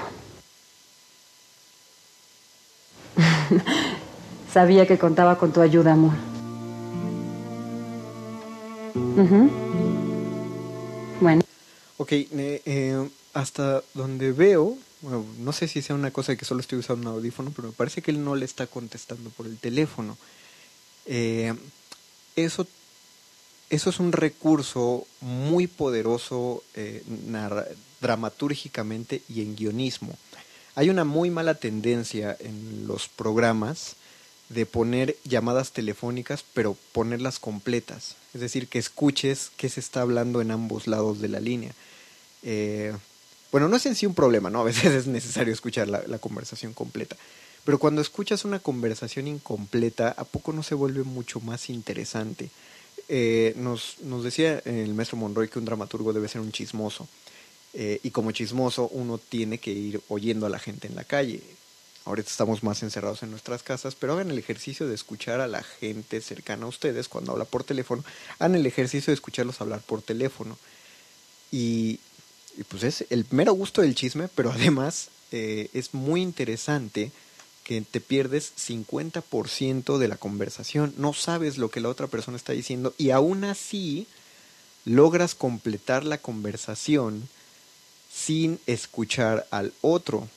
Sabía 4.54 4.86
que 4.88 4.98
contaba 4.98 5.38
con 5.38 5.52
tu 5.52 5.62
ayuda, 5.62 5.94
amor. 5.94 6.14
Ujú. 8.96 9.50
Bueno. 11.20 11.42
Ok, 11.98 12.12
eh, 12.12 12.62
eh, 12.66 13.10
hasta 13.34 13.84
donde 13.94 14.32
veo, 14.32 14.78
no 15.40 15.52
sé 15.52 15.68
si 15.68 15.82
sea 15.82 15.96
una 15.96 16.12
cosa 16.12 16.32
de 16.32 16.38
que 16.38 16.46
solo 16.46 16.62
estoy 16.62 16.80
usando 16.80 17.10
un 17.10 17.16
audífono, 17.16 17.52
pero 17.56 17.70
me 17.70 17.74
parece 17.74 18.02
que 18.02 18.12
él 18.12 18.24
no 18.24 18.36
le 18.36 18.46
está 18.46 18.68
contestando 18.68 19.32
por 19.32 19.48
el 19.48 19.58
teléfono. 19.58 20.18
Eh, 21.06 21.54
eso, 22.36 22.68
eso 23.70 23.90
es 23.90 24.00
un 24.00 24.12
recurso 24.12 25.06
muy 25.22 25.68
poderoso 25.68 26.64
eh, 26.74 27.04
dramatúrgicamente 28.02 29.22
y 29.28 29.42
en 29.42 29.56
guionismo. 29.56 30.16
Hay 30.76 30.90
una 30.90 31.04
muy 31.04 31.30
mala 31.30 31.56
tendencia 31.56 32.38
en 32.40 32.88
los 32.88 33.10
programas 33.10 33.96
de 34.50 34.66
poner 34.66 35.18
llamadas 35.26 35.72
telefónicas, 35.72 36.46
pero 36.54 36.78
ponerlas 36.94 37.40
completas. 37.40 38.16
Es 38.34 38.42
decir, 38.42 38.68
que 38.68 38.80
escuches 38.80 39.52
qué 39.58 39.68
se 39.70 39.80
está 39.80 40.02
hablando 40.02 40.40
en 40.40 40.52
ambos 40.52 40.88
lados 40.88 41.20
de 41.20 41.28
la 41.28 41.40
línea. 41.40 41.74
Eh, 42.44 42.94
bueno, 43.52 43.68
no 43.68 43.76
es 43.76 43.86
en 43.86 43.96
sí 43.96 44.06
un 44.06 44.14
problema, 44.14 44.50
¿no? 44.50 44.62
A 44.62 44.66
veces 44.66 44.86
es 44.94 45.08
necesario 45.08 45.54
escuchar 45.54 45.90
la 45.90 46.20
conversación 46.20 46.74
completa. 46.74 47.18
Pero 47.66 47.80
cuando 47.80 48.00
escuchas 48.00 48.46
una 48.46 48.60
conversación 48.60 49.28
incompleta, 49.28 50.16
¿a 50.18 50.24
poco 50.24 50.54
no 50.54 50.64
se 50.64 50.74
vuelve 50.74 51.04
mucho 51.04 51.42
más 51.42 51.70
interesante? 51.70 52.50
Eh, 53.10 53.54
nos, 53.56 54.00
nos 54.02 54.24
decía 54.24 54.60
el 54.66 54.94
maestro 54.94 55.18
Monroy 55.18 55.48
que 55.48 55.60
un 55.60 55.66
dramaturgo 55.66 56.14
debe 56.14 56.28
ser 56.28 56.42
un 56.42 56.52
chismoso. 56.52 57.08
Eh, 57.74 58.00
y 58.04 58.12
como 58.12 58.32
chismoso, 58.32 58.88
uno 58.90 59.18
tiene 59.18 59.60
que 59.60 59.72
ir 59.72 60.02
oyendo 60.08 60.46
a 60.46 60.50
la 60.50 60.60
gente 60.60 60.88
en 60.88 60.96
la 60.96 61.04
calle. 61.04 61.42
Ahorita 62.06 62.30
estamos 62.30 62.64
más 62.64 62.84
encerrados 62.84 63.22
en 63.24 63.32
nuestras 63.32 63.64
casas, 63.64 63.96
pero 63.96 64.14
hagan 64.14 64.32
el 64.32 64.40
ejercicio 64.40 64.88
de 64.88 64.96
escuchar 64.96 65.42
a 65.42 65.48
la 65.48 65.62
gente 65.62 66.22
cercana 66.22 66.66
a 66.66 66.70
ustedes 66.70 67.10
cuando 67.10 67.34
habla 67.34 67.46
por 67.46 67.64
teléfono. 67.64 68.04
Hagan 68.40 68.56
el 68.56 68.66
ejercicio 68.66 69.12
de 69.12 69.16
escucharlos 69.16 69.62
hablar 69.62 69.82
por 69.82 70.02
teléfono. 70.02 70.58
Y, 71.52 72.00
pues 72.70 72.84
es 72.84 73.06
el 73.10 73.26
mero 73.30 73.54
gusto 73.54 73.82
del 73.82 73.94
chisme, 73.94 74.30
pero 74.34 74.52
además 74.52 75.10
eh, 75.32 75.70
es 75.74 75.94
muy 75.94 76.22
interesante 76.22 77.12
que 77.68 77.82
te 77.82 78.00
pierdes 78.00 78.54
50% 78.56 79.98
de 79.98 80.08
la 80.08 80.16
conversación. 80.16 80.94
No 80.98 81.12
sabes 81.12 81.58
lo 81.58 81.70
que 81.70 81.82
la 81.82 81.90
otra 81.90 82.08
persona 82.08 82.38
está 82.38 82.54
diciendo 82.54 82.94
y 82.98 83.10
aún 83.10 83.44
así 83.44 84.08
logras 84.86 85.36
completar 85.36 86.06
la 86.06 86.18
conversación 86.18 87.28
sin 88.10 88.58
escuchar 88.68 89.48
al 89.52 89.74
otro. 89.82 90.30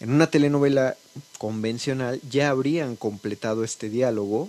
En 0.00 0.10
una 0.10 0.30
telenovela 0.30 0.96
convencional 1.36 2.18
ya 2.30 2.48
habrían 2.48 2.96
completado 2.96 3.62
este 3.62 3.90
diálogo, 3.90 4.48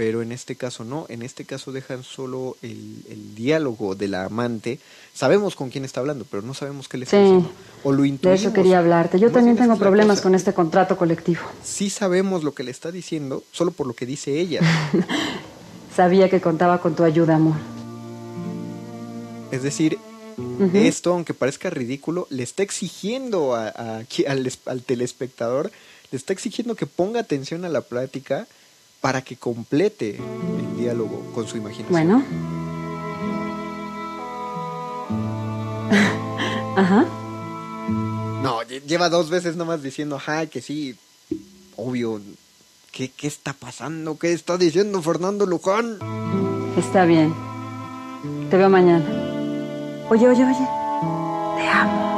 pero 0.00 0.22
en 0.22 0.32
este 0.32 0.56
caso 0.56 0.82
no, 0.82 1.04
en 1.10 1.20
este 1.20 1.44
caso 1.44 1.72
dejan 1.72 2.04
solo 2.04 2.56
el, 2.62 3.04
el 3.10 3.34
diálogo 3.34 3.94
de 3.94 4.08
la 4.08 4.24
amante. 4.24 4.78
Sabemos 5.12 5.54
con 5.56 5.68
quién 5.68 5.84
está 5.84 6.00
hablando, 6.00 6.24
pero 6.30 6.42
no 6.42 6.54
sabemos 6.54 6.88
qué 6.88 6.96
le 6.96 7.04
está 7.04 7.18
Sí, 7.18 7.22
diciendo. 7.22 7.50
O 7.84 7.92
lo 7.92 8.00
de 8.04 8.08
intuimos. 8.08 8.40
eso 8.40 8.52
quería 8.54 8.78
hablarte. 8.78 9.18
Yo 9.20 9.30
también 9.30 9.58
tengo 9.58 9.76
problemas 9.76 10.16
cosa. 10.16 10.22
con 10.22 10.34
este 10.34 10.54
contrato 10.54 10.96
colectivo. 10.96 11.42
Sí 11.62 11.90
sabemos 11.90 12.44
lo 12.44 12.54
que 12.54 12.62
le 12.62 12.70
está 12.70 12.90
diciendo, 12.90 13.44
solo 13.52 13.72
por 13.72 13.86
lo 13.86 13.92
que 13.92 14.06
dice 14.06 14.40
ella. 14.40 14.62
Sabía 15.94 16.30
que 16.30 16.40
contaba 16.40 16.80
con 16.80 16.96
tu 16.96 17.04
ayuda, 17.04 17.34
amor. 17.34 17.56
Es 19.52 19.62
decir, 19.62 19.98
esto, 20.72 21.12
aunque 21.12 21.34
parezca 21.34 21.68
ridículo, 21.68 22.26
le 22.30 22.42
está 22.42 22.62
exigiendo 22.62 23.54
a- 23.54 23.68
al, 23.68 24.52
al 24.64 24.82
telespectador, 24.82 25.70
le 26.10 26.16
está 26.16 26.32
exigiendo 26.32 26.74
que 26.74 26.86
ponga 26.86 27.20
atención 27.20 27.66
a 27.66 27.68
la 27.68 27.82
plática 27.82 28.46
para 29.00 29.22
que 29.22 29.36
complete 29.36 30.16
el 30.16 30.76
diálogo 30.76 31.30
con 31.34 31.46
su 31.46 31.56
imaginación. 31.56 31.90
Bueno. 31.90 32.22
Ajá. 36.76 37.04
No, 38.42 38.62
lle- 38.62 38.82
lleva 38.86 39.08
dos 39.08 39.28
veces 39.30 39.56
nomás 39.56 39.82
diciendo, 39.82 40.16
ajá, 40.16 40.46
que 40.46 40.60
sí, 40.62 40.96
obvio. 41.76 42.20
¿Qué, 42.92 43.08
¿Qué 43.08 43.26
está 43.28 43.52
pasando? 43.52 44.18
¿Qué 44.18 44.32
está 44.32 44.56
diciendo 44.58 45.00
Fernando 45.00 45.46
Luján? 45.46 45.98
Está 46.76 47.04
bien. 47.04 47.32
Te 48.50 48.56
veo 48.56 48.68
mañana. 48.68 49.04
Oye, 50.10 50.26
oye, 50.28 50.44
oye. 50.44 50.66
Te 51.56 51.68
amo. 51.68 52.10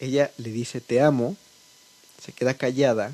Ella 0.00 0.30
le 0.38 0.50
dice 0.50 0.80
te 0.80 1.02
amo, 1.02 1.36
se 2.24 2.32
queda 2.32 2.54
callada, 2.54 3.12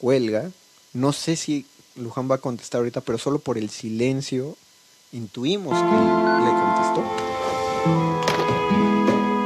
cuelga. 0.00 0.50
No 0.92 1.12
sé 1.12 1.36
si 1.36 1.66
Luján 1.96 2.30
va 2.30 2.36
a 2.36 2.38
contestar 2.38 2.78
ahorita, 2.80 3.00
pero 3.02 3.18
solo 3.18 3.38
por 3.38 3.58
el 3.58 3.70
silencio 3.70 4.56
intuimos 5.12 5.74
que 5.74 5.84
le 5.84 6.50
contestó. 6.50 7.04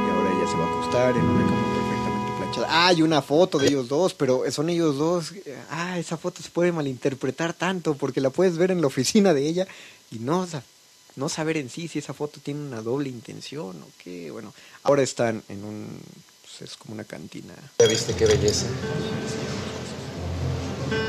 Y 0.05 0.09
ahora 0.09 0.31
ella 0.31 0.47
se 0.49 0.57
va 0.57 0.65
a 0.65 0.69
acostar 0.69 1.17
en 1.17 1.23
una 1.23 1.45
cama 1.45 1.73
perfectamente 1.73 2.37
planchada. 2.37 2.67
Ah, 2.69 2.87
hay 2.87 3.01
una 3.01 3.21
foto 3.21 3.59
de 3.59 3.67
ellos 3.67 3.87
dos, 3.87 4.13
pero 4.13 4.49
son 4.51 4.69
ellos 4.69 4.97
dos. 4.97 5.33
Ah, 5.69 5.99
esa 5.99 6.17
foto 6.17 6.41
se 6.41 6.49
puede 6.49 6.71
malinterpretar 6.71 7.53
tanto 7.53 7.95
porque 7.95 8.21
la 8.21 8.29
puedes 8.29 8.57
ver 8.57 8.71
en 8.71 8.81
la 8.81 8.87
oficina 8.87 9.33
de 9.33 9.47
ella 9.47 9.67
y 10.11 10.19
no, 10.19 10.47
no 11.15 11.29
saber 11.29 11.57
en 11.57 11.69
sí 11.69 11.87
si 11.87 11.99
esa 11.99 12.13
foto 12.13 12.39
tiene 12.41 12.61
una 12.61 12.81
doble 12.81 13.09
intención 13.09 13.81
o 13.81 13.87
qué. 14.03 14.31
Bueno, 14.31 14.53
ahora 14.83 15.01
están 15.03 15.43
en 15.49 15.63
un. 15.63 15.99
pues, 16.41 16.69
es 16.69 16.77
como 16.77 16.93
una 16.93 17.03
cantina. 17.03 17.53
¿Ya 17.79 17.87
viste 17.87 18.13
qué 18.13 18.25
belleza? 18.25 18.67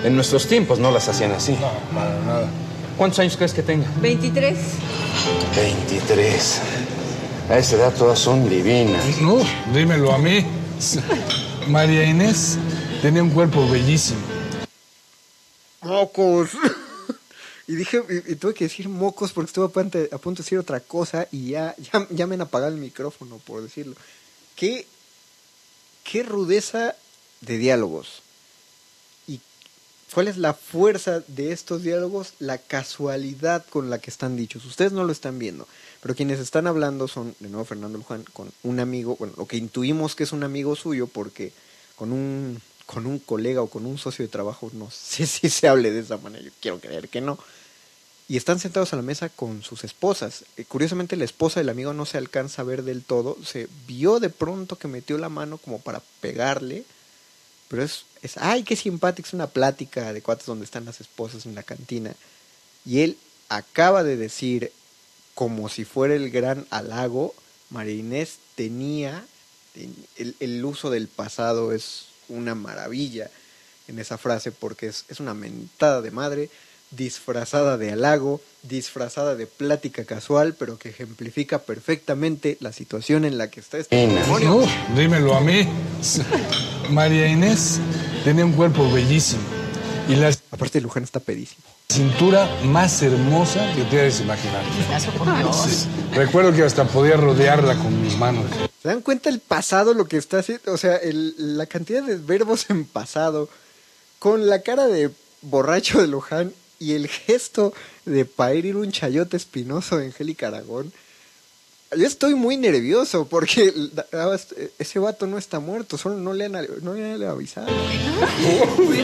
En 0.04 0.14
nuestros 0.14 0.46
tiempos 0.46 0.78
no 0.78 0.90
las 0.90 1.08
hacían 1.08 1.32
así. 1.32 1.52
No, 1.52 1.70
para 1.94 2.18
nada. 2.20 2.48
¿Cuántos 2.96 3.18
años 3.18 3.36
crees 3.36 3.52
que 3.52 3.62
tenga? 3.62 3.86
23. 4.00 4.56
23. 5.54 6.60
A 7.50 7.58
esa 7.58 7.76
edad 7.76 7.94
todas 7.94 8.18
son 8.18 8.48
divinas. 8.48 9.20
No, 9.20 9.38
dímelo 9.72 10.12
a 10.12 10.18
mí. 10.18 10.44
María 11.68 12.04
Inés 12.04 12.56
tenía 13.02 13.22
un 13.22 13.30
cuerpo 13.30 13.68
bellísimo. 13.68 14.20
¡Mocos! 15.82 16.50
y 17.68 17.74
dije, 17.74 18.02
y, 18.08 18.32
y 18.32 18.36
tuve 18.36 18.54
que 18.54 18.64
decir 18.64 18.88
mocos 18.88 19.32
porque 19.32 19.48
estuve 19.48 19.66
a 19.66 19.68
punto, 19.68 19.98
a 19.98 20.18
punto 20.18 20.42
de 20.42 20.44
decir 20.44 20.58
otra 20.58 20.80
cosa 20.80 21.28
y 21.30 21.50
ya, 21.50 21.74
ya, 21.78 22.06
ya 22.10 22.26
me 22.26 22.34
han 22.34 22.42
apagado 22.42 22.72
el 22.72 22.80
micrófono 22.80 23.38
por 23.38 23.62
decirlo. 23.62 23.94
Qué, 24.56 24.86
qué 26.04 26.22
rudeza 26.22 26.94
de 27.42 27.58
diálogos. 27.58 28.22
¿Cuál 30.14 30.28
es 30.28 30.36
la 30.36 30.54
fuerza 30.54 31.20
de 31.26 31.52
estos 31.52 31.82
diálogos? 31.82 32.34
La 32.38 32.58
casualidad 32.58 33.66
con 33.68 33.90
la 33.90 33.98
que 33.98 34.10
están 34.10 34.36
dichos. 34.36 34.64
Ustedes 34.64 34.92
no 34.92 35.04
lo 35.04 35.12
están 35.12 35.38
viendo, 35.38 35.66
pero 36.00 36.14
quienes 36.14 36.38
están 36.38 36.66
hablando 36.66 37.08
son, 37.08 37.34
de 37.40 37.48
nuevo, 37.48 37.64
Fernando 37.64 37.98
Luján, 37.98 38.24
con 38.32 38.52
un 38.62 38.80
amigo, 38.80 39.16
bueno, 39.16 39.34
lo 39.36 39.46
que 39.46 39.56
intuimos 39.56 40.14
que 40.14 40.24
es 40.24 40.32
un 40.32 40.44
amigo 40.44 40.76
suyo, 40.76 41.08
porque 41.08 41.52
con 41.96 42.12
un, 42.12 42.62
con 42.86 43.06
un 43.06 43.18
colega 43.18 43.62
o 43.62 43.68
con 43.68 43.84
un 43.84 43.98
socio 43.98 44.24
de 44.24 44.30
trabajo, 44.30 44.70
no 44.72 44.90
sé 44.90 45.26
si 45.26 45.50
se 45.50 45.68
hable 45.68 45.90
de 45.90 46.00
esa 46.00 46.18
manera, 46.18 46.44
yo 46.44 46.52
quiero 46.60 46.78
creer 46.78 47.08
que 47.08 47.20
no. 47.20 47.38
Y 48.28 48.36
están 48.36 48.58
sentados 48.58 48.92
a 48.92 48.96
la 48.96 49.02
mesa 49.02 49.28
con 49.28 49.62
sus 49.62 49.84
esposas. 49.84 50.44
Eh, 50.56 50.64
curiosamente, 50.64 51.14
la 51.16 51.24
esposa 51.24 51.60
del 51.60 51.68
amigo 51.68 51.92
no 51.92 52.06
se 52.06 52.18
alcanza 52.18 52.62
a 52.62 52.64
ver 52.64 52.82
del 52.82 53.04
todo. 53.04 53.36
Se 53.44 53.68
vio 53.86 54.18
de 54.18 54.30
pronto 54.30 54.76
que 54.76 54.88
metió 54.88 55.16
la 55.16 55.28
mano 55.28 55.58
como 55.58 55.80
para 55.80 56.02
pegarle 56.20 56.84
pero 57.68 57.82
es, 57.82 58.04
es, 58.26 58.36
ay, 58.36 58.62
qué 58.62 58.76
simpático, 58.76 59.26
es 59.26 59.34
una 59.34 59.46
plática 59.46 60.12
de 60.12 60.22
cuates 60.22 60.46
donde 60.46 60.64
están 60.64 60.84
las 60.84 61.00
esposas 61.00 61.46
en 61.46 61.54
la 61.54 61.62
cantina. 61.62 62.14
Y 62.84 63.00
él 63.00 63.16
acaba 63.48 64.02
de 64.02 64.16
decir, 64.16 64.72
como 65.34 65.68
si 65.68 65.84
fuera 65.84 66.14
el 66.14 66.30
gran 66.30 66.66
halago, 66.70 67.34
María 67.70 67.94
Inés 67.94 68.38
tenía, 68.54 69.24
el, 70.16 70.36
el 70.40 70.64
uso 70.64 70.90
del 70.90 71.08
pasado 71.08 71.72
es 71.72 72.06
una 72.28 72.54
maravilla 72.54 73.30
en 73.88 73.98
esa 73.98 74.18
frase 74.18 74.52
porque 74.52 74.88
es, 74.88 75.04
es 75.08 75.20
una 75.20 75.34
mentada 75.34 76.02
de 76.02 76.10
madre 76.10 76.50
disfrazada 76.90 77.76
de 77.76 77.92
halago, 77.92 78.40
disfrazada 78.62 79.34
de 79.34 79.46
plática 79.46 80.04
casual, 80.04 80.54
pero 80.54 80.78
que 80.78 80.90
ejemplifica 80.90 81.58
perfectamente 81.58 82.56
la 82.60 82.72
situación 82.72 83.24
en 83.24 83.38
la 83.38 83.50
que 83.50 83.60
está 83.60 83.78
este 83.78 84.06
matrimonio. 84.06 84.66
No, 84.88 84.96
dímelo 84.96 85.34
a 85.34 85.40
mí. 85.40 85.68
María 86.90 87.28
Inés 87.28 87.80
tenía 88.26 88.44
un 88.44 88.54
cuerpo 88.54 88.90
bellísimo. 88.90 89.40
Y 90.08 90.16
la 90.16 90.34
Aparte, 90.50 90.80
Luján 90.80 91.04
está 91.04 91.20
pedísimo. 91.20 91.62
cintura 91.88 92.48
más 92.64 93.00
hermosa 93.00 93.72
que 93.76 93.82
te 93.84 93.96
debes 93.98 94.20
imaginar. 94.20 94.64
Sí. 95.68 95.86
Recuerdo 96.12 96.52
que 96.52 96.64
hasta 96.64 96.82
podía 96.88 97.16
rodearla 97.16 97.76
con 97.76 98.02
mis 98.02 98.16
manos. 98.18 98.46
¿Se 98.82 98.88
dan 98.88 99.00
cuenta 99.02 99.28
el 99.30 99.38
pasado, 99.38 99.94
lo 99.94 100.06
que 100.06 100.16
está 100.16 100.40
haciendo? 100.40 100.72
O 100.72 100.76
sea, 100.76 100.96
el- 100.96 101.34
la 101.56 101.66
cantidad 101.66 102.02
de 102.02 102.16
verbos 102.16 102.66
en 102.68 102.84
pasado, 102.84 103.48
con 104.18 104.48
la 104.48 104.62
cara 104.62 104.88
de 104.88 105.10
borracho 105.42 106.00
de 106.00 106.08
Luján 106.08 106.52
y 106.80 106.94
el 106.94 107.06
gesto 107.06 107.72
de 108.06 108.24
parir 108.24 108.76
un 108.76 108.90
chayote 108.90 109.36
espinoso 109.36 109.98
de 109.98 110.06
Angélica 110.06 110.48
Aragón. 110.48 110.92
Yo 111.96 112.06
estoy 112.06 112.34
muy 112.34 112.56
nervioso 112.56 113.26
porque 113.26 113.72
ese 114.78 114.98
vato 114.98 115.26
no 115.26 115.38
está 115.38 115.60
muerto, 115.60 115.96
solo 115.96 116.16
no 116.16 116.32
le 116.34 116.44
han, 116.46 116.52
no 116.82 116.94
le 116.94 117.14
han 117.14 117.22
avisado. 117.22 117.68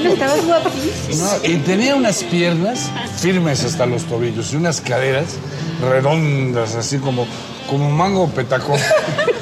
Estabas 0.05 0.45
guapísimo. 0.45 1.25
No, 1.25 1.49
y 1.49 1.57
tenía 1.59 1.97
unas 1.97 2.23
piernas 2.25 2.91
firmes 3.19 3.65
hasta 3.65 3.87
los 3.87 4.05
tobillos 4.05 4.53
y 4.53 4.57
unas 4.57 4.81
caderas 4.81 5.27
redondas, 5.81 6.75
así 6.75 6.99
como, 6.99 7.27
como 7.69 7.91
mango 7.91 8.29
petacón. 8.31 8.79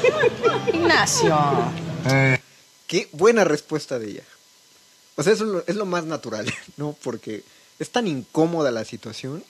Ignacio. 0.73 1.37
Eh, 2.09 2.39
Qué 2.87 3.07
buena 3.13 3.45
respuesta 3.45 3.99
de 3.99 4.09
ella. 4.09 4.23
O 5.15 5.23
sea, 5.23 5.31
eso 5.33 5.45
es 5.45 5.49
lo, 5.49 5.63
es 5.65 5.75
lo 5.75 5.85
más 5.85 6.03
natural, 6.03 6.45
¿no? 6.77 6.95
Porque 7.03 7.43
es 7.79 7.89
tan 7.89 8.05
incómoda 8.07 8.69
la 8.71 8.83
situación, 8.85 9.43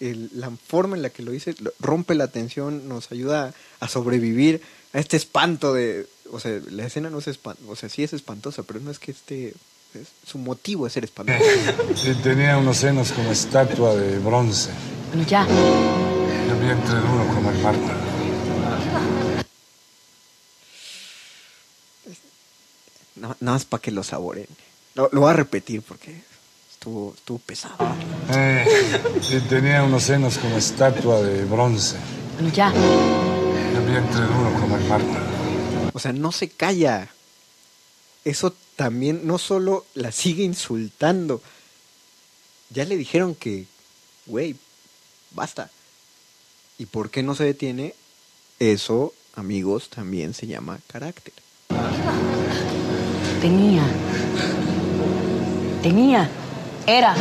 el- 0.00 0.30
la 0.34 0.50
forma 0.50 0.96
en 0.96 1.02
la 1.02 1.10
que 1.10 1.22
lo 1.22 1.30
dice 1.32 1.54
rompe 1.80 2.14
la 2.14 2.28
tensión, 2.28 2.88
nos 2.88 3.10
ayuda 3.12 3.52
a 3.80 3.88
sobrevivir 3.88 4.62
a 4.92 4.98
este 4.98 5.16
espanto 5.16 5.72
de... 5.74 6.06
O 6.30 6.40
sea, 6.40 6.60
la 6.70 6.86
escena 6.86 7.08
no 7.10 7.18
es 7.18 7.26
espantosa, 7.28 7.70
o 7.70 7.76
sea, 7.76 7.88
sí 7.88 8.02
es 8.02 8.12
espantosa, 8.12 8.62
pero 8.62 8.80
no 8.80 8.90
es 8.90 8.98
que 8.98 9.10
este... 9.12 9.48
es- 9.94 10.08
su 10.26 10.38
motivo 10.38 10.86
es 10.86 10.92
ser 10.94 11.04
espantoso. 11.04 11.38
y 12.10 12.14
tenía 12.22 12.56
unos 12.58 12.76
senos 12.78 13.12
como 13.12 13.30
estatua 13.32 13.94
de 13.94 14.18
bronce. 14.18 14.70
Bueno, 15.12 15.26
ya. 15.28 15.46
Y 15.46 16.50
el 16.50 16.58
vientre 16.60 16.94
duro 16.94 17.26
como 17.34 17.50
el 17.50 17.58
mármol. 17.58 17.92
No- 23.16 23.36
Nada 23.40 23.54
más 23.56 23.64
para 23.64 23.80
que 23.82 23.90
lo 23.90 24.02
saboren. 24.02 24.46
Lo, 24.94 25.08
lo 25.12 25.20
voy 25.22 25.30
a 25.30 25.34
repetir 25.34 25.82
porque 25.82 26.22
estuvo, 26.88 27.14
estuvo 27.14 27.38
pesado. 27.38 27.76
Eh, 28.30 28.64
y 29.30 29.40
tenía 29.48 29.82
unos 29.82 30.04
senos 30.04 30.38
como 30.38 30.56
estatua 30.56 31.20
de 31.22 31.44
bronce. 31.44 31.96
Bueno, 32.34 32.52
ya. 32.52 32.72
Y 32.72 33.76
el 33.76 33.86
vientre 33.86 34.22
duro 34.22 34.52
como 34.60 34.76
el 34.76 34.84
mármol. 34.84 35.22
O 35.92 35.98
sea, 35.98 36.12
no 36.12 36.32
se 36.32 36.48
calla. 36.48 37.08
Eso 38.24 38.54
también 38.76 39.26
no 39.26 39.38
solo 39.38 39.84
la 39.94 40.12
sigue 40.12 40.44
insultando. 40.44 41.42
Ya 42.70 42.84
le 42.84 42.96
dijeron 42.96 43.34
que, 43.34 43.66
güey, 44.26 44.56
basta. 45.32 45.70
¿Y 46.78 46.86
por 46.86 47.10
qué 47.10 47.22
no 47.22 47.34
se 47.34 47.44
detiene? 47.44 47.94
Eso, 48.58 49.12
amigos, 49.34 49.88
también 49.88 50.34
se 50.34 50.46
llama 50.46 50.78
carácter. 50.86 51.34
Tenía. 53.40 53.82
Tenía. 55.82 56.28
Era. 56.88 57.14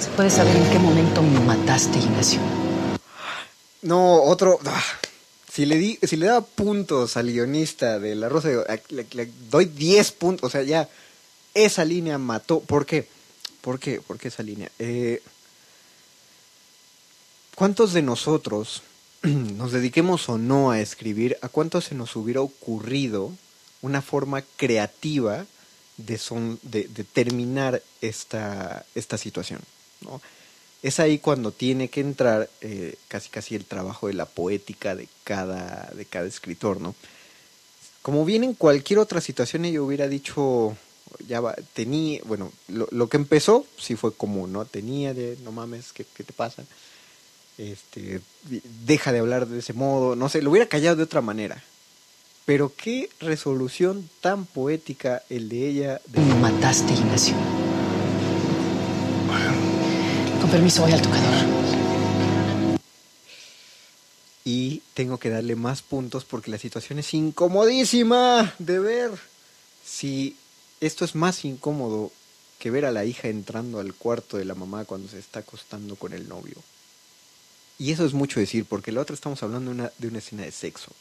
¿Se 0.00 0.10
puede 0.16 0.30
saber 0.30 0.56
en 0.56 0.68
qué 0.70 0.80
momento 0.80 1.22
me 1.22 1.38
mataste, 1.38 1.96
Ignacio? 1.98 2.40
No, 3.82 4.20
otro. 4.24 4.58
ah, 4.66 4.82
Si 5.52 5.64
le, 5.64 5.76
di, 5.78 5.96
si 6.02 6.16
le 6.16 6.26
daba 6.26 6.40
puntos 6.44 7.16
al 7.16 7.30
guionista 7.30 8.00
de 8.00 8.16
La 8.16 8.28
Rosa, 8.28 8.48
le 8.90 9.30
doy 9.48 9.66
10 9.66 10.10
puntos. 10.12 10.48
O 10.48 10.50
sea, 10.50 10.62
ya 10.64 10.88
esa 11.54 11.84
línea 11.84 12.18
mató. 12.18 12.58
¿Por 12.58 12.84
qué? 12.84 13.06
¿Por 13.60 13.78
qué? 13.78 14.00
¿Por 14.00 14.18
qué 14.18 14.26
esa 14.28 14.42
línea? 14.42 14.68
Eh, 14.80 15.22
¿Cuántos 17.54 17.92
de 17.92 18.02
nosotros 18.02 18.82
nos 19.22 19.70
dediquemos 19.70 20.28
o 20.28 20.36
no 20.36 20.72
a 20.72 20.80
escribir? 20.80 21.38
¿A 21.42 21.48
cuántos 21.48 21.84
se 21.84 21.94
nos 21.94 22.16
hubiera 22.16 22.40
ocurrido 22.40 23.30
una 23.82 24.02
forma 24.02 24.42
creativa 24.56 25.46
de, 25.96 26.18
son, 26.18 26.58
de, 26.62 26.84
terminar 27.04 27.82
esta, 28.00 28.84
esta 28.94 29.18
situación? 29.18 29.60
¿no? 30.02 30.20
Es 30.82 31.00
ahí 31.00 31.18
cuando 31.18 31.52
tiene 31.52 31.88
que 31.88 32.00
entrar 32.00 32.48
eh, 32.60 32.96
casi 33.08 33.28
casi 33.30 33.54
el 33.54 33.64
trabajo 33.64 34.06
de 34.06 34.14
la 34.14 34.26
poética 34.26 34.94
de 34.94 35.08
cada, 35.24 35.90
de 35.94 36.04
cada 36.04 36.26
escritor, 36.26 36.80
¿no? 36.80 36.94
Como 38.02 38.24
bien 38.24 38.44
en 38.44 38.54
cualquier 38.54 39.00
otra 39.00 39.20
situación 39.20 39.64
ella 39.64 39.82
hubiera 39.82 40.06
dicho, 40.06 40.76
ya 41.26 41.40
va, 41.40 41.56
tenía, 41.74 42.20
bueno, 42.24 42.52
lo, 42.68 42.86
lo 42.92 43.08
que 43.08 43.16
empezó 43.16 43.66
sí 43.78 43.96
fue 43.96 44.14
común, 44.14 44.52
¿no? 44.52 44.64
Tenía 44.64 45.12
de, 45.12 45.36
no 45.42 45.50
mames, 45.50 45.92
¿qué, 45.92 46.06
qué 46.14 46.22
te 46.22 46.32
pasa? 46.32 46.64
Este, 47.58 48.20
deja 48.84 49.12
de 49.12 49.18
hablar 49.18 49.48
de 49.48 49.58
ese 49.58 49.72
modo, 49.72 50.14
no 50.14 50.28
sé, 50.28 50.42
lo 50.42 50.50
hubiera 50.50 50.68
callado 50.68 50.96
de 50.96 51.02
otra 51.02 51.20
manera. 51.20 51.64
Pero 52.46 52.72
qué 52.76 53.10
resolución 53.18 54.08
tan 54.20 54.46
poética 54.46 55.24
el 55.28 55.48
de 55.48 55.68
ella. 55.68 56.00
De... 56.06 56.20
Me 56.20 56.34
mataste, 56.36 56.94
Ignacio. 56.94 57.34
Con 60.40 60.50
permiso, 60.50 60.82
voy 60.82 60.92
al 60.92 61.02
tocador. 61.02 61.34
Y 64.44 64.80
tengo 64.94 65.18
que 65.18 65.28
darle 65.28 65.56
más 65.56 65.82
puntos 65.82 66.24
porque 66.24 66.52
la 66.52 66.58
situación 66.58 67.00
es 67.00 67.12
incomodísima 67.14 68.54
de 68.60 68.78
ver. 68.78 69.10
Si 69.84 70.36
esto 70.80 71.04
es 71.04 71.16
más 71.16 71.44
incómodo 71.44 72.12
que 72.60 72.70
ver 72.70 72.84
a 72.84 72.92
la 72.92 73.04
hija 73.04 73.26
entrando 73.26 73.80
al 73.80 73.92
cuarto 73.92 74.36
de 74.36 74.44
la 74.44 74.54
mamá 74.54 74.84
cuando 74.84 75.08
se 75.08 75.18
está 75.18 75.40
acostando 75.40 75.96
con 75.96 76.12
el 76.12 76.28
novio. 76.28 76.62
Y 77.76 77.90
eso 77.90 78.06
es 78.06 78.14
mucho 78.14 78.38
decir, 78.38 78.66
porque 78.66 78.92
la 78.92 79.00
otra 79.00 79.14
estamos 79.14 79.42
hablando 79.42 79.72
de 79.72 79.80
una, 79.80 79.92
de 79.98 80.06
una 80.06 80.18
escena 80.18 80.44
de 80.44 80.52
sexo. 80.52 80.92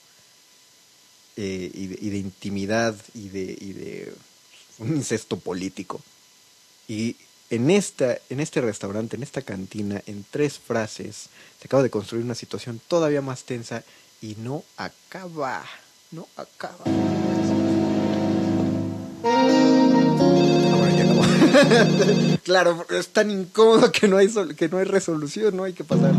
Eh, 1.38 1.70
y, 1.74 2.10
de, 2.10 2.18
intimidad 2.18 2.96
y 3.14 3.30
de, 3.30 4.14
un 4.80 4.96
incesto 4.96 5.38
político. 5.38 6.02
Y 6.88 7.18
en, 7.50 7.70
esta, 7.70 8.18
en 8.30 8.40
este 8.40 8.62
restaurante, 8.62 9.16
en 9.16 9.24
esta 9.24 9.42
cantina, 9.42 10.02
en 10.06 10.26
tres 10.30 10.60
frases, 10.60 11.30
se 11.60 11.66
acaba 11.66 11.84
de 11.84 11.90
construir 11.90 12.24
una 12.24 12.36
situación 12.36 12.80
todavía 12.88 13.22
más 13.22 13.44
tensa 13.44 13.84
y 14.22 14.36
no 14.36 14.64
acaba. 14.78 15.66
No 16.12 16.28
acaba. 16.38 16.86
Ah, 19.24 19.66
claro, 22.44 22.86
es 22.90 23.10
tan 23.10 23.32
incómodo 23.32 23.92
que 23.92 24.08
no 24.08 24.18
hay, 24.18 24.30
que 24.56 24.70
no 24.70 24.78
hay 24.78 24.86
resolución, 24.86 25.56
no 25.56 25.64
hay 25.64 25.74
que 25.74 25.84
pasar. 25.84 26.14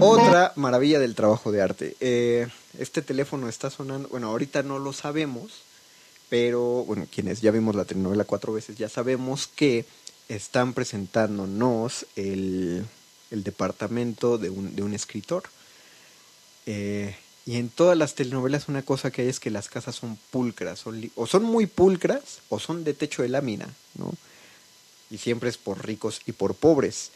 Otra 0.00 0.52
maravilla 0.56 0.98
del 0.98 1.14
trabajo 1.14 1.52
de 1.52 1.62
arte. 1.62 1.96
Eh, 2.00 2.46
este 2.78 3.02
teléfono 3.02 3.48
está 3.48 3.70
sonando, 3.70 4.08
bueno, 4.08 4.28
ahorita 4.28 4.62
no 4.62 4.78
lo 4.78 4.92
sabemos, 4.92 5.52
pero 6.28 6.84
bueno, 6.84 7.06
quienes 7.10 7.40
ya 7.40 7.50
vimos 7.50 7.74
la 7.74 7.84
telenovela 7.84 8.24
cuatro 8.24 8.52
veces 8.52 8.76
ya 8.76 8.88
sabemos 8.88 9.46
que 9.46 9.84
están 10.28 10.74
presentándonos 10.74 12.06
el, 12.16 12.84
el 13.30 13.44
departamento 13.44 14.38
de 14.38 14.50
un, 14.50 14.76
de 14.76 14.82
un 14.82 14.94
escritor. 14.94 15.44
Eh, 16.66 17.16
Y 17.46 17.56
en 17.56 17.70
todas 17.70 17.96
las 17.96 18.14
telenovelas 18.14 18.68
una 18.68 18.82
cosa 18.82 19.10
que 19.10 19.22
hay 19.22 19.28
es 19.28 19.40
que 19.40 19.50
las 19.50 19.70
casas 19.70 19.96
son 19.96 20.18
pulcras, 20.30 20.84
o 21.16 21.26
son 21.26 21.44
muy 21.44 21.64
pulcras 21.64 22.40
o 22.50 22.58
son 22.58 22.84
de 22.84 22.92
techo 22.92 23.22
de 23.22 23.30
lámina, 23.30 23.66
¿no? 23.94 24.12
Y 25.10 25.16
siempre 25.16 25.48
es 25.48 25.56
por 25.56 25.86
ricos 25.86 26.20
y 26.26 26.32
por 26.32 26.52
pobres. 26.54 27.10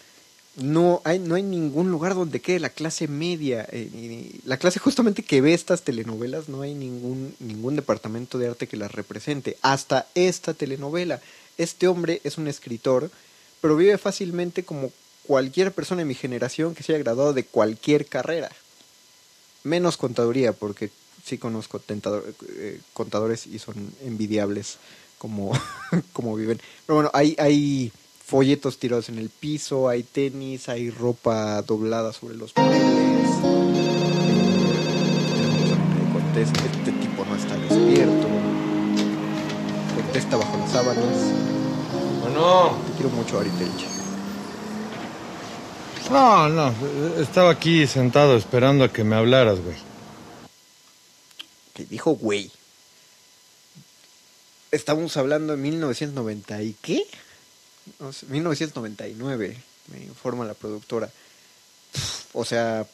No 0.57 1.01
hay, 1.05 1.19
no 1.19 1.35
hay 1.35 1.43
ningún 1.43 1.91
lugar 1.91 2.15
donde 2.15 2.41
quede 2.43 2.61
la 2.61 2.69
clase 2.69 3.09
media, 3.09 3.67
eh, 3.73 4.39
la 4.45 4.59
clase 4.59 4.79
justamente 4.79 5.23
que 5.23 5.41
ve 5.41 5.55
estas 5.55 5.81
telenovelas, 5.83 6.51
no 6.51 6.61
hay 6.61 6.75
ningún, 6.75 7.35
ningún 7.41 7.75
departamento 7.75 8.39
de 8.39 8.49
arte 8.49 8.67
que 8.67 8.77
las 8.77 8.93
represente. 8.93 9.57
Hasta 9.63 10.07
esta 10.15 10.53
telenovela. 10.53 11.21
Este 11.57 11.89
hombre 11.89 12.21
es 12.25 12.37
un 12.37 12.49
escritor, 12.49 13.11
pero 13.63 13.77
vive 13.77 13.97
fácilmente 13.97 14.63
como 14.63 14.93
cualquier 15.27 15.73
persona 15.73 16.01
de 16.01 16.07
mi 16.07 16.15
generación 16.15 16.75
que 16.75 16.83
se 16.83 16.93
haya 16.93 17.03
graduado 17.03 17.33
de 17.33 17.45
cualquier 17.45 18.07
carrera 18.07 18.51
menos 19.65 19.97
contaduría, 19.97 20.53
porque 20.53 20.91
sí 21.25 21.39
conozco 21.39 21.81
tentador- 21.81 22.35
eh, 22.57 22.81
contadores 22.93 23.47
y 23.47 23.59
son 23.59 23.93
envidiables 24.05 24.79
como, 25.19 25.53
como 26.13 26.35
viven. 26.35 26.61
Pero 26.85 26.97
bueno, 26.97 27.11
hay, 27.15 27.37
hay 27.39 27.93
folletos 28.33 28.79
tirados 28.79 29.11
en 29.11 29.19
el 29.19 29.29
piso, 29.29 29.91
hay 29.91 30.05
tenis, 30.05 30.71
hay 30.71 30.89
ropa 30.89 31.61
doblada 31.61 32.15
sobre 32.15 32.35
los 32.35 32.57
muebles. 32.57 33.31
Cortés, 36.15 36.49
este 36.49 36.93
tipo 36.93 37.27
no 37.27 37.37
está 37.37 37.59
despierto. 37.59 38.27
Cortés 39.95 40.25
está 40.25 40.39
bajo 40.39 40.57
las 40.57 40.73
sábanas. 40.73 41.05
Bueno. 42.23 42.75
Te 42.87 42.93
quiero 42.95 43.11
mucho, 43.11 43.39
Ari. 43.39 43.51
No, 46.11 46.49
no, 46.49 46.75
estaba 47.21 47.51
aquí 47.51 47.87
sentado 47.87 48.39
esperando 48.39 48.85
a 48.85 48.89
que 48.91 49.05
me 49.05 49.15
hablaras, 49.15 49.61
güey. 49.61 49.77
Que 51.75 51.85
dijo 51.85 52.13
güey. 52.13 52.51
Estamos 54.71 55.19
hablando 55.19 55.55
de 55.55 55.59
1990 55.59 56.63
y 56.63 56.77
qué? 56.81 57.07
No 57.99 58.13
sé, 58.13 58.27
1999, 58.27 59.57
me 59.89 60.05
informa 60.05 60.45
la 60.45 60.55
productora. 60.55 61.11
O 62.33 62.45
sea, 62.45 62.87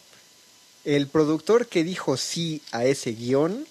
el 0.84 1.06
productor 1.06 1.66
que 1.66 1.84
dijo 1.84 2.16
sí 2.16 2.62
a 2.72 2.84
ese 2.84 3.12
guion 3.12 3.66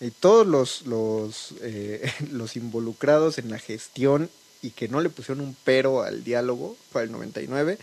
y 0.00 0.10
todos 0.10 0.46
los, 0.46 0.82
los, 0.86 1.54
eh, 1.60 2.12
los 2.30 2.56
involucrados 2.56 3.38
en 3.38 3.50
la 3.50 3.58
gestión 3.58 4.30
y 4.62 4.70
que 4.70 4.88
no 4.88 5.00
le 5.00 5.10
pusieron 5.10 5.44
un 5.44 5.56
pero 5.64 6.02
al 6.02 6.24
diálogo 6.24 6.76
para 6.92 7.04
el 7.04 7.12
99, 7.12 7.78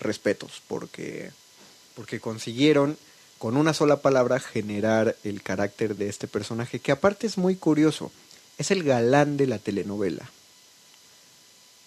respetos, 0.00 0.62
porque, 0.68 1.30
porque 1.94 2.20
consiguieron 2.20 2.96
con 3.38 3.56
una 3.56 3.74
sola 3.74 4.00
palabra 4.00 4.40
generar 4.40 5.16
el 5.24 5.42
carácter 5.42 5.96
de 5.96 6.08
este 6.08 6.28
personaje, 6.28 6.78
que 6.78 6.92
aparte 6.92 7.26
es 7.26 7.36
muy 7.36 7.56
curioso, 7.56 8.12
es 8.58 8.70
el 8.70 8.84
galán 8.84 9.36
de 9.36 9.46
la 9.46 9.58
telenovela. 9.58 10.30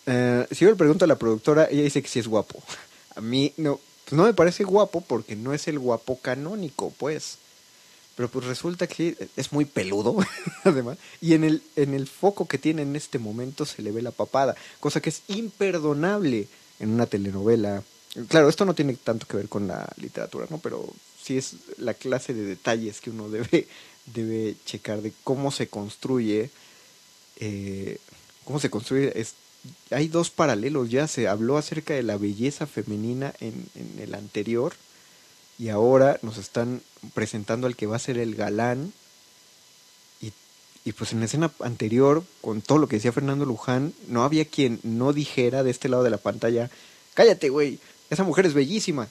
Eh, 0.08 0.47
si 0.51 0.64
yo 0.64 0.72
le 0.72 0.78
pregunto 0.78 1.05
a 1.05 1.08
la 1.08 1.18
productora, 1.20 1.68
ella 1.70 1.84
dice 1.84 2.01
que 2.01 2.08
sí 2.08 2.20
es 2.20 2.28
guapo. 2.28 2.64
A 3.16 3.22
mí 3.22 3.53
no, 3.58 3.80
pues 4.05 4.18
no 4.18 4.24
me 4.24 4.34
parece 4.34 4.64
guapo 4.64 5.01
porque 5.01 5.36
no 5.36 5.53
es 5.53 5.68
el 5.68 5.78
guapo 5.80 6.18
canónico, 6.20 6.93
pues. 6.97 7.38
Pero 8.16 8.30
pues 8.30 8.45
resulta 8.45 8.88
que 8.88 9.16
es 9.36 9.51
muy 9.51 9.66
peludo, 9.66 10.16
además. 10.64 10.97
Y 11.22 11.34
en 11.34 11.43
el, 11.43 11.62
en 11.76 11.93
el 11.93 12.08
foco 12.08 12.47
que 12.47 12.58
tiene 12.58 12.82
en 12.82 12.95
este 12.95 13.20
momento 13.20 13.66
se 13.66 13.82
le 13.82 13.91
ve 13.91 14.01
la 14.01 14.12
papada, 14.12 14.55
cosa 14.80 15.01
que 15.01 15.10
es 15.10 15.22
imperdonable 15.28 16.47
en 16.80 16.89
una 16.89 17.05
telenovela. 17.05 17.84
Claro, 18.30 18.49
esto 18.49 18.66
no 18.66 18.74
tiene 18.74 18.93
tanto 18.95 19.28
que 19.28 19.38
ver 19.38 19.49
con 19.49 19.68
la 19.68 19.88
literatura, 19.97 20.47
¿no? 20.49 20.58
Pero 20.58 20.88
sí 21.22 21.38
es 21.38 21.55
la 21.78 21.93
clase 21.93 22.34
de 22.34 22.43
detalles 22.43 23.01
que 23.01 23.10
uno 23.10 23.30
debe, 23.30 23.68
debe 24.05 24.55
checar 24.66 25.01
de 25.01 25.12
cómo 25.24 25.51
se 25.51 25.68
construye. 25.68 26.49
eh, 27.36 27.97
cómo 28.45 28.60
se 28.60 28.70
construye. 28.70 29.12
Hay 29.91 30.07
dos 30.07 30.30
paralelos, 30.30 30.89
ya 30.89 31.07
se 31.07 31.28
habló 31.28 31.57
acerca 31.57 31.93
de 31.93 32.03
la 32.03 32.18
belleza 32.18 32.68
femenina 32.68 33.34
en, 33.39 33.65
en 33.76 33.99
el 33.99 34.15
anterior 34.15 34.74
y 35.59 35.70
ahora 35.70 36.20
nos 36.22 36.38
están 36.38 36.82
presentando 37.13 37.68
al 37.68 37.76
que 37.76 37.88
va 37.88 37.95
a 37.95 37.99
ser 37.99 38.18
el 38.18 38.36
galán. 38.36 38.93
Y, 40.22 40.32
y 40.86 40.91
pues 40.93 41.13
en 41.13 41.20
la 41.20 41.26
escena 41.26 41.51
anterior, 41.61 42.24
con 42.41 42.61
todo 42.61 42.78
lo 42.78 42.88
que 42.88 42.97
decía 42.97 43.11
Fernando 43.11 43.45
Luján, 43.45 43.93
no 44.07 44.24
había 44.24 44.45
quien 44.45 44.80
no 44.84 45.13
dijera 45.13 45.63
de 45.63 45.72
este 45.72 45.89
lado 45.89 46.03
de 46.03 46.11
la 46.11 46.18
pantalla, 46.18 46.70
cállate, 47.13 47.49
güey, 47.49 47.80
esa 48.09 48.24
mujer 48.24 48.45
es 48.45 48.53
bellísima. 48.53 49.07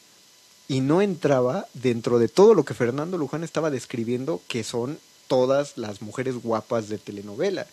Y 0.68 0.80
no 0.80 1.00
entraba 1.00 1.66
dentro 1.74 2.18
de 2.18 2.28
todo 2.28 2.54
lo 2.54 2.64
que 2.64 2.74
Fernando 2.74 3.18
Luján 3.18 3.44
estaba 3.44 3.70
describiendo, 3.70 4.42
que 4.48 4.64
son 4.64 4.98
todas 5.28 5.76
las 5.76 6.02
mujeres 6.02 6.36
guapas 6.36 6.88
de 6.88 6.98
telenovela. 6.98 7.66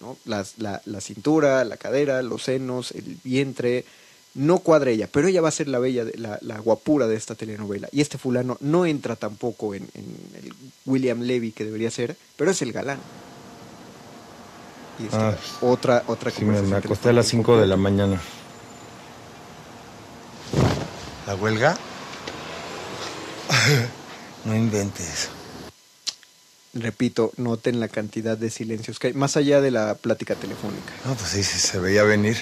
¿No? 0.00 0.16
Las, 0.24 0.58
la, 0.58 0.80
la 0.84 1.00
cintura, 1.00 1.64
la 1.64 1.76
cadera, 1.76 2.22
los 2.22 2.44
senos, 2.44 2.92
el 2.92 3.16
vientre, 3.24 3.84
no 4.34 4.58
cuadra 4.58 4.90
ella, 4.90 5.08
pero 5.10 5.28
ella 5.28 5.40
va 5.40 5.48
a 5.48 5.52
ser 5.52 5.68
la 5.68 5.78
bella, 5.78 6.04
de- 6.04 6.18
la, 6.18 6.38
la 6.42 6.58
guapura 6.58 7.06
de 7.06 7.16
esta 7.16 7.34
telenovela. 7.34 7.88
Y 7.92 8.00
este 8.02 8.18
fulano 8.18 8.58
no 8.60 8.84
entra 8.86 9.16
tampoco 9.16 9.74
en, 9.74 9.88
en 9.94 10.16
el 10.42 10.52
William 10.84 11.20
Levy 11.22 11.52
que 11.52 11.64
debería 11.64 11.90
ser, 11.90 12.16
pero 12.36 12.50
es 12.50 12.60
el 12.62 12.72
galán. 12.72 12.98
Y 14.98 15.14
Ah, 15.14 15.34
otra, 15.60 16.04
otra 16.06 16.30
Sí, 16.30 16.44
me, 16.44 16.58
acosté 16.76 17.10
a 17.10 17.12
las 17.12 17.26
5 17.26 17.58
de 17.58 17.66
la 17.66 17.76
mañana. 17.76 18.20
¿La 21.26 21.34
huelga? 21.34 21.76
no 24.44 24.54
inventes. 24.54 25.28
Repito, 26.80 27.32
noten 27.36 27.80
la 27.80 27.88
cantidad 27.88 28.36
de 28.36 28.50
silencios 28.50 28.98
que 28.98 29.08
hay, 29.08 29.12
más 29.14 29.36
allá 29.36 29.60
de 29.60 29.70
la 29.70 29.94
plática 29.94 30.34
telefónica. 30.34 30.92
No, 31.04 31.14
pues 31.14 31.30
sí, 31.30 31.42
sí, 31.42 31.58
se 31.58 31.78
veía 31.78 32.02
venir. 32.02 32.36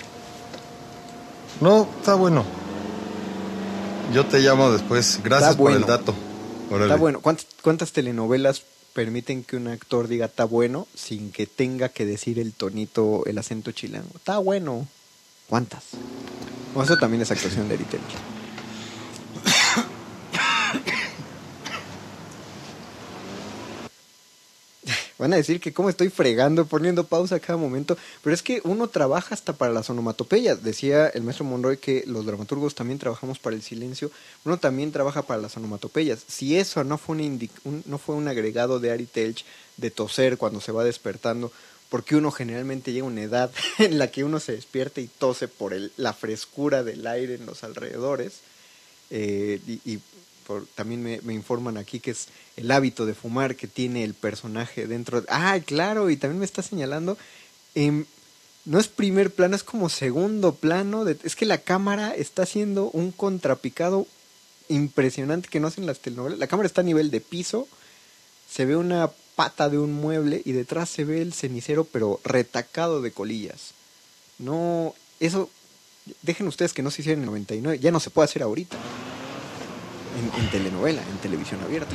No, 1.60 1.88
está 1.98 2.14
bueno. 2.14 2.44
Yo 4.12 4.26
te 4.26 4.40
llamo 4.40 4.70
después. 4.72 5.20
Gracias 5.22 5.52
Está 5.52 5.62
por 5.62 5.70
el 5.70 5.78
bueno. 5.78 5.86
dato. 5.86 6.14
Órale. 6.70 6.86
Está 6.86 6.96
bueno. 6.96 7.20
¿Cuántas, 7.20 7.46
¿Cuántas 7.62 7.92
telenovelas 7.92 8.62
permiten 8.92 9.44
que 9.44 9.56
un 9.56 9.68
actor 9.68 10.08
diga 10.08 10.26
está 10.26 10.44
bueno 10.44 10.86
sin 10.94 11.30
que 11.30 11.46
tenga 11.46 11.88
que 11.88 12.04
decir 12.04 12.38
el 12.38 12.52
tonito, 12.52 13.24
el 13.26 13.38
acento 13.38 13.70
chilango? 13.72 14.10
Está 14.16 14.38
bueno. 14.38 14.86
¿Cuántas? 15.48 15.84
Bueno, 16.74 16.90
eso 16.90 16.98
también 16.98 17.22
es 17.22 17.30
actuación 17.30 17.68
de 17.68 17.74
Eritel. 17.74 18.00
Van 25.16 25.32
a 25.32 25.36
decir 25.36 25.60
que 25.60 25.72
cómo 25.72 25.88
estoy 25.88 26.08
fregando, 26.08 26.66
poniendo 26.66 27.04
pausa 27.04 27.36
a 27.36 27.40
cada 27.40 27.56
momento, 27.56 27.96
pero 28.22 28.34
es 28.34 28.42
que 28.42 28.60
uno 28.64 28.88
trabaja 28.88 29.34
hasta 29.34 29.52
para 29.52 29.72
las 29.72 29.88
onomatopeyas. 29.88 30.64
Decía 30.64 31.06
el 31.08 31.22
maestro 31.22 31.44
Monroy 31.44 31.76
que 31.78 32.02
los 32.06 32.26
dramaturgos 32.26 32.74
también 32.74 32.98
trabajamos 32.98 33.38
para 33.38 33.54
el 33.54 33.62
silencio, 33.62 34.10
uno 34.44 34.58
también 34.58 34.90
trabaja 34.90 35.22
para 35.22 35.40
las 35.40 35.56
onomatopeyas. 35.56 36.20
Si 36.26 36.56
eso 36.56 36.82
no 36.82 36.98
fue 36.98 37.16
un, 37.16 37.48
un- 37.64 37.82
no 37.86 37.98
fue 37.98 38.16
un 38.16 38.26
agregado 38.26 38.80
de 38.80 38.90
Ari 38.90 39.06
Telch 39.06 39.44
de 39.76 39.90
toser 39.92 40.36
cuando 40.36 40.60
se 40.60 40.72
va 40.72 40.82
despertando, 40.84 41.52
porque 41.90 42.16
uno 42.16 42.32
generalmente 42.32 42.92
llega 42.92 43.04
a 43.06 43.08
una 43.10 43.22
edad 43.22 43.52
en 43.78 43.98
la 43.98 44.10
que 44.10 44.24
uno 44.24 44.40
se 44.40 44.52
despierta 44.52 45.00
y 45.00 45.06
tose 45.06 45.46
por 45.46 45.74
la 45.96 46.12
frescura 46.12 46.82
del 46.82 47.06
aire 47.06 47.34
en 47.36 47.46
los 47.46 47.62
alrededores, 47.62 48.40
eh, 49.10 49.60
y 49.84 49.98
también 50.74 51.02
me, 51.02 51.34
informan 51.34 51.76
aquí 51.76 52.00
que 52.00 52.12
es 52.12 52.28
el 52.56 52.70
hábito 52.70 53.06
de 53.06 53.14
fumar 53.14 53.56
que 53.56 53.66
tiene 53.66 54.04
el 54.04 54.14
personaje 54.14 54.86
dentro. 54.86 55.20
de- 55.20 55.26
ah, 55.30 55.58
claro, 55.64 56.10
y 56.10 56.16
también 56.16 56.40
me 56.40 56.44
está 56.44 56.62
señalando, 56.62 57.16
em, 57.74 58.04
no 58.64 58.78
es 58.78 58.88
primer 58.88 59.30
plano, 59.30 59.56
es 59.56 59.62
como 59.62 59.88
segundo 59.88 60.54
plano. 60.54 61.06
es 61.06 61.36
que 61.36 61.46
la 61.46 61.58
cámara 61.58 62.14
está 62.14 62.42
haciendo 62.42 62.90
un 62.90 63.12
contrapicado 63.12 64.06
impresionante 64.68 65.48
que 65.48 65.60
no 65.60 65.68
hacen 65.68 65.86
las 65.86 66.00
telenovelas. 66.00 66.38
La 66.38 66.46
cámara 66.46 66.66
está 66.66 66.80
a 66.80 66.84
nivel 66.84 67.10
de 67.10 67.20
piso, 67.20 67.68
se 68.50 68.64
ve 68.64 68.76
una 68.76 69.10
pata 69.36 69.68
de 69.68 69.78
un 69.78 69.92
mueble 69.92 70.42
y 70.44 70.52
detrás 70.52 70.88
se 70.88 71.04
ve 71.04 71.20
el 71.20 71.34
cenicero, 71.34 71.84
pero 71.84 72.20
retacado 72.24 73.02
de 73.02 73.12
colillas. 73.12 73.72
No, 74.38 74.94
eso, 75.20 75.50
dejen 76.22 76.46
ustedes 76.48 76.72
que 76.72 76.82
no 76.82 76.90
se 76.90 77.02
hiciera 77.02 77.16
en 77.16 77.22
el 77.22 77.26
99, 77.26 77.78
ya 77.80 77.90
no 77.90 78.00
se 78.00 78.10
puede 78.10 78.24
hacer 78.24 78.42
ahorita 78.42 78.76
en, 80.18 80.42
en 80.42 80.50
telenovela, 80.50 81.02
en 81.02 81.18
televisión 81.18 81.60
abierta. 81.62 81.94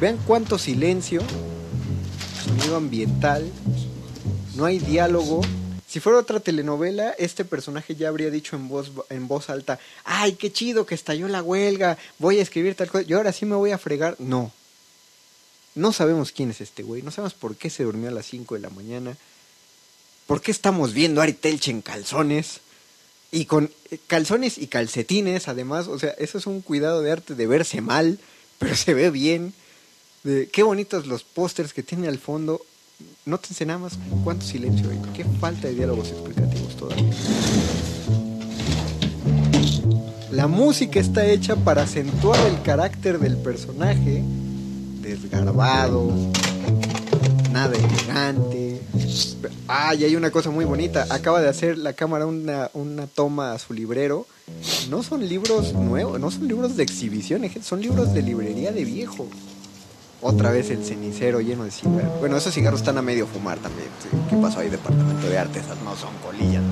Vean 0.00 0.18
cuánto 0.26 0.58
silencio, 0.58 1.22
sonido 2.44 2.76
ambiental, 2.76 3.50
no 4.56 4.64
hay 4.64 4.78
diálogo. 4.78 5.42
Si 5.86 6.00
fuera 6.00 6.18
otra 6.18 6.40
telenovela, 6.40 7.10
este 7.18 7.44
personaje 7.44 7.94
ya 7.94 8.08
habría 8.08 8.30
dicho 8.30 8.56
en 8.56 8.68
voz, 8.68 8.90
en 9.10 9.28
voz 9.28 9.50
alta, 9.50 9.78
ay, 10.04 10.32
qué 10.32 10.50
chido 10.50 10.86
que 10.86 10.94
estalló 10.94 11.28
la 11.28 11.42
huelga, 11.42 11.98
voy 12.18 12.38
a 12.38 12.42
escribir 12.42 12.74
tal 12.74 12.90
cosa, 12.90 13.04
yo 13.04 13.18
ahora 13.18 13.32
sí 13.32 13.44
me 13.44 13.56
voy 13.56 13.72
a 13.72 13.78
fregar. 13.78 14.16
No. 14.18 14.50
No 15.74 15.92
sabemos 15.92 16.32
quién 16.32 16.50
es 16.50 16.60
este 16.60 16.82
güey, 16.82 17.02
no 17.02 17.10
sabemos 17.10 17.34
por 17.34 17.56
qué 17.56 17.70
se 17.70 17.84
durmió 17.84 18.08
a 18.08 18.12
las 18.12 18.26
5 18.26 18.54
de 18.54 18.60
la 18.60 18.70
mañana, 18.70 19.16
por 20.26 20.40
qué 20.40 20.50
estamos 20.50 20.94
viendo 20.94 21.20
a 21.20 21.24
Ari 21.24 21.34
Telch 21.34 21.68
en 21.68 21.82
calzones 21.82 22.61
y 23.32 23.46
con 23.46 23.70
calzones 24.06 24.58
y 24.58 24.66
calcetines, 24.66 25.48
además, 25.48 25.88
o 25.88 25.98
sea, 25.98 26.10
eso 26.18 26.36
es 26.36 26.46
un 26.46 26.60
cuidado 26.60 27.00
de 27.00 27.10
arte 27.10 27.34
de 27.34 27.46
verse 27.46 27.80
mal, 27.80 28.18
pero 28.58 28.76
se 28.76 28.92
ve 28.92 29.10
bien. 29.10 29.54
Qué 30.22 30.62
bonitos 30.62 31.06
los 31.06 31.24
pósters 31.24 31.72
que 31.72 31.82
tiene 31.82 32.06
al 32.08 32.18
fondo. 32.18 32.60
Nótense 33.24 33.66
nada 33.66 33.80
más 33.80 33.98
cuánto 34.22 34.46
silencio 34.46 34.88
hay. 34.90 35.00
Qué 35.14 35.24
falta 35.40 35.66
de 35.66 35.74
diálogos 35.74 36.10
explicativos 36.10 36.76
todavía. 36.76 37.10
La 40.30 40.46
música 40.46 41.00
está 41.00 41.26
hecha 41.26 41.56
para 41.56 41.82
acentuar 41.82 42.38
el 42.46 42.62
carácter 42.62 43.18
del 43.18 43.38
personaje. 43.38 44.22
Desgarbado, 45.00 46.12
nada 47.52 47.76
elegante. 47.76 48.80
Ah, 49.68 49.94
y 49.94 50.04
hay 50.04 50.16
una 50.16 50.30
cosa 50.30 50.50
muy 50.50 50.64
bonita. 50.64 51.06
Acaba 51.10 51.40
de 51.40 51.48
hacer 51.48 51.78
la 51.78 51.92
cámara 51.92 52.26
una, 52.26 52.70
una 52.74 53.06
toma 53.06 53.52
a 53.52 53.58
su 53.58 53.74
librero. 53.74 54.26
No 54.90 55.02
son 55.02 55.28
libros 55.28 55.72
nuevos, 55.74 56.18
no 56.18 56.30
son 56.30 56.48
libros 56.48 56.76
de 56.76 56.82
exhibición, 56.82 57.42
son 57.62 57.80
libros 57.80 58.12
de 58.14 58.22
librería 58.22 58.72
de 58.72 58.84
viejo. 58.84 59.28
Otra 60.20 60.50
vez 60.52 60.70
el 60.70 60.84
cenicero 60.84 61.40
lleno 61.40 61.64
de 61.64 61.70
cigarros. 61.70 62.20
Bueno, 62.20 62.36
esos 62.36 62.54
cigarros 62.54 62.80
están 62.80 62.96
a 62.96 63.02
medio 63.02 63.26
fumar 63.26 63.58
también. 63.58 63.88
¿Qué 64.30 64.36
pasó 64.36 64.60
ahí? 64.60 64.68
Departamento 64.68 65.28
de 65.28 65.38
Artes, 65.38 65.64
no 65.84 65.96
son 65.96 66.14
colillas. 66.24 66.62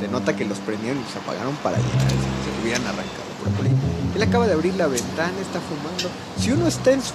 Se 0.00 0.08
nota 0.08 0.36
que 0.36 0.44
los 0.44 0.58
prendieron 0.58 1.00
y 1.00 1.02
los 1.02 1.16
apagaron 1.16 1.56
para 1.62 1.78
llenar 1.78 2.02
el 2.02 2.08
cenicero. 2.08 2.62
Hubieran 2.62 2.82
arrancado 2.82 3.28
por 3.42 3.52
colilla. 3.54 3.76
Él 4.14 4.22
acaba 4.22 4.46
de 4.46 4.52
abrir 4.52 4.74
la 4.74 4.86
ventana, 4.86 5.32
está 5.40 5.60
fumando. 5.60 6.10
Si 6.38 6.52
uno 6.52 6.66
está 6.66 6.92
en 6.92 7.00
su, 7.00 7.14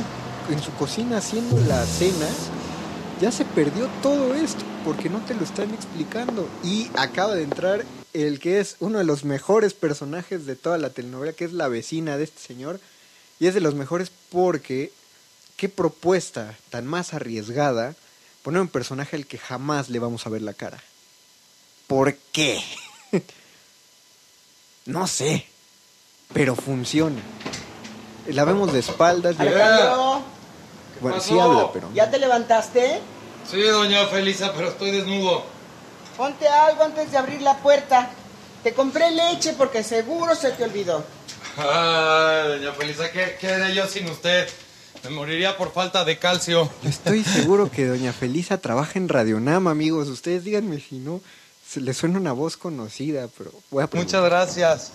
en 0.51 0.59
su 0.59 0.71
cocina 0.73 1.17
haciendo 1.17 1.55
la 1.67 1.85
cena, 1.85 2.27
ya 3.21 3.31
se 3.31 3.45
perdió 3.45 3.87
todo 4.01 4.33
esto 4.35 4.63
porque 4.83 5.09
no 5.09 5.19
te 5.21 5.33
lo 5.35 5.43
están 5.43 5.73
explicando. 5.73 6.47
Y 6.63 6.89
acaba 6.95 7.35
de 7.35 7.43
entrar 7.43 7.85
el 8.13 8.39
que 8.39 8.59
es 8.59 8.75
uno 8.79 8.97
de 8.99 9.05
los 9.05 9.23
mejores 9.23 9.73
personajes 9.73 10.45
de 10.45 10.55
toda 10.55 10.77
la 10.77 10.89
telenovela, 10.89 11.33
que 11.33 11.45
es 11.45 11.53
la 11.53 11.67
vecina 11.67 12.17
de 12.17 12.25
este 12.25 12.39
señor. 12.41 12.79
Y 13.39 13.47
es 13.47 13.53
de 13.53 13.61
los 13.61 13.75
mejores 13.75 14.11
porque 14.29 14.91
qué 15.57 15.69
propuesta 15.69 16.55
tan 16.69 16.85
más 16.85 17.13
arriesgada 17.13 17.95
poner 18.41 18.61
un 18.61 18.67
personaje 18.67 19.15
al 19.15 19.25
que 19.25 19.37
jamás 19.37 19.89
le 19.89 19.99
vamos 19.99 20.25
a 20.25 20.29
ver 20.29 20.41
la 20.41 20.53
cara. 20.53 20.81
¿Por 21.87 22.15
qué? 22.31 22.61
no 24.85 25.07
sé, 25.07 25.45
pero 26.33 26.55
funciona. 26.55 27.21
La 28.27 28.43
vemos 28.45 28.71
de 28.73 28.79
espaldas. 28.79 29.35
y- 29.39 30.32
Bueno, 31.03 31.19
sí 31.19 31.37
habla, 31.37 31.71
pero... 31.71 31.89
¿ya 31.93 32.09
te 32.09 32.17
levantaste? 32.17 33.01
Sí, 33.49 33.61
doña 33.61 34.07
Felisa, 34.07 34.53
pero 34.53 34.69
estoy 34.69 34.91
desnudo. 34.91 35.43
Ponte 36.17 36.47
algo 36.47 36.83
antes 36.83 37.11
de 37.11 37.17
abrir 37.17 37.41
la 37.41 37.57
puerta. 37.57 38.09
Te 38.63 38.73
compré 38.73 39.11
leche 39.11 39.53
porque 39.57 39.83
seguro 39.83 40.33
se 40.35 40.51
te 40.51 40.63
olvidó. 40.63 41.03
Ay, 41.57 42.47
doña 42.57 42.71
Felisa, 42.71 43.11
¿qué, 43.11 43.37
qué 43.39 43.47
haré 43.47 43.75
yo 43.75 43.85
sin 43.87 44.09
usted? 44.09 44.47
Me 45.03 45.09
moriría 45.09 45.57
por 45.57 45.73
falta 45.73 46.05
de 46.05 46.17
calcio. 46.17 46.69
Estoy 46.85 47.23
seguro 47.25 47.69
que 47.69 47.85
doña 47.85 48.13
Felisa 48.13 48.57
trabaja 48.57 48.97
en 48.97 49.09
Radionam, 49.09 49.67
amigos. 49.67 50.07
Ustedes 50.07 50.45
díganme 50.45 50.79
si 50.79 50.95
no, 50.95 51.19
se 51.67 51.81
le 51.81 51.93
suena 51.93 52.17
una 52.17 52.31
voz 52.31 52.55
conocida, 52.55 53.27
pero 53.37 53.51
voy 53.69 53.83
a 53.83 53.87
preguntar. 53.87 54.21
Muchas 54.21 54.31
gracias. 54.31 54.91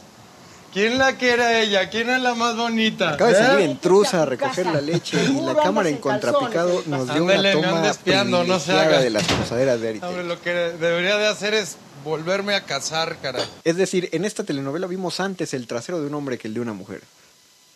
¿Quién 0.72 0.98
la 0.98 1.16
quiere 1.16 1.42
a 1.42 1.62
ella? 1.62 1.88
¿Quién 1.88 2.10
es 2.10 2.20
la 2.20 2.34
más 2.34 2.56
bonita? 2.56 3.10
Acaba 3.14 3.30
de 3.30 3.36
salir 3.36 3.66
¿Eh? 3.66 3.70
intrusa 3.70 4.22
a 4.22 4.26
recoger 4.26 4.66
la 4.66 4.80
leche 4.80 5.22
y 5.24 5.40
la 5.40 5.54
cámara 5.54 5.88
en 5.88 5.96
en 5.96 6.00
contrapicado 6.00 6.82
nos 6.86 7.12
dio 7.12 7.24
una 7.24 7.52
toma 7.52 8.44
no 8.44 8.60
se 8.60 8.72
haga. 8.72 9.00
de 9.00 9.10
las 9.10 9.24
posaderas 9.24 9.80
de 9.80 9.88
Arite. 9.88 10.06
Hombre, 10.06 10.24
lo 10.24 10.40
que 10.40 10.50
debería 10.50 11.16
de 11.16 11.26
hacer 11.26 11.54
es 11.54 11.76
volverme 12.04 12.54
a 12.54 12.64
casar, 12.64 13.16
caray. 13.20 13.44
Es 13.64 13.76
decir, 13.76 14.08
en 14.12 14.24
esta 14.24 14.44
telenovela 14.44 14.86
vimos 14.86 15.20
antes 15.20 15.54
el 15.54 15.66
trasero 15.66 16.00
de 16.00 16.06
un 16.06 16.14
hombre 16.14 16.38
que 16.38 16.48
el 16.48 16.54
de 16.54 16.60
una 16.60 16.74
mujer. 16.74 17.02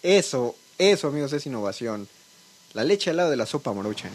Eso, 0.03 0.55
eso, 0.79 1.09
amigos, 1.09 1.33
es 1.33 1.47
innovación. 1.47 2.09
La 2.75 2.85
leche 2.85 3.11
al 3.11 3.17
lado 3.17 3.31
de 3.31 3.37
la 3.37 3.47
sopa 3.47 3.73
morocha. 3.73 4.09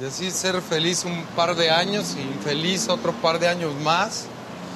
Y 0.00 0.04
así 0.04 0.30
ser 0.30 0.60
feliz 0.62 1.04
un 1.04 1.24
par 1.36 1.56
de 1.56 1.70
años 1.70 2.16
y 2.16 2.20
infeliz 2.20 2.88
otro 2.88 3.12
par 3.12 3.38
de 3.38 3.48
años 3.48 3.74
más. 3.82 4.24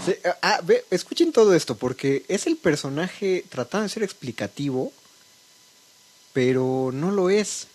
Sí, 0.05 0.15
ah, 0.43 0.61
escuchen 0.91 1.33
todo 1.33 1.55
esto, 1.55 1.77
porque 1.77 2.25
es 2.29 2.47
el 2.47 2.57
personaje 2.57 3.45
tratando 3.49 3.85
de 3.85 3.89
ser 3.89 4.03
explicativo, 4.03 4.93
pero 6.33 6.91
no 6.93 7.11
lo 7.11 7.31
es. 7.31 7.69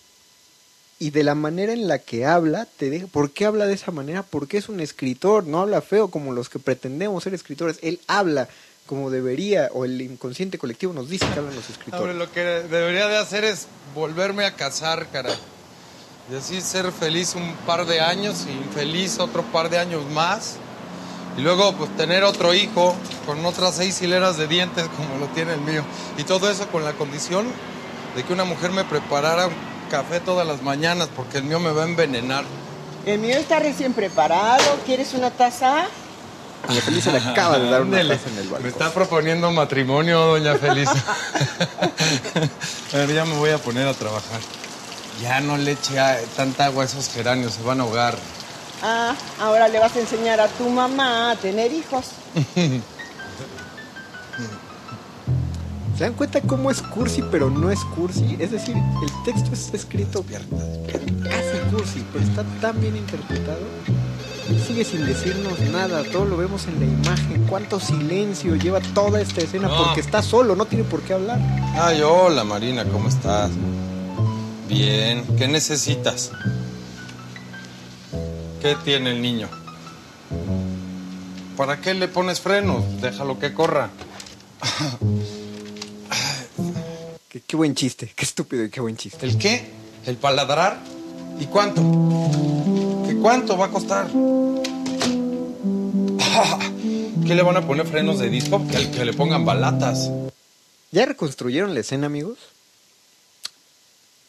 Y 1.01 1.11
de 1.11 1.23
la 1.23 1.33
manera 1.33 1.71
en 1.71 1.87
la 1.87 1.99
que 1.99 2.25
habla, 2.25 2.65
te 2.65 2.89
deja, 2.89 3.07
¿por 3.07 3.31
qué 3.31 3.45
habla 3.45 3.65
de 3.65 3.73
esa 3.73 3.91
manera? 3.91 4.21
Porque 4.23 4.57
es 4.57 4.67
un 4.67 4.81
escritor, 4.81 5.47
no 5.47 5.61
habla 5.61 5.81
feo 5.81 6.11
como 6.11 6.33
los 6.33 6.49
que 6.49 6.59
pretendemos 6.59 7.23
ser 7.23 7.33
escritores. 7.33 7.79
Él 7.81 8.01
habla 8.07 8.49
como 8.85 9.11
debería, 9.11 9.69
o 9.73 9.85
el 9.85 10.01
inconsciente 10.01 10.57
colectivo 10.57 10.93
nos 10.93 11.09
dice 11.09 11.25
que 11.31 11.39
hablan 11.39 11.55
los 11.55 11.69
escritores. 11.69 12.15
lo 12.15 12.31
que 12.31 12.41
debería 12.41 13.07
de 13.07 13.17
hacer 13.17 13.43
es 13.43 13.67
volverme 13.93 14.45
a 14.45 14.55
casar, 14.55 15.07
caray. 15.11 15.35
Y 16.31 16.35
así 16.35 16.59
ser 16.59 16.91
feliz 16.91 17.35
un 17.35 17.55
par 17.67 17.85
de 17.85 18.01
años 18.01 18.45
y 18.47 18.51
infeliz 18.51 19.19
otro 19.19 19.43
par 19.43 19.69
de 19.69 19.77
años 19.77 20.09
más. 20.09 20.57
Y 21.37 21.41
luego 21.41 21.73
pues 21.73 21.95
tener 21.95 22.23
otro 22.23 22.53
hijo 22.53 22.95
con 23.25 23.45
otras 23.45 23.75
seis 23.75 24.01
hileras 24.01 24.37
de 24.37 24.47
dientes 24.47 24.85
como 24.97 25.17
lo 25.19 25.27
tiene 25.27 25.53
el 25.53 25.61
mío. 25.61 25.83
Y 26.17 26.23
todo 26.23 26.49
eso 26.49 26.67
con 26.67 26.83
la 26.83 26.93
condición 26.93 27.47
de 28.15 28.23
que 28.23 28.33
una 28.33 28.43
mujer 28.43 28.71
me 28.71 28.83
preparara 28.83 29.47
un 29.47 29.53
café 29.89 30.19
todas 30.19 30.45
las 30.45 30.61
mañanas 30.61 31.09
porque 31.15 31.37
el 31.37 31.45
mío 31.45 31.59
me 31.59 31.71
va 31.71 31.83
a 31.83 31.85
envenenar. 31.85 32.43
El 33.05 33.19
mío 33.19 33.37
está 33.37 33.59
recién 33.59 33.93
preparado. 33.93 34.63
¿Quieres 34.85 35.13
una 35.13 35.31
taza? 35.31 35.85
Doña 36.67 36.81
Felisa 36.81 37.11
le 37.11 37.19
acaba 37.19 37.57
de 37.57 37.69
dar 37.69 37.81
una 37.81 37.99
Ándele. 37.99 38.17
taza 38.17 38.29
en 38.29 38.37
el 38.37 38.43
balcón. 38.49 38.63
Me 38.63 38.69
está 38.69 38.93
proponiendo 38.93 39.49
matrimonio, 39.51 40.19
doña 40.19 40.55
Felisa. 40.57 40.91
a 42.93 42.97
ver, 42.97 43.13
ya 43.13 43.25
me 43.25 43.37
voy 43.37 43.51
a 43.51 43.57
poner 43.57 43.87
a 43.87 43.93
trabajar. 43.93 44.41
Ya 45.21 45.39
no 45.39 45.57
le 45.57 45.71
eche 45.71 45.95
tanta 46.35 46.65
agua 46.65 46.83
a 46.83 46.85
esos 46.85 47.09
geranios, 47.09 47.53
se 47.53 47.63
van 47.63 47.79
a 47.79 47.83
ahogar. 47.83 48.17
Ah, 48.81 49.13
ahora 49.39 49.67
le 49.67 49.79
vas 49.79 49.95
a 49.95 49.99
enseñar 49.99 50.39
a 50.39 50.47
tu 50.47 50.69
mamá 50.69 51.31
a 51.31 51.35
tener 51.35 51.71
hijos. 51.73 52.05
¿Se 55.97 56.03
dan 56.05 56.13
cuenta 56.13 56.39
cómo 56.41 56.71
es 56.71 56.81
cursi, 56.81 57.21
pero 57.29 57.49
no 57.49 57.69
es 57.71 57.79
cursi? 57.95 58.37
Es 58.39 58.51
decir, 58.51 58.75
el 58.77 59.23
texto 59.25 59.51
está 59.53 59.75
escrito 59.75 60.23
casi 60.23 61.57
cursi, 61.75 62.05
pero 62.13 62.23
está 62.23 62.43
tan 62.61 62.79
bien 62.79 62.95
interpretado. 62.95 63.59
Sigue 64.65 64.85
sin 64.85 65.05
decirnos 65.05 65.59
nada, 65.71 66.03
todo 66.05 66.23
lo 66.25 66.37
vemos 66.37 66.65
en 66.67 66.79
la 66.79 66.85
imagen. 66.85 67.45
Cuánto 67.49 67.79
silencio 67.81 68.55
lleva 68.55 68.79
toda 68.79 69.19
esta 69.19 69.41
escena 69.41 69.67
No. 69.67 69.83
porque 69.83 69.99
está 69.99 70.21
solo, 70.23 70.55
no 70.55 70.65
tiene 70.65 70.85
por 70.85 71.01
qué 71.01 71.13
hablar. 71.13 71.37
Ay, 71.77 72.01
hola 72.01 72.45
Marina, 72.45 72.85
¿cómo 72.85 73.09
estás? 73.09 73.51
Bien, 74.69 75.25
¿qué 75.37 75.47
necesitas? 75.49 76.31
¿Qué 78.61 78.75
tiene 78.83 79.11
el 79.11 79.21
niño? 79.21 79.47
¿Para 81.55 81.79
qué 81.79 81.93
le 81.93 82.07
pones 82.07 82.41
frenos? 82.41 83.01
Déjalo 83.01 83.39
que 83.39 83.53
corra. 83.53 83.89
Qué, 87.29 87.41
qué 87.41 87.55
buen 87.55 87.75
chiste, 87.75 88.11
qué 88.15 88.25
estúpido 88.25 88.65
y 88.65 88.69
qué 88.69 88.81
buen 88.81 88.97
chiste. 88.97 89.25
¿El 89.25 89.37
qué? 89.37 89.69
¿El 90.05 90.17
paladrar? 90.17 90.79
¿Y 91.39 91.45
cuánto? 91.45 91.81
¿Qué 93.07 93.15
cuánto 93.15 93.57
va 93.57 93.67
a 93.67 93.69
costar? 93.69 94.07
¿Qué 97.25 97.35
le 97.35 97.41
van 97.43 97.57
a 97.57 97.61
poner 97.65 97.85
frenos 97.85 98.19
de 98.19 98.29
disco? 98.29 98.61
Que, 98.67 98.89
que 98.91 99.05
le 99.05 99.13
pongan 99.13 99.45
balatas. 99.45 100.09
¿Ya 100.91 101.05
reconstruyeron 101.05 101.73
la 101.73 101.79
escena, 101.81 102.07
amigos? 102.07 102.37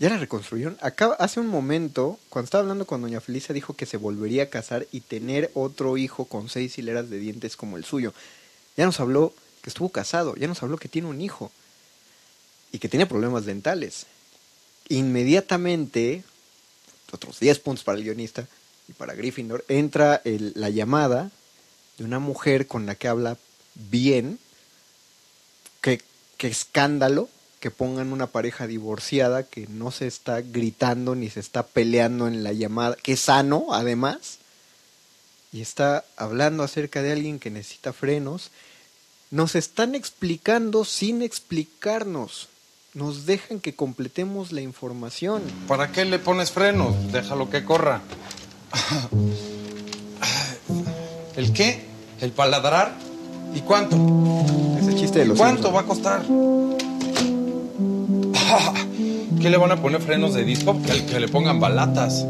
¿Ya 0.00 0.08
la 0.08 0.16
reconstruyeron? 0.16 0.78
Hace 1.18 1.40
un 1.40 1.48
momento, 1.48 2.18
cuando 2.30 2.46
estaba 2.46 2.62
hablando 2.62 2.86
con 2.86 3.02
Doña 3.02 3.20
Felisa, 3.20 3.52
dijo 3.52 3.74
que 3.74 3.84
se 3.84 3.98
volvería 3.98 4.44
a 4.44 4.48
casar 4.48 4.86
y 4.92 5.02
tener 5.02 5.50
otro 5.52 5.98
hijo 5.98 6.24
con 6.24 6.48
seis 6.48 6.78
hileras 6.78 7.10
de 7.10 7.18
dientes 7.18 7.54
como 7.54 7.76
el 7.76 7.84
suyo. 7.84 8.14
Ya 8.78 8.86
nos 8.86 8.98
habló 8.98 9.34
que 9.60 9.68
estuvo 9.68 9.90
casado, 9.90 10.36
ya 10.36 10.48
nos 10.48 10.62
habló 10.62 10.78
que 10.78 10.88
tiene 10.88 11.08
un 11.08 11.20
hijo 11.20 11.52
y 12.72 12.78
que 12.78 12.88
tiene 12.88 13.04
problemas 13.04 13.44
dentales. 13.44 14.06
Inmediatamente, 14.88 16.24
otros 17.12 17.38
10 17.38 17.58
puntos 17.58 17.84
para 17.84 17.98
el 17.98 18.04
guionista 18.04 18.48
y 18.88 18.94
para 18.94 19.12
Gryffindor, 19.12 19.66
entra 19.68 20.22
la 20.24 20.70
llamada 20.70 21.30
de 21.98 22.04
una 22.04 22.20
mujer 22.20 22.66
con 22.66 22.86
la 22.86 22.94
que 22.94 23.06
habla 23.06 23.36
bien, 23.74 24.38
qué, 25.82 26.00
qué 26.38 26.46
escándalo 26.46 27.28
que 27.60 27.70
pongan 27.70 28.12
una 28.12 28.26
pareja 28.26 28.66
divorciada 28.66 29.42
que 29.44 29.66
no 29.68 29.90
se 29.90 30.06
está 30.06 30.40
gritando 30.40 31.14
ni 31.14 31.28
se 31.28 31.40
está 31.40 31.62
peleando 31.62 32.26
en 32.26 32.42
la 32.42 32.54
llamada, 32.54 32.96
que 33.02 33.12
es 33.12 33.20
sano 33.20 33.66
además, 33.70 34.38
y 35.52 35.60
está 35.60 36.04
hablando 36.16 36.62
acerca 36.62 37.02
de 37.02 37.12
alguien 37.12 37.38
que 37.38 37.50
necesita 37.50 37.92
frenos. 37.92 38.50
Nos 39.30 39.54
están 39.54 39.94
explicando 39.94 40.84
sin 40.84 41.22
explicarnos. 41.22 42.48
Nos 42.94 43.26
dejan 43.26 43.60
que 43.60 43.74
completemos 43.74 44.52
la 44.52 44.62
información. 44.62 45.42
¿Para 45.68 45.92
qué 45.92 46.04
le 46.04 46.18
pones 46.18 46.50
frenos? 46.50 47.12
Déjalo 47.12 47.50
que 47.50 47.64
corra. 47.64 48.00
¿El 51.36 51.52
qué? 51.52 51.84
¿El 52.20 52.32
paladrar? 52.32 52.96
¿Y 53.54 53.60
cuánto? 53.60 53.96
Ese 54.80 54.94
chiste 54.96 55.20
de 55.20 55.24
¿Y 55.26 55.28
los 55.28 55.38
cuánto 55.38 55.72
va 55.72 55.82
a 55.82 55.84
costar? 55.84 56.24
¿Qué 59.40 59.50
le 59.50 59.56
van 59.56 59.72
a 59.72 59.80
poner 59.80 60.00
frenos 60.00 60.34
de 60.34 60.44
disco? 60.44 60.80
Que, 60.82 61.04
que 61.06 61.20
le 61.20 61.28
pongan 61.28 61.60
balatas. 61.60 62.26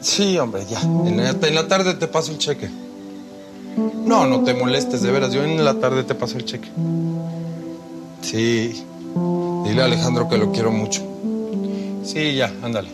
Sí, 0.00 0.38
hombre, 0.38 0.64
ya. 0.68 0.80
En 0.80 1.16
la, 1.16 1.30
en 1.30 1.54
la 1.54 1.68
tarde 1.68 1.94
te 1.94 2.08
paso 2.08 2.32
el 2.32 2.38
cheque. 2.38 2.68
No, 4.04 4.26
no 4.26 4.44
te 4.44 4.54
molestes, 4.54 5.02
de 5.02 5.10
veras. 5.10 5.32
Yo 5.32 5.42
en 5.44 5.64
la 5.64 5.74
tarde 5.74 6.04
te 6.04 6.14
paso 6.14 6.36
el 6.36 6.44
cheque. 6.44 6.68
Sí. 8.20 8.84
Dile 9.64 9.82
a 9.82 9.84
Alejandro 9.86 10.28
que 10.28 10.38
lo 10.38 10.52
quiero 10.52 10.70
mucho. 10.70 11.02
Sí, 12.04 12.34
ya, 12.34 12.52
ándale. 12.62 12.90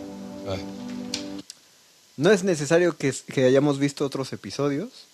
No 2.16 2.30
es 2.30 2.44
necesario 2.44 2.96
que, 2.96 3.14
que 3.32 3.44
hayamos 3.44 3.78
visto 3.78 4.04
otros 4.04 4.32
episodios. 4.32 5.07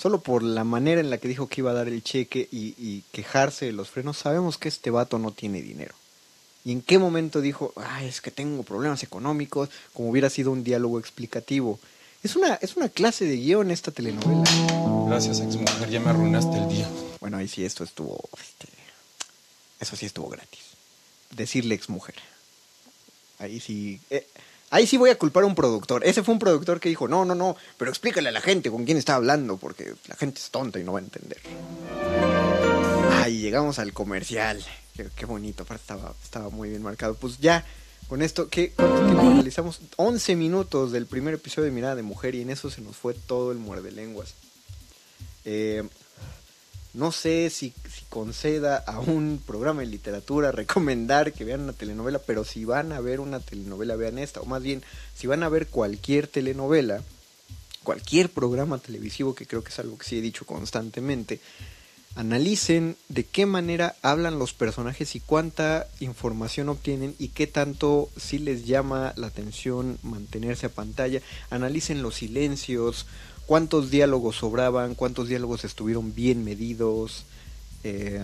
Solo 0.00 0.20
por 0.20 0.42
la 0.42 0.64
manera 0.64 1.00
en 1.00 1.10
la 1.10 1.18
que 1.18 1.28
dijo 1.28 1.46
que 1.46 1.60
iba 1.60 1.72
a 1.72 1.74
dar 1.74 1.88
el 1.88 2.02
cheque 2.02 2.48
y, 2.50 2.74
y 2.78 3.04
quejarse 3.12 3.66
de 3.66 3.72
los 3.72 3.90
frenos, 3.90 4.16
sabemos 4.16 4.56
que 4.56 4.68
este 4.68 4.90
vato 4.90 5.18
no 5.18 5.32
tiene 5.32 5.60
dinero. 5.60 5.94
¿Y 6.64 6.72
en 6.72 6.80
qué 6.80 6.98
momento 6.98 7.40
dijo, 7.40 7.74
ay, 7.76 8.06
es 8.06 8.20
que 8.20 8.30
tengo 8.30 8.62
problemas 8.62 9.02
económicos? 9.02 9.68
Como 9.92 10.08
hubiera 10.10 10.30
sido 10.30 10.52
un 10.52 10.64
diálogo 10.64 10.98
explicativo. 10.98 11.78
Es 12.22 12.36
una, 12.36 12.54
es 12.54 12.76
una 12.76 12.88
clase 12.88 13.24
de 13.24 13.36
guion 13.36 13.70
esta 13.70 13.90
telenovela. 13.90 14.44
Gracias, 15.06 15.40
exmujer, 15.40 15.90
ya 15.90 16.00
me 16.00 16.10
arruinaste 16.10 16.56
el 16.56 16.68
día. 16.68 16.88
Bueno, 17.20 17.36
ahí 17.36 17.48
sí, 17.48 17.64
esto 17.64 17.84
estuvo. 17.84 18.18
este, 18.38 18.68
eso 19.80 19.96
sí 19.96 20.06
estuvo 20.06 20.28
gratis. 20.28 20.60
Decirle 21.30 21.74
exmujer. 21.74 22.14
Ahí 23.38 23.60
sí. 23.60 24.00
eh, 24.10 24.26
ahí 24.70 24.86
sí 24.86 24.96
voy 24.96 25.10
a 25.10 25.18
culpar 25.18 25.44
a 25.44 25.46
un 25.46 25.54
productor. 25.54 26.04
Ese 26.04 26.22
fue 26.22 26.32
un 26.32 26.38
productor 26.38 26.80
que 26.80 26.88
dijo: 26.88 27.08
No, 27.08 27.24
no, 27.24 27.34
no, 27.34 27.56
pero 27.76 27.90
explícale 27.90 28.28
a 28.28 28.32
la 28.32 28.40
gente 28.40 28.70
con 28.70 28.84
quién 28.84 28.96
está 28.96 29.16
hablando, 29.16 29.56
porque 29.56 29.94
la 30.08 30.16
gente 30.16 30.40
es 30.40 30.50
tonta 30.50 30.78
y 30.78 30.84
no 30.84 30.92
va 30.92 31.00
a 31.00 31.02
entender. 31.02 31.38
Ay, 33.12 33.40
llegamos 33.40 33.78
al 33.78 33.92
comercial. 33.92 34.64
Qué, 34.96 35.08
qué 35.14 35.26
bonito, 35.26 35.64
aparte 35.64 35.82
estaba, 35.82 36.14
estaba 36.22 36.50
muy 36.50 36.70
bien 36.70 36.82
marcado. 36.82 37.14
Pues 37.14 37.38
ya, 37.38 37.64
con 38.08 38.22
esto, 38.22 38.48
¿qué, 38.48 38.72
¿cuánto 38.72 39.04
tiempo 39.04 39.20
analizamos? 39.22 39.80
11 39.96 40.36
minutos 40.36 40.92
del 40.92 41.06
primer 41.06 41.34
episodio 41.34 41.66
de 41.66 41.70
Mirada 41.70 41.94
de 41.94 42.02
Mujer 42.02 42.34
y 42.34 42.42
en 42.42 42.50
eso 42.50 42.70
se 42.70 42.80
nos 42.80 42.96
fue 42.96 43.14
todo 43.14 43.52
el 43.52 43.58
muerde 43.58 43.92
lenguas. 43.92 44.34
Eh, 45.44 45.84
no 46.92 47.12
sé 47.12 47.50
si, 47.50 47.72
conceda 48.08 48.76
a 48.76 48.98
un 48.98 49.40
programa 49.46 49.82
de 49.82 49.86
literatura 49.86 50.50
recomendar 50.50 51.32
que 51.32 51.44
vean 51.44 51.60
una 51.60 51.72
telenovela, 51.72 52.18
pero 52.18 52.44
si 52.44 52.64
van 52.64 52.92
a 52.92 53.00
ver 53.00 53.20
una 53.20 53.38
telenovela, 53.38 53.94
vean 53.96 54.18
esta. 54.18 54.40
O 54.40 54.46
más 54.46 54.62
bien, 54.62 54.82
si 55.14 55.26
van 55.26 55.42
a 55.42 55.48
ver 55.48 55.68
cualquier 55.68 56.26
telenovela, 56.26 57.02
cualquier 57.84 58.30
programa 58.30 58.78
televisivo, 58.78 59.34
que 59.34 59.46
creo 59.46 59.62
que 59.62 59.70
es 59.70 59.78
algo 59.78 59.96
que 59.98 60.06
sí 60.06 60.18
he 60.18 60.22
dicho 60.22 60.44
constantemente, 60.44 61.40
analicen 62.16 62.96
de 63.08 63.24
qué 63.24 63.46
manera 63.46 63.94
hablan 64.02 64.38
los 64.38 64.52
personajes 64.52 65.14
y 65.14 65.20
cuánta 65.20 65.86
información 66.00 66.68
obtienen 66.68 67.14
y 67.18 67.28
qué 67.28 67.46
tanto 67.46 68.10
sí 68.16 68.38
les 68.38 68.66
llama 68.66 69.12
la 69.16 69.28
atención 69.28 69.98
mantenerse 70.02 70.66
a 70.66 70.70
pantalla. 70.70 71.20
Analicen 71.50 72.02
los 72.02 72.16
silencios, 72.16 73.06
cuántos 73.50 73.90
diálogos 73.90 74.36
sobraban, 74.36 74.94
cuántos 74.94 75.26
diálogos 75.26 75.64
estuvieron 75.64 76.14
bien 76.14 76.44
medidos. 76.44 77.24
eh, 77.82 78.20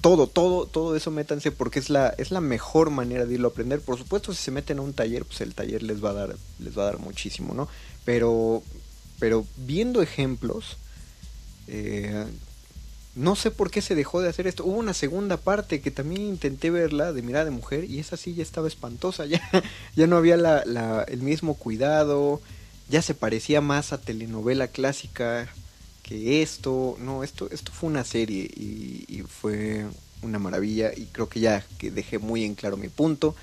todo, 0.00 0.28
todo, 0.28 0.66
todo 0.66 0.94
eso 0.94 1.10
métanse 1.10 1.50
porque 1.50 1.80
es 1.80 1.90
la, 1.90 2.14
es 2.16 2.30
la 2.30 2.40
mejor 2.40 2.90
manera 2.90 3.26
de 3.26 3.34
irlo 3.34 3.48
a 3.48 3.50
aprender. 3.50 3.80
Por 3.80 3.98
supuesto, 3.98 4.32
si 4.32 4.40
se 4.40 4.52
meten 4.52 4.78
a 4.78 4.82
un 4.82 4.92
taller, 4.92 5.24
pues 5.24 5.40
el 5.40 5.52
taller 5.52 5.82
les 5.82 6.02
va 6.02 6.10
a 6.10 6.12
dar, 6.12 6.36
les 6.60 6.78
va 6.78 6.82
a 6.82 6.86
dar 6.86 6.98
muchísimo, 7.00 7.54
¿no? 7.54 7.66
Pero, 8.04 8.62
pero 9.18 9.44
viendo 9.56 10.00
ejemplos, 10.00 10.76
eh, 11.66 12.24
no 13.16 13.34
sé 13.34 13.50
por 13.50 13.68
qué 13.72 13.82
se 13.82 13.96
dejó 13.96 14.20
de 14.20 14.28
hacer 14.28 14.46
esto. 14.46 14.64
Hubo 14.64 14.76
una 14.78 14.94
segunda 14.94 15.38
parte 15.38 15.80
que 15.80 15.90
también 15.90 16.22
intenté 16.22 16.70
verla 16.70 17.12
de 17.12 17.22
mirada 17.22 17.46
de 17.46 17.50
mujer 17.50 17.82
y 17.82 17.98
esa 17.98 18.16
sí 18.16 18.32
ya 18.36 18.44
estaba 18.44 18.68
espantosa. 18.68 19.26
Ya, 19.26 19.40
ya 19.96 20.06
no 20.06 20.16
había 20.18 20.36
la- 20.36 21.02
el 21.08 21.20
mismo 21.22 21.54
cuidado. 21.54 22.40
Ya 22.88 23.02
se 23.02 23.14
parecía 23.14 23.60
más 23.60 23.92
a 23.92 24.00
telenovela 24.00 24.68
clásica 24.68 25.48
que 26.02 26.42
esto. 26.42 26.96
No, 26.98 27.22
esto, 27.22 27.48
esto 27.50 27.70
fue 27.72 27.90
una 27.90 28.04
serie 28.04 28.42
y, 28.44 29.22
fue 29.28 29.86
una 30.22 30.38
maravilla. 30.38 30.92
Y 30.96 31.06
creo 31.06 31.28
que 31.28 31.40
ya 31.40 31.64
que 31.78 31.90
dejé 31.90 32.18
muy 32.18 32.44
en 32.44 32.54
claro 32.54 32.76
mi 32.76 32.88
punto. 32.88 33.34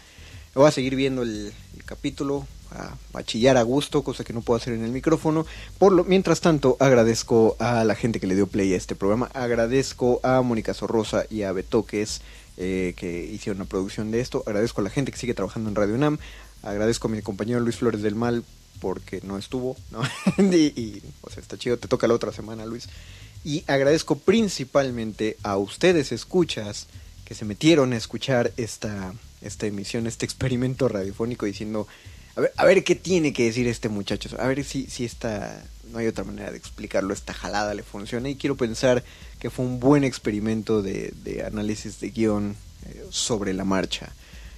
Voy 0.55 0.67
a 0.67 0.71
seguir 0.71 0.95
viendo 0.95 1.21
el, 1.21 1.53
el 1.75 1.83
capítulo, 1.83 2.47
a, 2.71 2.95
a 3.13 3.23
chillar 3.23 3.57
a 3.57 3.61
gusto, 3.61 4.03
cosa 4.03 4.23
que 4.23 4.33
no 4.33 4.41
puedo 4.41 4.57
hacer 4.57 4.73
en 4.73 4.83
el 4.83 4.91
micrófono. 4.91 5.45
Por 5.77 5.91
lo, 5.91 6.05
mientras 6.05 6.41
tanto, 6.41 6.77
agradezco 6.79 7.55
a 7.59 7.83
la 7.83 7.95
gente 7.95 8.19
que 8.19 8.27
le 8.27 8.35
dio 8.35 8.47
play 8.47 8.73
a 8.73 8.77
este 8.77 8.95
programa. 8.95 9.29
Agradezco 9.33 10.21
a 10.23 10.41
Mónica 10.41 10.73
Sorrosa 10.73 11.25
y 11.29 11.43
a 11.43 11.51
Betoques 11.51 12.21
eh, 12.57 12.93
que 12.95 13.25
hicieron 13.25 13.59
la 13.59 13.65
producción 13.65 14.11
de 14.11 14.21
esto. 14.21 14.43
Agradezco 14.47 14.81
a 14.81 14.85
la 14.85 14.89
gente 14.89 15.11
que 15.11 15.17
sigue 15.17 15.33
trabajando 15.33 15.69
en 15.69 15.75
Radio 15.75 15.95
UNAM. 15.95 16.19
Agradezco 16.63 17.09
a 17.09 17.11
mi 17.11 17.21
compañero 17.21 17.59
Luis 17.59 17.75
Flores 17.75 18.01
del 18.01 18.15
Mal 18.15 18.43
porque 18.80 19.21
no 19.23 19.38
estuvo, 19.38 19.76
¿no? 19.91 20.01
y, 20.53 21.01
o 21.21 21.30
sea, 21.30 21.41
está 21.41 21.57
chido, 21.57 21.78
te 21.78 21.88
toca 21.88 22.07
la 22.07 22.13
otra 22.13 22.32
semana, 22.32 22.65
Luis. 22.65 22.88
Y 23.43 23.63
agradezco 23.67 24.17
principalmente 24.17 25.38
a 25.43 25.57
ustedes, 25.57 26.11
escuchas, 26.11 26.88
que 27.26 27.36
se 27.36 27.45
metieron 27.45 27.93
a 27.93 27.97
escuchar 27.97 28.51
esta, 28.57 29.13
esta 29.41 29.65
emisión, 29.67 30.07
este 30.07 30.26
experimento 30.26 30.88
radiofónico 30.88 31.45
diciendo, 31.45 31.88
a 32.36 32.41
ver, 32.41 32.53
a 32.57 32.65
ver 32.65 32.84
qué 32.84 32.95
tiene 32.95 33.34
que 33.34 33.45
decir 33.45 33.67
este 33.67 33.89
muchacho, 33.89 34.30
a 34.39 34.47
ver 34.47 34.63
si, 34.63 34.88
si 34.88 35.05
esta, 35.05 35.63
no 35.91 35.99
hay 35.99 36.07
otra 36.07 36.23
manera 36.23 36.51
de 36.51 36.57
explicarlo, 36.57 37.13
esta 37.13 37.34
jalada 37.34 37.73
le 37.73 37.84
funciona 37.84 38.30
y 38.30 38.36
quiero 38.36 38.55
pensar 38.55 39.03
que 39.39 39.49
fue 39.49 39.65
un 39.65 39.80
buen 39.80 40.03
experimento 40.03 40.82
de, 40.82 41.13
de 41.23 41.43
análisis 41.43 41.99
de 41.99 42.09
guion 42.09 42.55
eh, 42.86 43.05
sobre 43.09 43.53
la 43.53 43.65
marcha. 43.65 44.13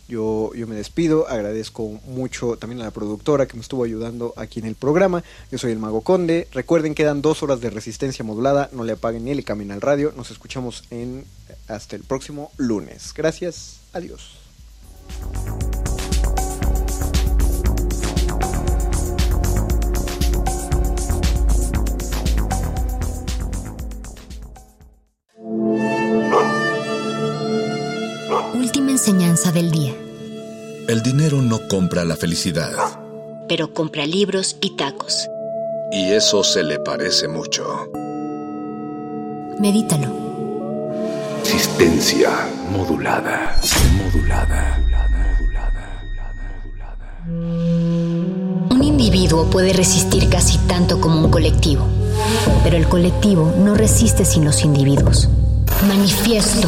Yo, 0.08 0.54
yo 0.54 0.68
me 0.68 0.76
despido, 0.76 1.28
agradezco 1.28 2.00
mucho 2.06 2.58
también 2.58 2.82
a 2.82 2.86
la 2.86 2.92
productora 2.92 3.46
que 3.46 3.56
me 3.56 3.62
estuvo 3.62 3.84
ayudando 3.84 4.34
aquí 4.38 4.60
en 4.60 4.66
el 4.66 4.76
programa. 4.76 5.24
Yo 5.52 5.58
soy 5.58 5.72
el 5.72 5.80
Mago 5.80 6.02
Conde. 6.02 6.48
Recuerden, 6.54 6.96
quedan 6.96 7.22
dos 7.22 7.44
horas 7.44 7.60
de 7.60 7.70
resistencia 7.70 8.24
modulada. 8.24 8.70
No 8.72 8.84
le 8.84 8.94
apaguen 8.94 9.26
ni 9.26 9.34
le 9.34 9.44
cambien 9.44 9.72
al 9.72 9.82
radio. 9.82 10.14
Nos 10.16 10.32
escuchamos 10.32 10.84
en 10.92 11.26
hasta 11.68 11.96
el 11.96 12.04
próximo 12.04 12.52
lunes. 12.58 13.14
Gracias. 13.14 13.80
Adiós. 13.94 14.38
Enseñanza 29.08 29.54
del 29.54 29.72
día. 29.72 29.96
El 30.90 31.02
dinero 31.02 31.42
no 31.42 31.66
compra 31.70 32.04
la 32.04 32.18
felicidad. 32.18 32.74
Pero 33.48 33.74
compra 33.74 34.06
libros 34.06 34.58
y 34.60 34.76
tacos. 34.76 35.30
Y 35.94 36.12
eso 36.12 36.44
se 36.44 36.62
le 36.62 36.78
parece 36.80 37.30
mucho. 37.30 37.90
Medítalo. 39.62 40.10
Existencia 41.40 42.50
modulada. 42.70 43.56
Modulada. 43.96 44.84
Un 48.70 48.84
individuo 48.84 49.50
puede 49.50 49.72
resistir 49.72 50.28
casi 50.28 50.58
tanto 50.68 51.00
como 51.00 51.22
un 51.22 51.32
colectivo, 51.32 51.88
pero 52.62 52.76
el 52.76 52.90
colectivo 52.90 53.54
no 53.58 53.74
resiste 53.74 54.26
sin 54.26 54.44
los 54.44 54.66
individuos. 54.66 55.30
Manifiesto. 55.88 56.68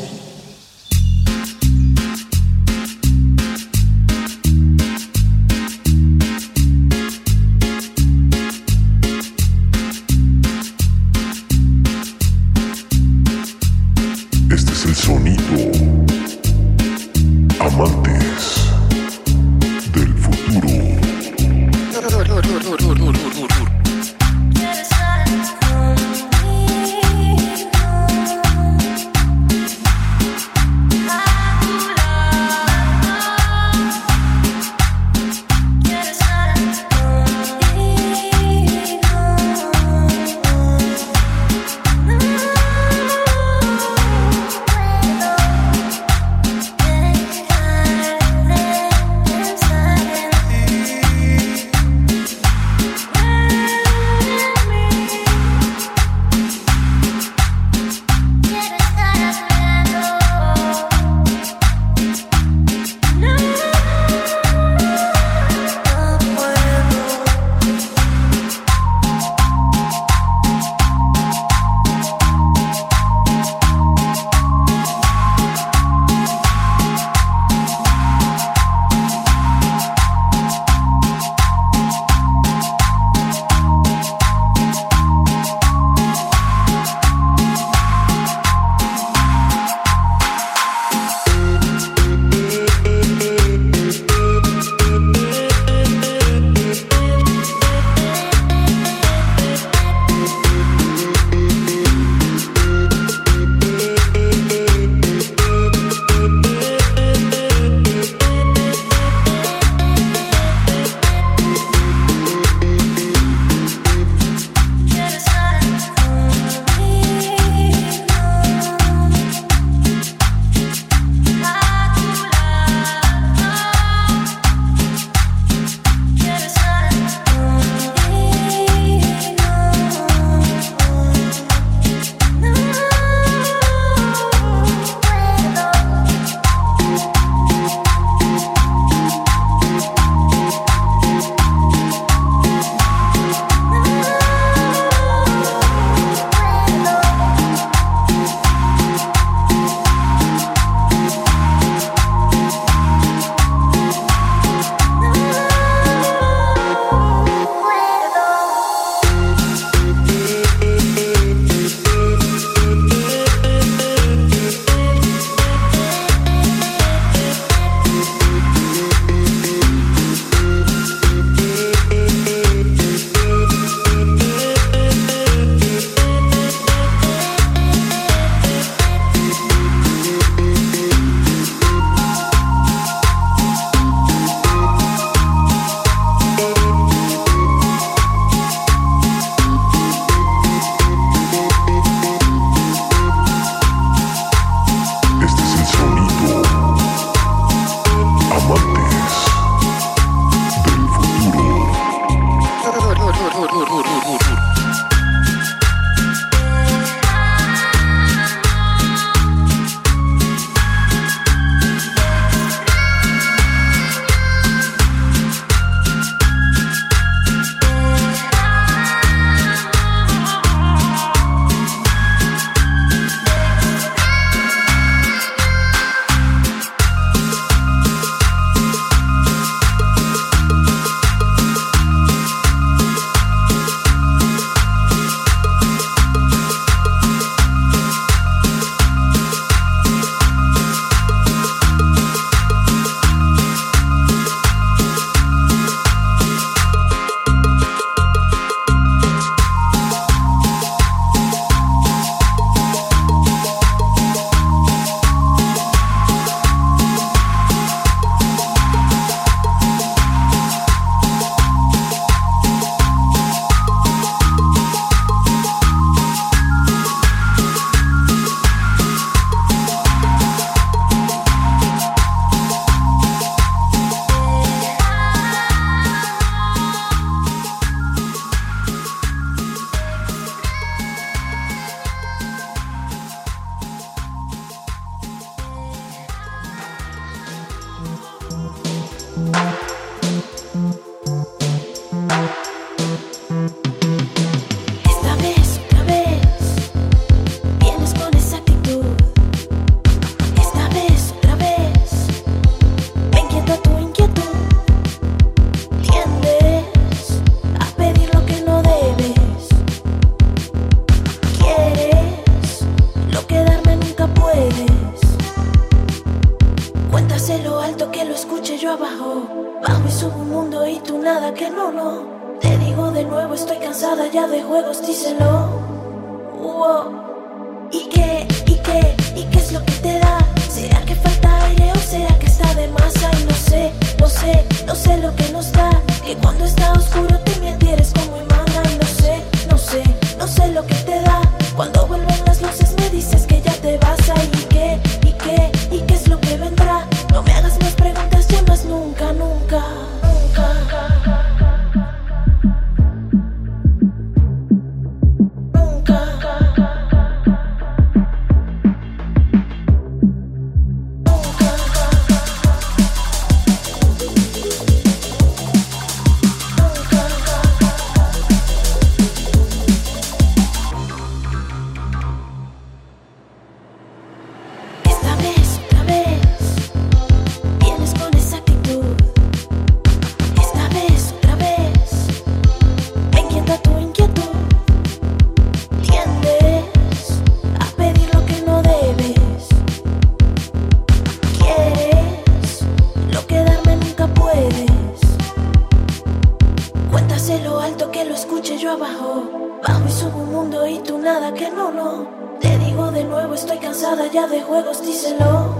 cansada 403.91 404.11
ya 404.11 404.27
de 404.27 404.41
juegos, 404.41 404.81
díselo. 404.81 405.55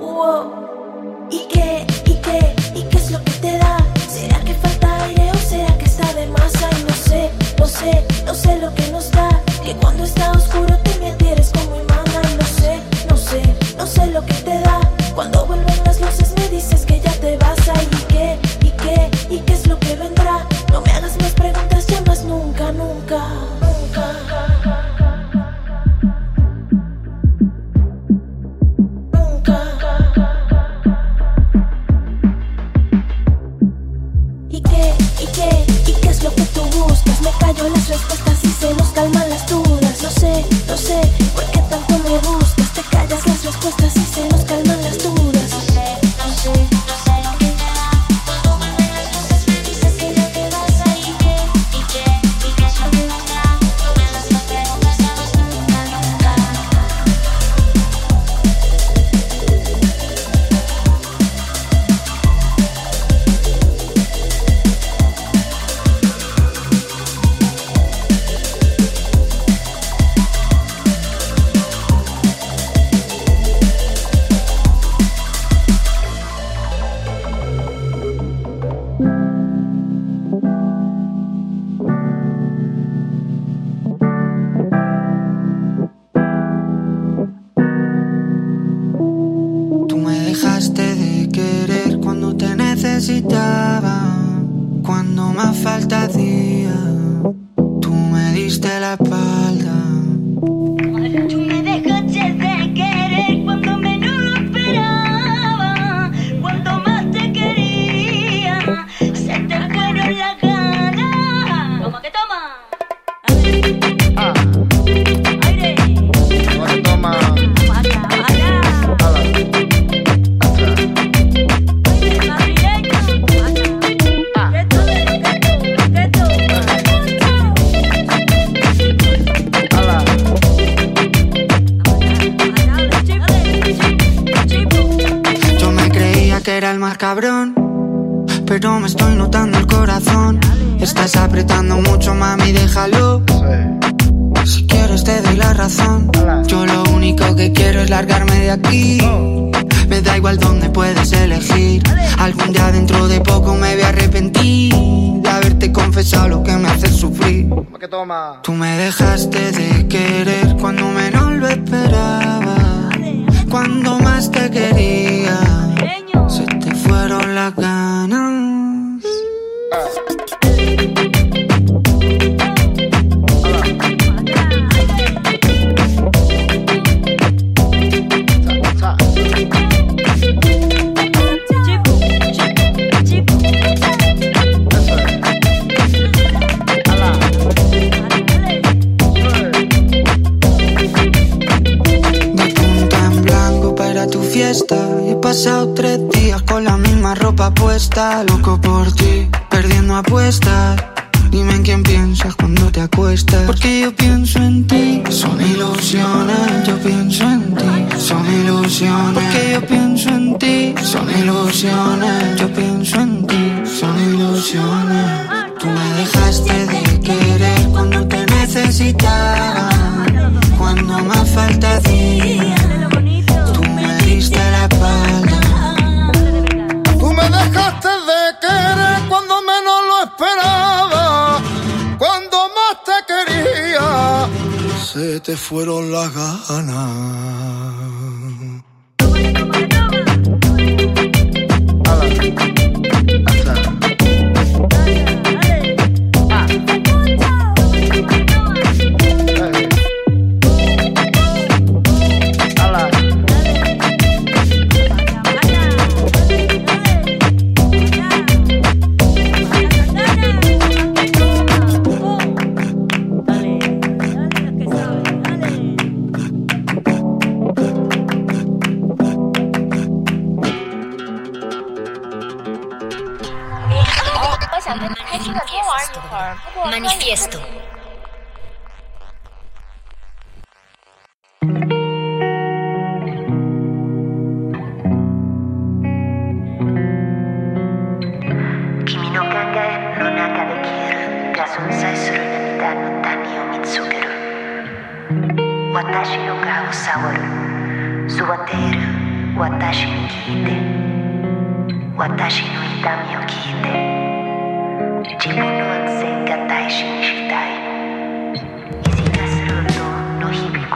Wow. 0.00 1.28
¿Y 1.30 1.48
qué? 1.48 1.84
¿Y 2.04 2.14
qué? 2.14 2.54
¿Y 2.74 2.82
qué 2.84 2.96
es 2.96 3.10
lo 3.10 3.22
que 3.24 3.32
te 3.32 3.58
da? 3.58 3.76
¿Será 4.08 4.38
que 4.44 4.54
falta 4.54 5.04
aire 5.04 5.30
o 5.32 5.38
será 5.38 5.76
que 5.78 5.84
está 5.84 6.12
de 6.14 6.26
masa? 6.26 6.68
Y 6.78 6.84
no 6.84 6.94
sé, 6.94 7.30
no 7.58 7.66
sé, 7.66 8.06
no 8.24 8.34
sé 8.34 8.56
lo 8.58 8.72
que 8.74 8.86
nos 8.92 9.10
da. 9.10 9.28
Que 9.64 9.74
cuando 9.74 10.04
está 10.04 10.30
oscuro. 10.32 10.69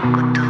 Hibiku 0.05 0.44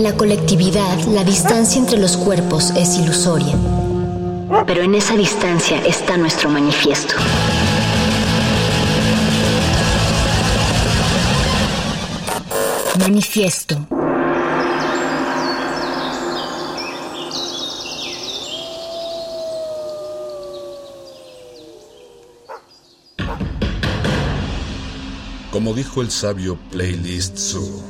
En 0.00 0.04
la 0.04 0.16
colectividad, 0.16 0.98
la 1.08 1.24
distancia 1.24 1.78
entre 1.78 1.98
los 1.98 2.16
cuerpos 2.16 2.70
es 2.70 2.96
ilusoria. 2.96 3.54
Pero 4.66 4.80
en 4.80 4.94
esa 4.94 5.14
distancia 5.14 5.78
está 5.84 6.16
nuestro 6.16 6.48
manifiesto. 6.48 7.16
Manifiesto. 12.98 13.76
Como 25.50 25.74
dijo 25.74 26.00
el 26.00 26.10
sabio 26.10 26.56
Playlist 26.70 27.36
Zoo, 27.36 27.89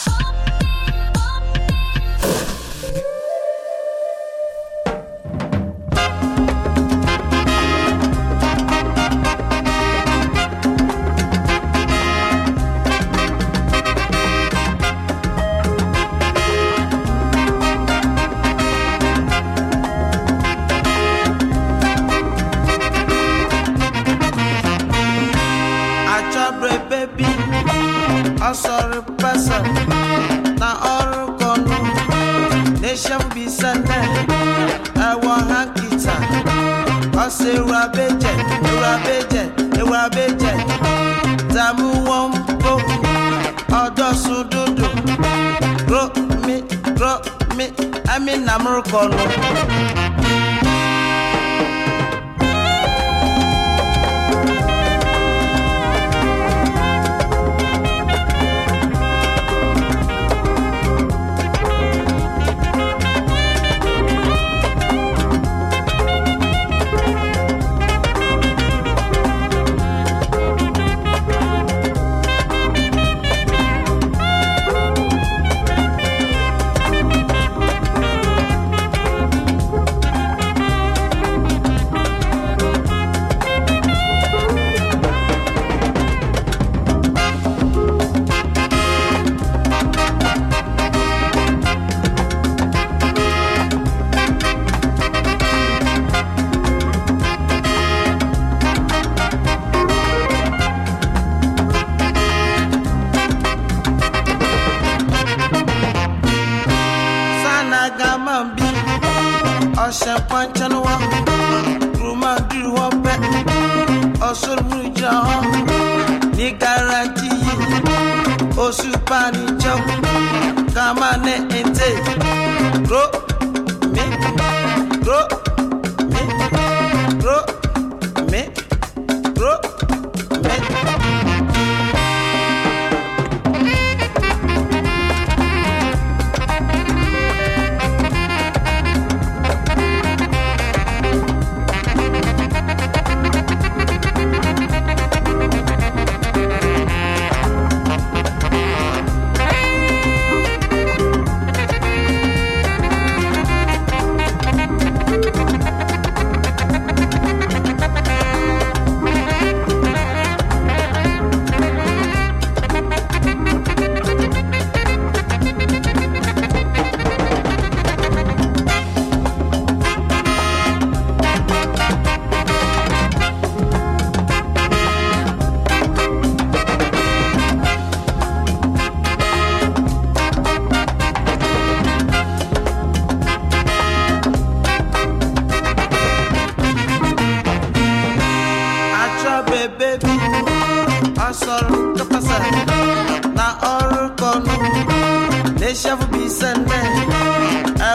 I'm 48.21 48.29
in 48.29 48.47
America. 48.47 50.10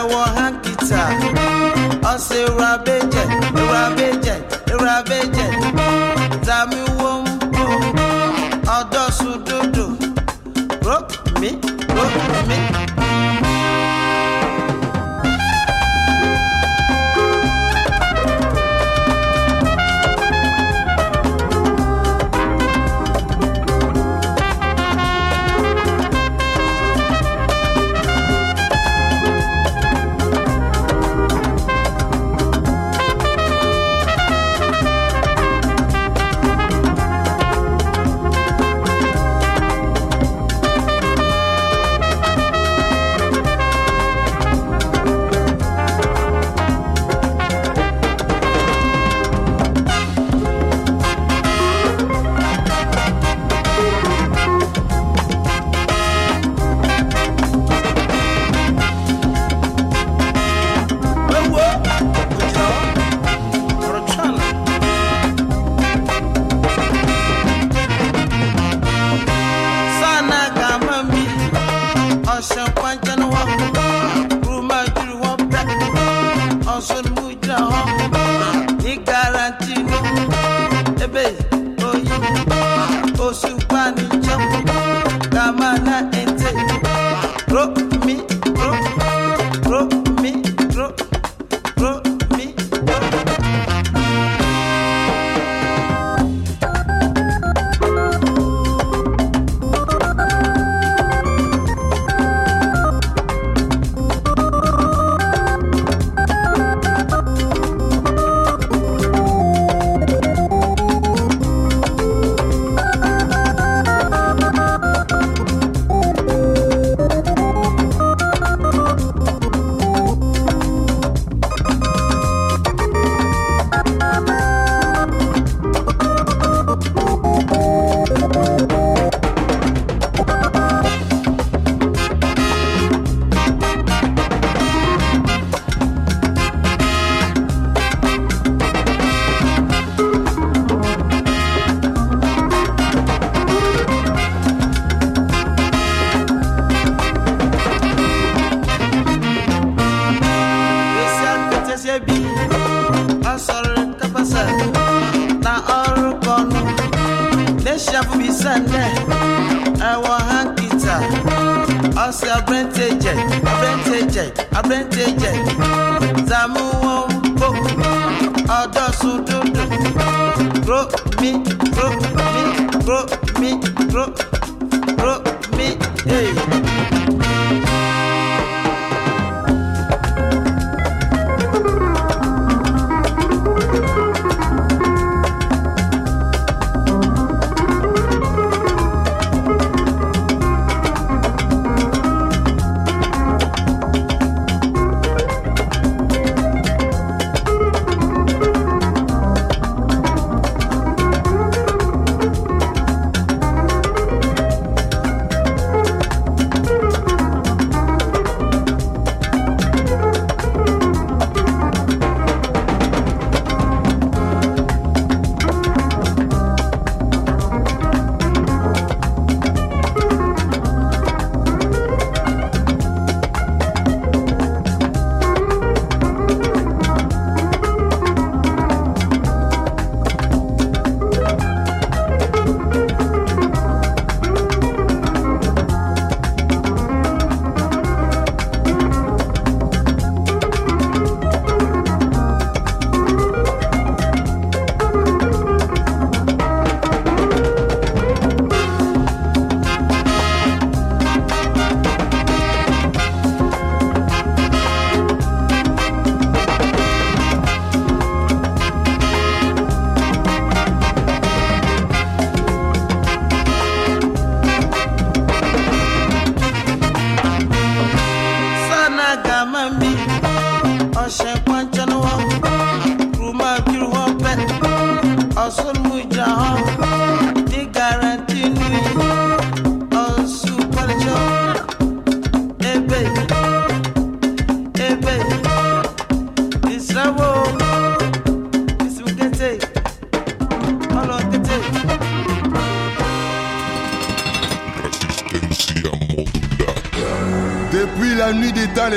ẹwọ 0.06 0.22
hankita 0.36 1.02
ọsẹ 2.12 2.38
ewúrẹ 2.46 2.66
abẹjẹ 2.76 3.22
ewúrẹ 3.58 3.78
abẹjẹ 3.88 4.34
ewúrẹ 4.72 4.92
abẹjẹ. 5.00 5.65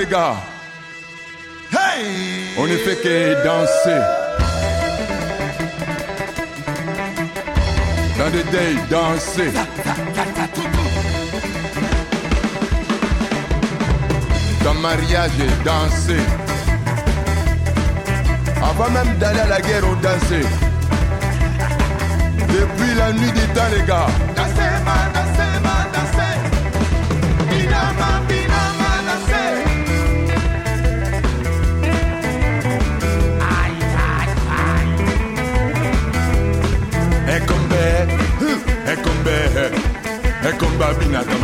God. 0.10 0.49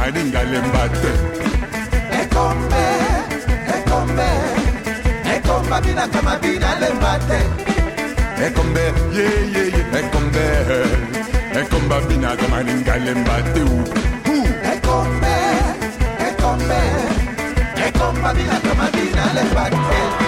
maringa 0.05 0.41
lembate 0.51 1.11
ekombe 2.21 2.83
ekombe 3.75 4.29
ekomba 5.35 5.77
bina 5.81 6.05
kama 6.13 6.33
bina 6.41 6.69
lembate. 6.81 7.39
Ekombe 8.45 8.83
yeah, 9.15 9.99
ekombe 9.99 10.45
ekomba 11.59 11.97
ekombe 14.75 15.33
ekombe 16.27 16.81
ekomba 17.87 18.29
bina 18.37 18.57
kama 18.65 18.87
bina 18.93 19.23
lembate. 19.35 20.24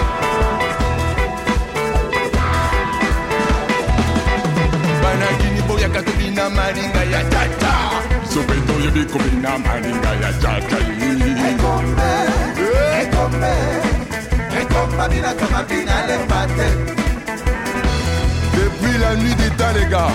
yaka 5.88 6.02
kubina 6.02 6.50
malinga 6.50 7.02
ya 7.12 7.22
tata 7.32 7.72
sobeto 8.32 8.74
yebi 8.84 9.04
kubina 9.12 9.58
malinga 9.58 10.12
ya 10.22 10.32
tata 10.42 10.78
ekombe 11.48 12.12
ekombe 13.02 13.54
ekomba 14.60 15.08
bina 15.08 15.32
kama 15.34 15.62
bina 15.68 15.96
lembate 16.08 16.68
depuis 18.54 18.98
la 18.98 19.16
nuit 19.16 19.34
des 19.36 19.50
temps 19.56 19.74
les 19.74 19.86
gars 19.86 20.12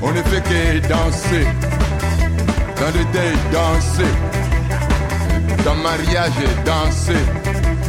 on 0.00 0.12
ne 0.12 0.22
fait 0.22 0.42
que 0.48 0.88
danser. 0.88 1.46
Dans 2.78 2.92
le 2.96 3.04
deuil 3.12 3.36
danser. 3.50 4.14
Dans 5.64 5.74
mariage 5.74 6.40
danser. 6.64 7.24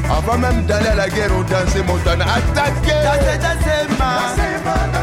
Avant 0.09 0.39
même 0.39 0.65
d'aller 0.65 0.87
à 0.87 0.95
la 0.95 1.09
guerre 1.09 1.29
on 1.37 1.43
dansait 1.43 1.83
mon 1.83 1.97
attaquer 1.97 2.97
danser 3.05 3.37
danser 3.45 3.85
ma. 3.99 4.98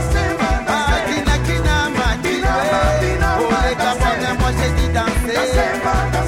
Itacema, 5.37 6.26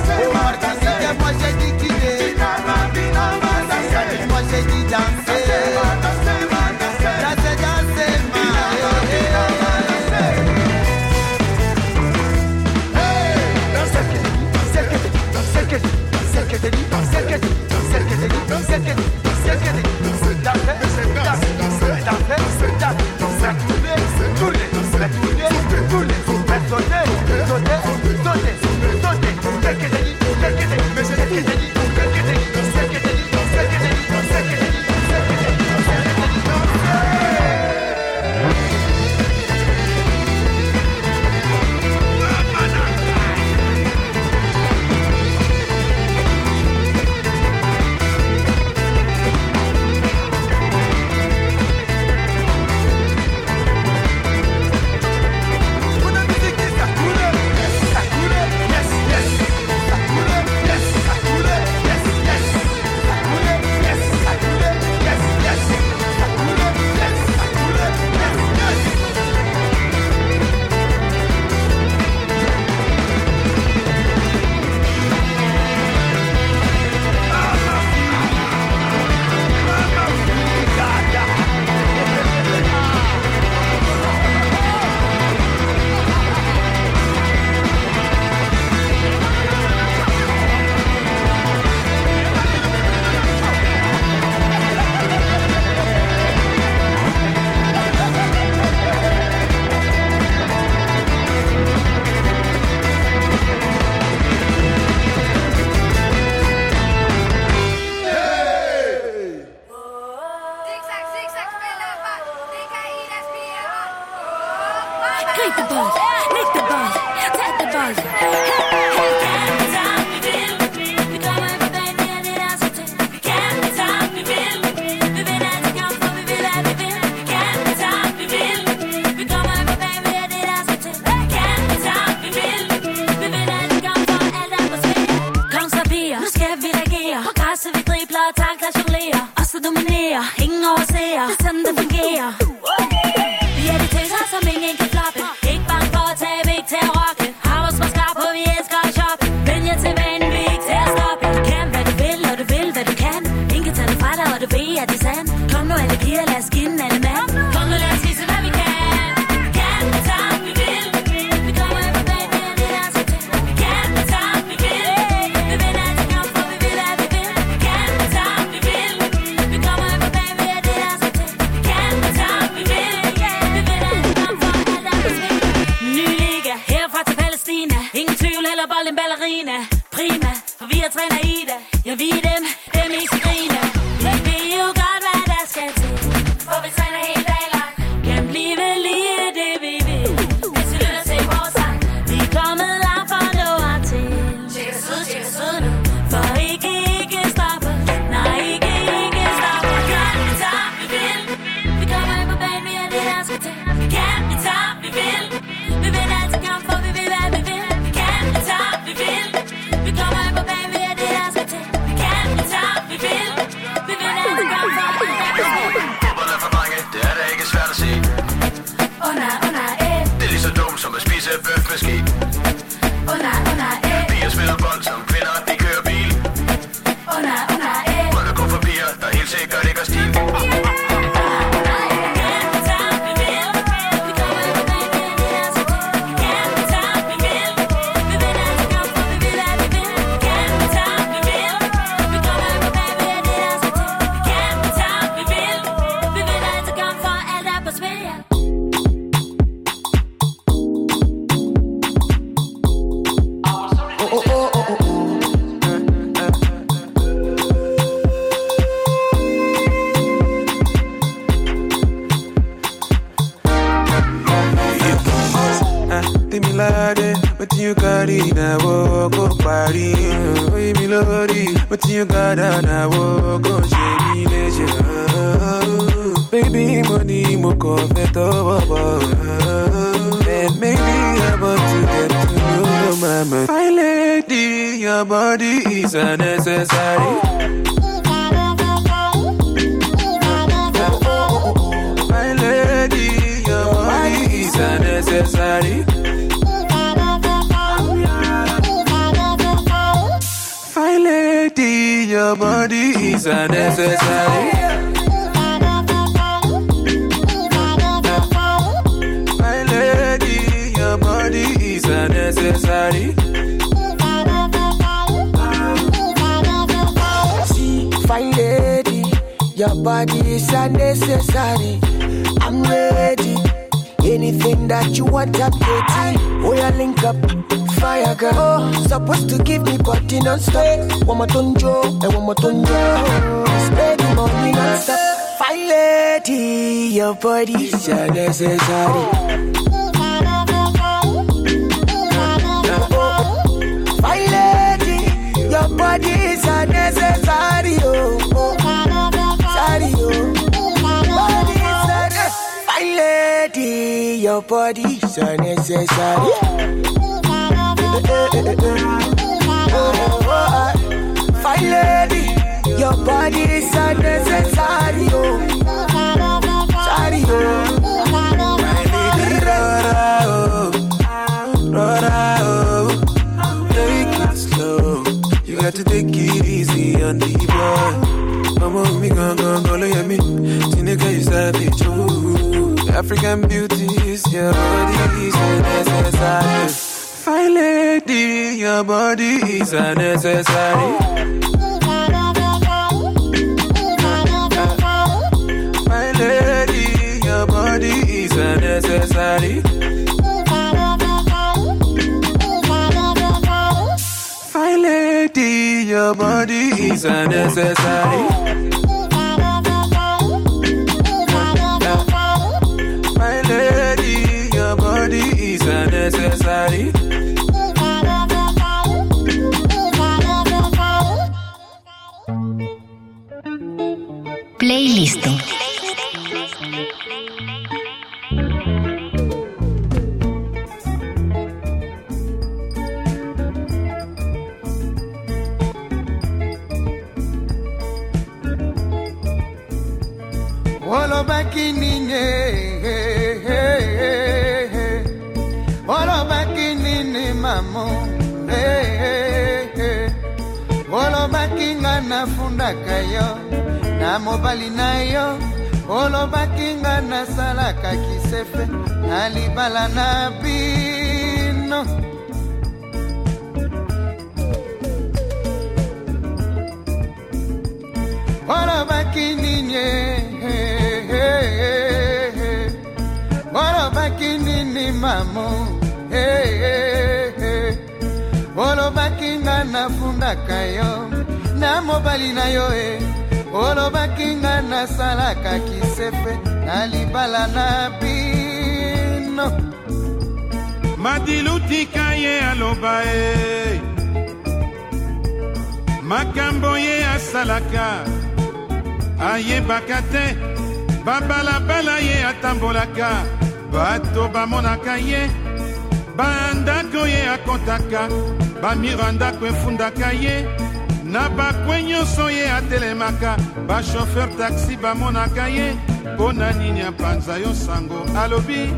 bashofer 513.89 514.28
taxi 514.36 514.77
bamonaka 514.77 515.48
ye 515.48 515.77
mpo 516.15 516.32
na 516.32 516.52
nini 516.52 516.81
apanza 516.81 517.36
yo 517.39 517.55
sango. 517.55 518.05
Alobi 518.23 518.70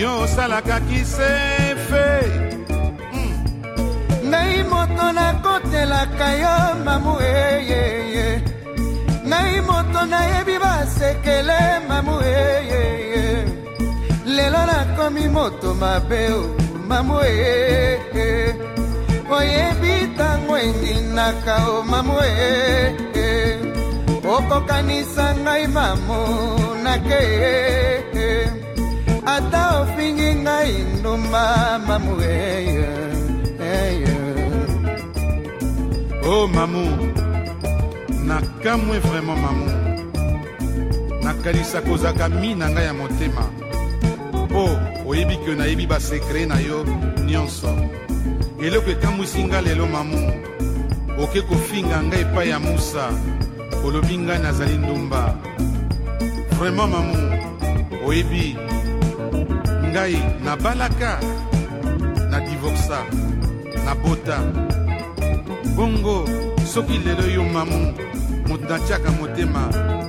yo 0.00 0.20
osalaka 0.22 0.80
kisefe. 0.80 2.06
Hmm. 3.12 3.34
Ngai 4.28 4.62
moto 4.64 5.12
nakotelaka 5.12 6.28
yo 6.42 6.84
mamu 6.84 7.14
eyeye 7.20 8.42
ngai 9.26 9.60
moto 9.60 10.06
nayebi 10.06 10.58
basekele 10.58 11.60
mamu 11.88 12.20
eyeye 12.22 13.44
lelo 14.26 14.62
nakomi 14.66 15.28
moto 15.28 15.74
mabe 15.74 16.20
mamu 16.88 17.20
eyeye 17.20 18.54
oyebi 19.30 19.92
ntango 20.14 20.58
endinaka 20.58 21.56
o 21.68 21.82
mamu 21.82 22.16
eyeye 22.20 23.07
okokanisa 24.38 25.34
ngai 25.42 25.66
mamonake 25.66 27.22
ata 29.26 29.80
ofingi 29.80 30.34
ngai 30.34 30.72
ndumba 30.98 31.44
mamu 31.86 32.14
eye 32.22 32.88
eye. 33.60 34.14
O 36.24 36.30
oh, 36.30 36.48
mamu 36.48 36.84
nakamwe 38.26 38.98
vraiment 38.98 39.40
mamu. 39.44 39.68
Nakanisa 41.22 41.80
kozaka 41.80 42.28
mi 42.28 42.54
na 42.54 42.70
ngai 42.70 42.84
ya 42.84 42.94
motema. 42.94 43.44
Mpo 44.32 44.68
oyebi 45.06 45.36
ke 45.36 45.54
nayebi 45.54 45.86
basekre 45.86 46.46
na 46.46 46.60
yo 46.60 46.84
nyonso. 47.26 47.72
Eloko 48.62 48.90
ekamwisi 48.90 49.44
nga 49.44 49.60
lelo 49.60 49.86
mamu. 49.86 50.32
Oke 51.22 51.42
kofinga 51.42 52.02
ngai 52.02 52.20
epai 52.20 52.48
ya 52.48 52.58
musa. 52.58 53.10
Olobi 53.88 54.18
ngai 54.18 54.38
nazali 54.38 54.78
ndumba. 54.78 55.34
Vraimen 56.58 56.88
mamu 56.92 57.16
oyebi 58.06 58.56
ngai 59.90 60.16
nabalaka 60.44 61.20
na 62.30 62.40
divorsa 62.40 62.98
nabota 63.84 64.38
bongo 65.76 66.28
soki 66.72 66.98
lelo 66.98 67.24
yo 67.32 67.44
mamu 67.44 67.94
moto 68.48 68.68
natiaka 68.68 69.10
motema 69.10 69.62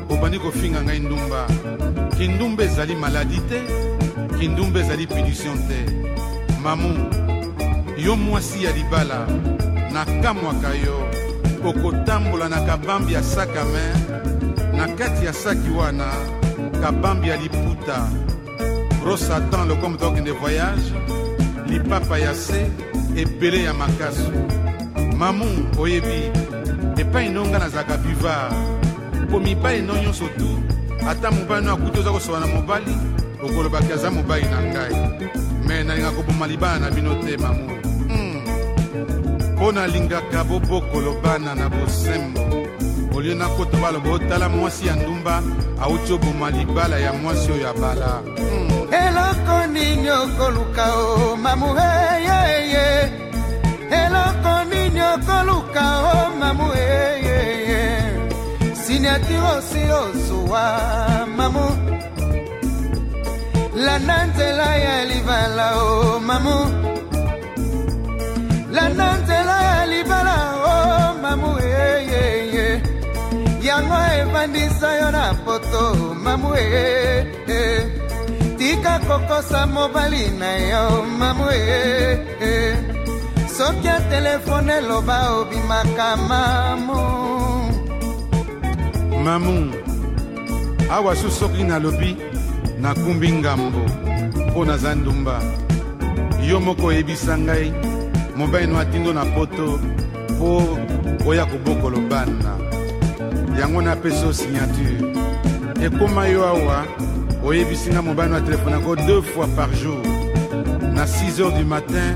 obandi 0.10 0.39
kofinga 0.39 0.84
ngai 0.84 0.99
ndumba. 0.99 1.47
Kindumba 2.18 2.64
ezali 2.64 2.95
maladi 2.95 3.39
te 3.49 3.60
kindumba 4.39 4.80
ezali 4.80 5.07
punition 5.07 5.57
te. 5.68 5.80
Mamu 6.64 6.91
yo 7.97 8.15
mwasi 8.15 8.64
ya 8.64 8.72
libala 8.72 9.27
nakamwaka 9.93 10.69
yo 10.84 11.19
okotambola 11.65 12.49
na 12.49 12.61
kabambi 12.61 13.14
ya 13.14 13.23
saka 13.23 13.65
mer 13.65 13.95
na 14.77 14.88
kati 14.88 15.26
ya 15.26 15.34
saki 15.34 15.69
wana 15.69 16.14
kabambi 16.81 17.30
ya 17.30 17.38
liputa. 17.38 18.07
Gros 19.03 19.27
satan 19.27 19.68
lokomo 19.68 19.98
tokende 19.98 20.31
voyage 20.31 20.94
lipapa 21.68 22.18
ya 22.18 22.34
se 22.36 22.72
ebele 23.15 23.64
ya 23.64 23.73
makasu. 23.73 24.31
Mamu 25.18 25.45
oyebi 25.80 26.31
epai 26.98 27.30
no 27.30 27.45
nga 27.45 27.60
nazalaka 27.60 27.98
buvard 27.98 28.53
mpo 29.23 29.40
mibali 29.40 29.81
no 29.81 29.94
nyonso 29.94 30.26
tu 30.38 30.49
ata 31.07 31.31
mobali 31.31 31.65
no 31.65 31.73
akuti 31.73 31.99
oza 31.99 32.11
kosoba 32.11 32.40
na 32.40 32.48
mobali 32.48 32.95
okolobaki 33.44 33.94
aza 33.94 34.11
mobali 34.11 34.44
na 34.44 34.61
ngai. 34.61 34.95
Me 35.68 35.84
nalinga 35.84 36.11
koboma 36.11 36.48
libala 36.48 36.80
na 36.80 36.90
bino 36.91 37.15
te 37.23 37.38
mamu 37.38 37.78
mpo 39.60 39.72
nalingaka 39.72 40.44
bobokolo 40.44 41.19
bana 41.22 41.56
na 41.56 41.69
bosembo. 41.69 42.40
Olie 43.15 43.36
nakota 43.36 43.77
baloba 43.77 44.10
otala 44.11 44.49
mwasi 44.49 44.88
ya 44.88 44.95
ndumba 44.95 45.44
awuti 45.81 46.14
oboma 46.14 46.52
libala 46.52 46.99
ya 46.99 47.14
mwasi 47.14 47.52
oyo 47.52 47.69
abala 47.69 48.22
eloko 48.91 49.68
nini 49.73 50.10
okoluka 50.10 50.86
o 50.96 51.36
mamu 51.36 51.76
eyeye 51.78 53.12
eloko 53.91 54.63
nini 54.70 55.02
okoluka 55.02 55.84
o 55.99 56.39
mamu 56.39 56.73
eyeye 56.73 58.02
siniatire 58.73 59.39
osi 59.57 59.81
ozuwa 60.02 60.63
mamu. 61.38 61.68
Landa 63.76 64.26
nzela 64.26 64.76
ya 64.76 65.05
libala 65.05 65.78
o 65.81 66.20
mamu 66.20 66.57
landa 68.80 69.18
nzela 69.18 69.58
ya 69.70 69.86
libala 69.91 70.38
o 70.72 70.74
mamu 71.22 71.52
eyeye 71.60 72.82
yango 73.68 73.99
evandisa 74.22 74.90
yo 74.99 75.12
na 75.12 75.34
poto 75.46 75.84
mamu 76.24 76.49
eyeye 76.56 77.62
tika 78.58 78.99
kokosa 79.08 79.68
mobali 79.68 80.24
na 80.40 80.52
yo 80.72 81.04
mamu 81.20 81.48
e 81.52 82.76
soki 83.58 83.88
ya 83.88 83.99
telefone 83.99 84.74
eloba 84.74 85.18
obimaka 85.40 86.18
mamu. 86.30 87.02
Mamu 89.24 89.74
awa 90.91 91.16
su 91.16 91.32
soki 91.32 91.64
nalobi 91.64 92.18
nakumbi 92.82 93.32
ngambo 93.32 93.82
mpo 94.48 94.66
naza 94.66 94.96
ndumba. 94.96 95.41
Yo 96.49 96.60
moko 96.60 96.86
oyebisa 96.88 97.38
ngai 97.38 97.74
mobali 98.39 98.68
no 98.68 98.79
atindo 98.79 99.13
na 99.13 99.26
poto 99.26 99.79
mpo 100.29 100.63
oya 101.27 101.45
kobokolo 101.45 101.99
bana. 102.09 102.55
Yango 103.59 103.81
napesi 103.81 104.26
o 104.26 104.34
signature. 104.34 104.95
Ekóma 105.84 106.27
yo 106.27 106.45
awa 106.45 106.85
oyebisi 107.43 107.89
nga 107.89 108.01
mobali 108.01 108.31
na 108.31 108.41
telefone 108.41 108.71
yango 108.71 108.95
deux 108.95 109.21
fois 109.21 109.47
par 109.55 109.69
jour. 109.73 109.99
Na 110.93 111.05
6 111.05 111.41
heures 111.41 111.53
du 111.57 111.65
matin 111.65 112.15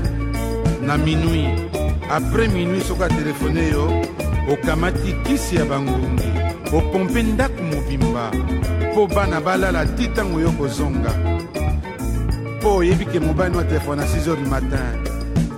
na 0.82 0.96
minuit. 0.96 1.68
Après 2.10 2.48
minuit 2.48 2.80
soki 2.80 3.02
atelefone 3.02 3.68
yo 3.72 4.02
okamati 4.48 5.12
kisi 5.24 5.56
ya 5.56 5.64
bangungi. 5.64 6.32
Opompe 6.72 7.22
ndako 7.22 7.62
mobimba. 7.62 8.30
Mpo 8.92 9.06
bana 9.06 9.40
balala 9.40 9.86
ti 9.86 10.08
ntango 10.08 10.40
yo 10.40 10.50
kozonga. 10.52 11.12
Mpo 12.56 12.76
oyebi 12.76 13.04
ke 13.04 13.20
mobali 13.20 13.56
na 13.56 13.64
telefone 13.64 14.00
na 14.00 14.06
6 14.06 14.24
heures 14.24 14.40
du 14.40 14.50
matin 14.50 15.03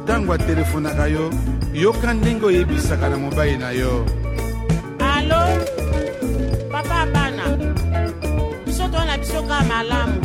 ntango 0.07 0.33
atelefonaka 0.33 1.07
yo 1.07 1.31
yoka 1.75 2.15
ndenge 2.15 2.47
oyebisaka 2.47 3.09
na 3.09 3.17
mobali 3.17 3.57
na 3.59 3.71
yo. 3.71 4.07
Alo 5.03 5.41
papa 6.71 7.07
bana 7.13 7.45
biso 8.65 8.87
twana 8.89 9.19
biso 9.19 9.43
kaka 9.43 9.65
malamu 9.65 10.21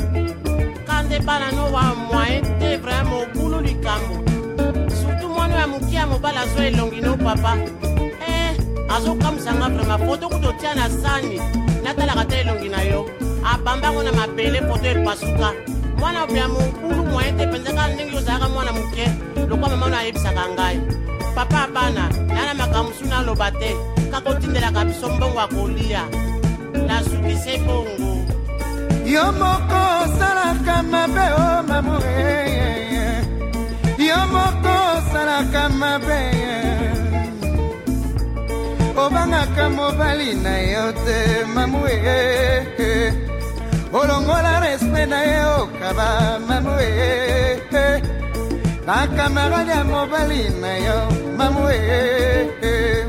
ka 0.85 1.01
nde 1.01 1.19
bana 1.25 1.51
no 1.51 1.73
wa 1.73 1.95
moyen 2.13 2.45
te 2.59 2.77
vraimen 2.77 3.25
obulu 3.25 3.61
likambo. 3.61 4.15
Surtout 4.93 5.33
mwana 5.33 5.55
ya 5.55 5.67
moke 5.67 5.95
ya 5.95 6.07
mobali 6.07 6.37
azwa 6.37 6.65
elongi 6.65 7.01
no 7.01 7.17
papa. 7.17 7.57
Eh 8.29 8.53
azokamwisanga 8.89 9.69
vraimen 9.69 10.07
foto 10.07 10.29
kuta 10.29 10.49
otia 10.49 10.75
na 10.75 10.89
sani 10.89 11.41
natalaka 11.83 12.25
te 12.25 12.35
elongi 12.41 12.69
na 12.69 12.81
yo. 12.81 13.09
Abambango 13.43 14.03
na 14.03 14.11
mabele 14.11 14.61
foto 14.61 14.85
epasuka 14.85 15.53
mwana 15.97 16.19
ya 16.33 16.47
mobulu 16.47 17.03
moyen 17.03 17.37
te 17.37 17.47
mpenza 17.47 17.73
kaka 17.73 17.93
ndenge 17.93 18.17
ozalaka 18.17 18.49
mwana 18.49 18.71
moke 18.71 19.09
lokwa 19.51 19.67
mama 19.69 19.87
no 19.91 19.97
ayebisaka 19.97 20.43
ngai. 20.55 20.77
Papa 21.35 21.57
ya 21.61 21.67
bana 21.75 22.05
naa 22.35 22.45
na 22.47 22.53
makambo 22.59 22.91
su 22.97 23.03
naloba 23.11 23.51
te. 23.59 23.71
Kaka 24.11 24.29
otindelaka 24.29 24.81
biso 24.87 25.07
mbongo 25.09 25.39
ya 25.39 25.47
kolia. 25.47 26.03
Nasukise 26.87 27.53
bongo. 27.67 28.11
Yo 29.13 29.25
moko 29.39 29.79
osalaka 30.03 30.75
mabe 30.91 31.25
o 31.43 31.63
mamu 31.69 31.95
eyeye 31.99 33.07
yo 34.07 34.19
moko 34.33 34.73
osalaka 34.95 35.63
mabe 35.81 36.19
obangaka 38.95 39.65
mobali 39.69 40.29
na 40.43 40.55
yo 40.73 40.85
te 41.03 41.17
mamu 41.55 41.79
eyeye 41.87 43.13
olongola 43.99 44.53
respect 44.63 45.09
na 45.09 45.19
ye 45.31 45.41
okaba 45.59 46.39
mamu 46.47 46.73
eyeye 48.81 49.07
bakamarade 49.07 49.71
ya 49.71 49.83
mobali 49.83 50.49
na 50.61 50.77
yo 50.77 51.11
mamu 51.37 51.69
eyeye 51.69 53.05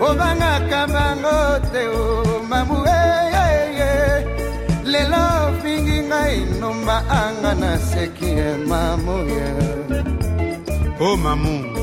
obangaka 0.00 0.86
bango 0.86 1.60
te 1.72 1.88
o 1.88 2.42
mamu 2.48 2.84
eyeye 2.86 4.24
lelo 4.84 5.48
ofingi 5.48 6.02
ngai 6.08 6.60
numba 6.60 7.04
anga 7.08 7.54
na 7.54 7.78
seki 7.78 8.24
ye 8.24 8.56
mamuye 8.66 9.48
o 11.00 11.16
mamu 11.16 11.74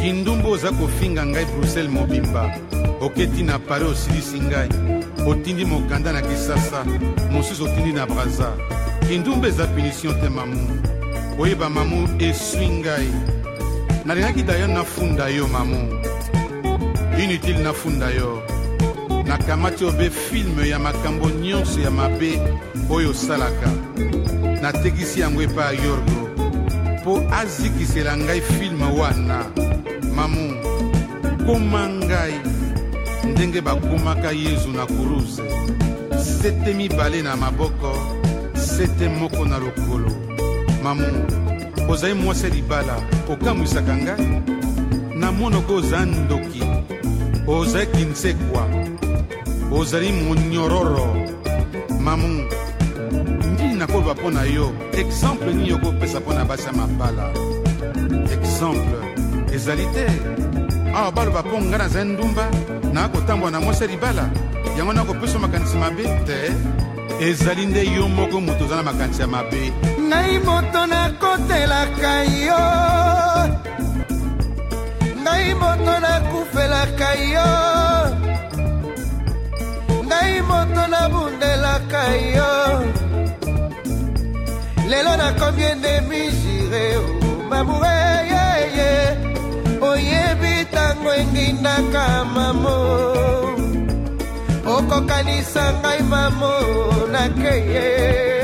kindumbu 0.00 0.50
oza 0.50 0.70
kofinga 0.70 1.26
ngai 1.26 1.44
bruxelles 1.44 1.90
mobimba. 1.90 2.50
Oketi 3.00 3.42
na 3.42 3.58
paris 3.58 3.88
osilisi 3.88 4.40
ngai. 4.40 4.68
Otindi 5.26 5.64
mokanda 5.64 6.12
na 6.12 6.22
kisasa. 6.22 6.84
Mosusu 7.30 7.64
otindi 7.64 7.92
na 7.92 8.06
braza. 8.06 8.52
Kindumbu 9.08 9.46
eza 9.46 9.66
punition 9.66 10.14
te 10.20 10.28
mamu 10.28 10.95
oyeba 11.38 11.70
mamu 11.70 12.08
eswi 12.18 12.68
ngai. 12.68 13.10
Nalingaki 14.04 14.42
dayo 14.42 14.66
nafunda 14.66 15.28
yo 15.28 15.48
mamu. 15.48 16.00
Inutile 17.18 17.58
nafunda 17.58 18.10
yo? 18.10 18.42
Nakamati 19.24 19.84
obe 19.84 20.10
filme 20.10 20.68
ya 20.68 20.78
makambo 20.78 21.30
nyonso 21.30 21.80
ya 21.80 21.90
mabe 21.90 22.40
oyo 22.90 23.10
osalaka. 23.10 23.70
Natekisi 24.62 25.20
yango 25.20 25.42
epai 25.42 25.76
ya 25.76 25.84
yorgo. 25.84 26.20
Mpo 27.00 27.22
azikisela 27.32 28.16
ngai 28.16 28.40
filme 28.40 28.84
wana. 29.00 29.44
Mamu 30.14 30.54
koma 31.46 31.88
ngai. 31.88 32.34
Ndenge 33.24 33.60
bakomaka 33.60 34.32
yezu 34.32 34.72
na 34.72 34.86
kuruze 34.86 35.42
sete 36.26 36.74
mibale 36.74 37.22
na 37.22 37.36
maboko 37.36 37.96
sete 38.54 39.08
moko 39.08 39.44
na 39.44 39.58
lokolo 39.58 40.15
mamu 40.86 41.26
ozali 41.88 42.14
mwasi 42.14 42.44
ya 42.44 42.50
libala 42.50 42.96
okamwisaka 43.32 43.96
ngai. 43.96 44.42
Na 45.14 45.32
monoko 45.32 45.74
oza 45.74 46.06
ndoki 46.06 46.62
ozali 47.46 47.86
kinsekwa 47.86 48.68
ozali 49.72 50.12
monyororo. 50.12 51.16
Mamu 52.00 52.48
ndini 53.52 53.74
nakoloba 53.74 54.14
mpo 54.14 54.30
na 54.30 54.42
yo? 54.42 54.72
Exemple 54.92 55.54
nini 55.54 55.72
okopesa 55.72 56.20
mpo 56.20 56.32
na 56.34 56.44
basi 56.44 56.66
ya 56.66 56.72
mabala 56.72 57.32
exemple 58.32 58.98
ezali 59.54 59.86
te. 59.86 60.06
Awa 60.94 61.12
baloba 61.12 61.42
mpo 61.42 61.60
ngai 61.60 61.78
nazali 61.78 62.12
ndumba 62.12 62.50
nakotambola 62.92 63.50
na 63.50 63.60
mwasi 63.60 63.82
ya 63.82 63.90
libala. 63.90 64.30
Yango 64.78 64.92
nakopesa 64.92 65.38
makanisi 65.38 65.76
mabe 65.76 66.02
te. 66.02 66.52
Ezali 67.20 67.66
nde 67.66 67.84
yo 67.86 68.08
moko 68.08 68.40
moto 68.40 68.64
oza 68.64 68.76
na 68.76 68.82
makanisi 68.82 69.20
ya 69.20 69.26
mabe 69.26 69.72
ngai 70.08 70.38
moto 70.46 70.82
nakotelaka 70.92 72.14
yo. 72.46 72.64
Ngai 75.22 75.48
moto 75.60 75.94
nakufelaka 76.04 77.10
yo. 77.34 77.50
Ngai 80.08 80.34
moto 80.48 80.82
nabundelaka 80.92 82.04
yo. 82.36 82.52
Lelo 84.90 85.12
nakomi 85.20 85.64
endemi 85.72 86.22
jire 86.40 86.86
mamoure 87.50 87.98
yeye 88.32 88.90
oyebi 89.88 90.52
ntango 90.70 91.10
engindaka 91.20 92.04
mamo. 92.34 92.78
Okokanisa 94.74 95.64
ngai 95.80 96.02
mamo 96.12 96.54
nakeye 97.12 98.35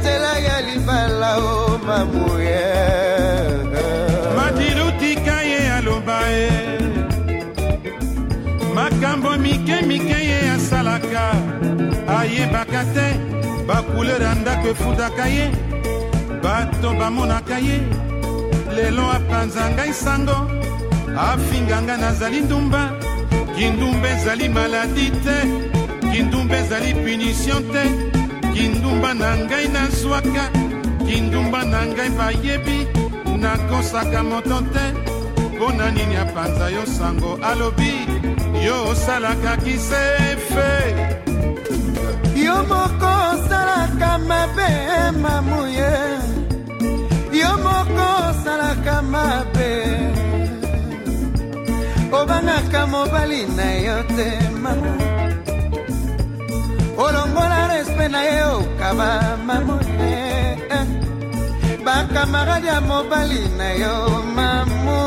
nzela 0.00 0.38
ya 0.38 0.60
libala 0.60 1.38
o 1.38 1.78
mamuye 1.86 2.64
madilutika 4.36 5.42
ye 5.42 5.72
aloba 5.72 6.20
ye. 6.28 6.50
Makambo 8.74 9.36
mike 9.38 9.82
mike 9.86 10.18
ye 10.30 10.50
asalaka. 10.56 11.24
Ayebaka 12.18 12.84
te 12.94 13.06
bakulere 13.66 14.24
ya 14.24 14.34
ndako 14.34 14.68
efutaka 14.68 15.26
ye. 15.26 15.50
Bato 16.42 16.94
bamonaka 16.98 17.58
ye. 17.58 17.80
Lelo 18.74 19.04
apanza 19.12 19.70
ngai 19.70 19.92
sango. 19.92 20.38
Afinga 21.16 21.82
ngai 21.82 22.00
nazali 22.00 22.40
ndumba. 22.40 22.82
Kindumba 23.56 24.08
ezali 24.08 24.48
maladi 24.48 25.10
te. 25.24 25.36
Kindumba 26.12 26.56
ezali 26.58 26.94
punition 26.94 27.62
te 27.72 28.09
kindumba 28.60 29.14
na 29.14 29.30
ngai 29.36 29.66
nazwaka 29.74 30.44
kindumba 31.06 31.60
na 31.72 31.80
ngai 31.86 32.10
bayebi 32.18 32.78
nakosaka 33.42 34.20
moto 34.30 34.58
te. 34.72 34.84
Mpo 35.56 35.66
na 35.78 35.86
nini 35.90 36.16
apanza 36.16 36.66
yo 36.76 36.84
sango 36.96 37.32
alobi 37.50 37.92
yo 38.66 38.76
osalaka 38.90 39.56
kisefe. 39.64 40.70
Yo 42.46 42.56
moko 42.70 43.10
osalaka 43.32 44.10
mabe 44.28 44.70
mamuye. 45.22 45.94
Yo 47.40 47.50
moko 47.64 48.06
osalaka 48.28 48.96
mabe. 49.12 49.70
Obangaka 52.18 52.80
mobali 52.92 53.40
na 53.56 53.68
yo 53.86 53.98
te 54.16 54.28
mamu 54.62 55.09
olongola 57.10 57.68
respe 57.68 58.08
na 58.08 58.22
ye 58.22 58.42
okaba 58.42 59.36
mamuye 59.46 60.56
bakamarade 61.84 62.66
ya 62.66 62.80
mobali 62.80 63.42
na 63.58 63.68
yo 63.82 64.22
mamu. 64.36 65.00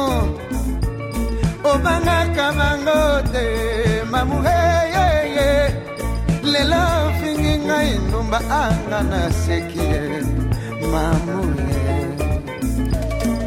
Obangaka 1.63 2.47
bango 2.59 3.01
te 3.31 3.45
mamu 4.11 4.37
heyeye 4.47 5.49
lelo 6.43 6.81
ofingi 7.07 7.53
ngai 7.65 7.91
ndumba 8.07 8.39
anga 8.61 8.99
naseki 9.11 9.79
ye 9.79 10.01
mamu 10.91 11.39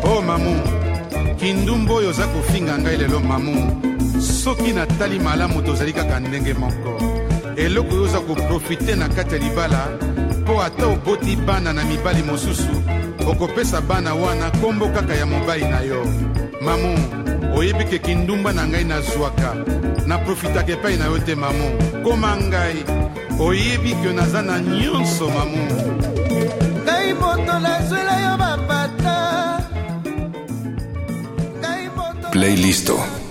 o 0.05 0.09
oh, 0.09 0.23
mamu 0.23 0.55
kindumba 1.39 1.95
oyo 1.95 2.09
oza 2.09 2.27
kofinga 2.27 2.79
ngai 2.79 2.97
lelo 2.97 3.21
mamu. 3.21 3.57
Soki 4.21 4.73
natali 4.73 5.19
malamu 5.19 5.63
tozali 5.63 5.93
kaka 5.93 6.21
ndenge 6.21 6.55
moko 6.55 7.16
eloko 7.57 7.95
oyo 7.95 8.03
oza 8.03 8.21
koprofite 8.21 8.97
na 8.97 9.09
kati 9.09 9.35
ya 9.35 9.41
libala 9.41 9.89
mpo 10.41 10.63
ata 10.63 10.87
oboti 10.87 11.37
bana 11.37 11.73
na 11.73 11.85
mibali 11.85 12.23
mosusu 12.23 12.83
okopesa 13.27 13.81
bana 13.81 14.15
wana 14.15 14.51
kombo 14.51 14.89
kaka 14.89 15.15
ya 15.15 15.27
mobali 15.27 15.65
na 15.65 15.81
yo. 15.81 16.07
Mamu 16.61 16.99
oyebi 17.57 17.85
ke 17.85 17.99
kindumba 17.99 18.53
na 18.53 18.67
ngai 18.67 18.85
nazwaka 18.85 19.55
naprofitaka 20.07 20.73
epai 20.73 20.97
na 20.97 21.07
yo 21.07 21.19
te 21.19 21.35
mamu. 21.35 21.69
Koma 22.05 22.37
ngai 22.37 22.85
oyebi 23.41 23.93
ke 24.03 24.13
naza 24.13 24.43
na 24.43 24.61
nyonso 24.61 25.29
mamu. 25.29 25.65
Ngai 26.85 27.13
moto 27.15 27.59
nazwela 27.59 28.15
yo 28.21 28.37
bapata. 28.39 29.17
Playlisto. 32.33 33.26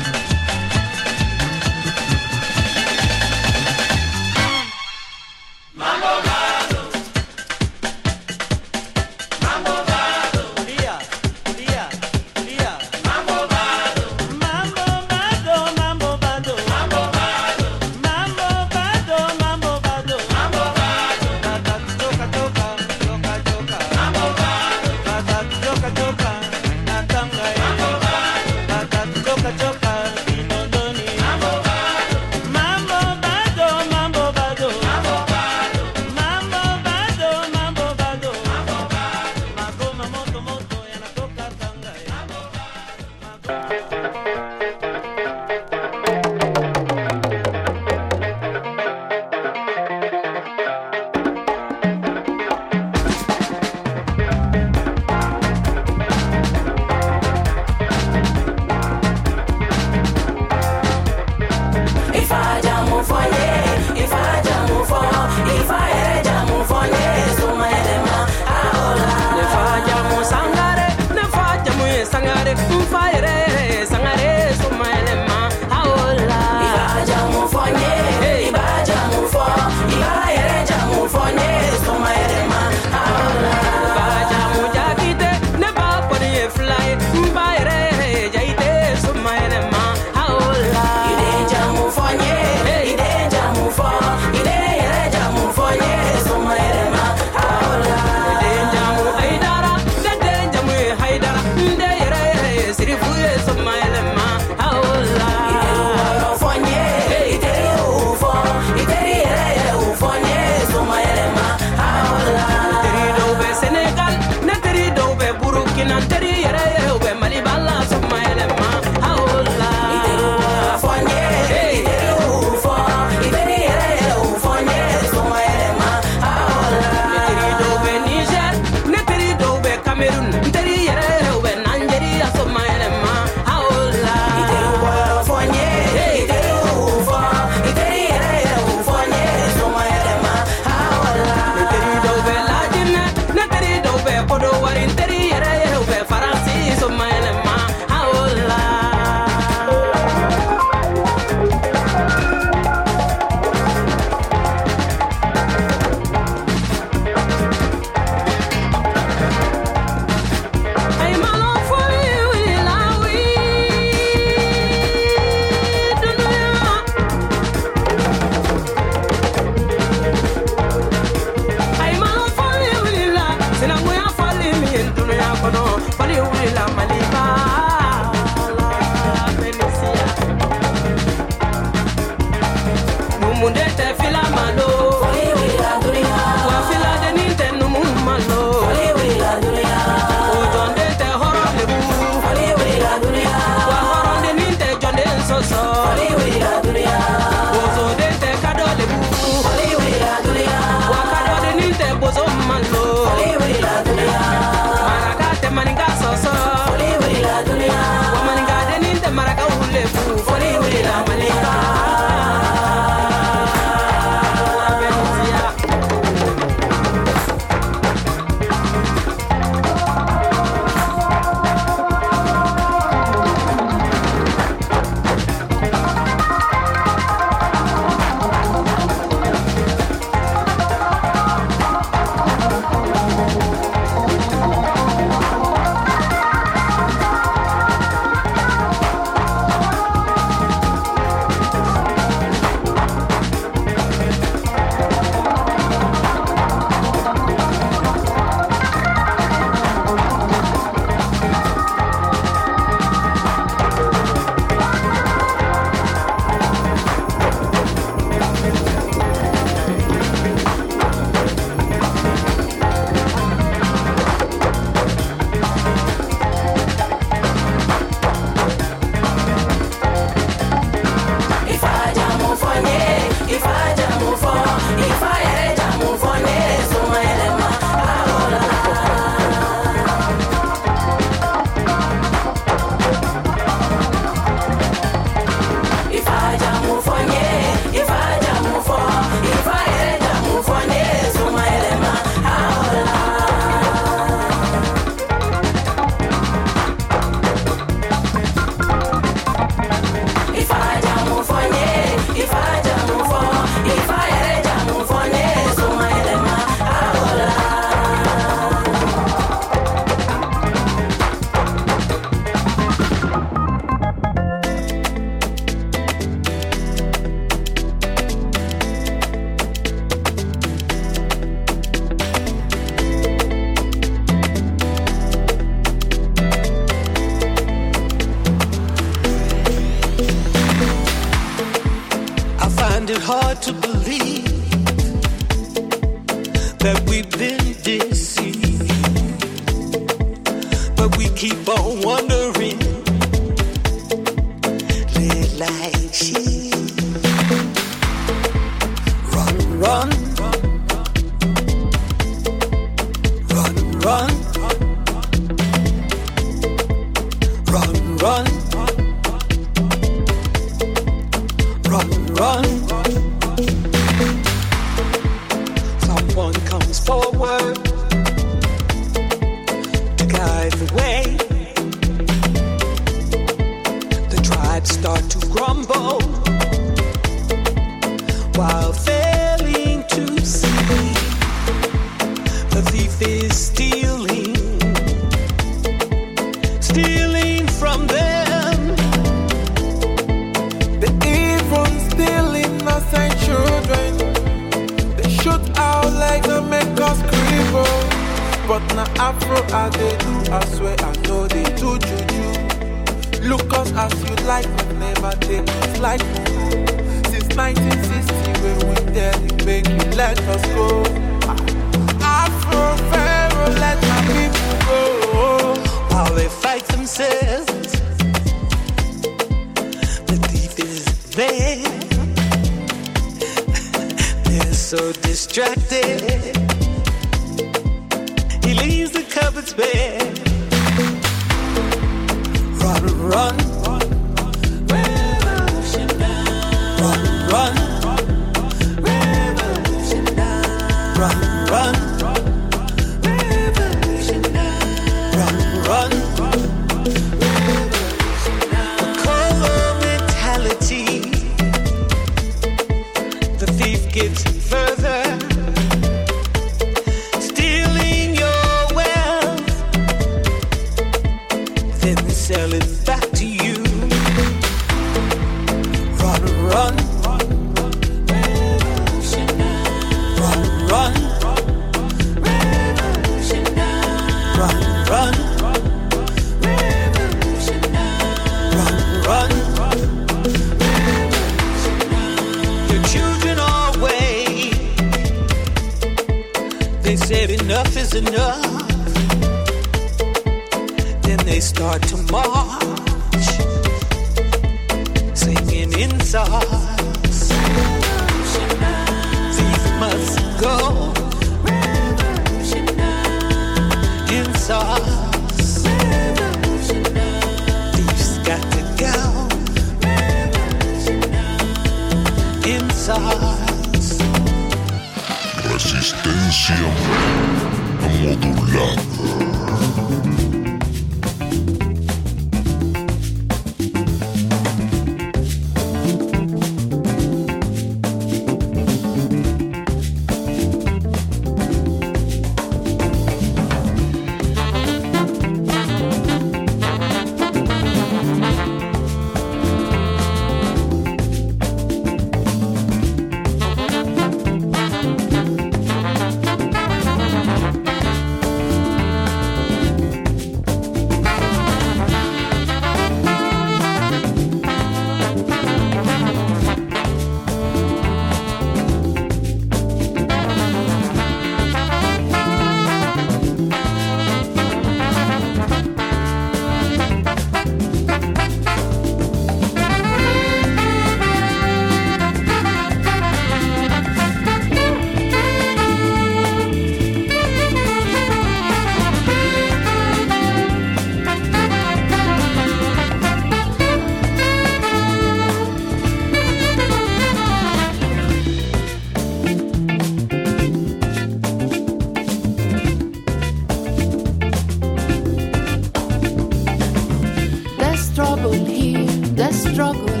Struggle 599.53 600.00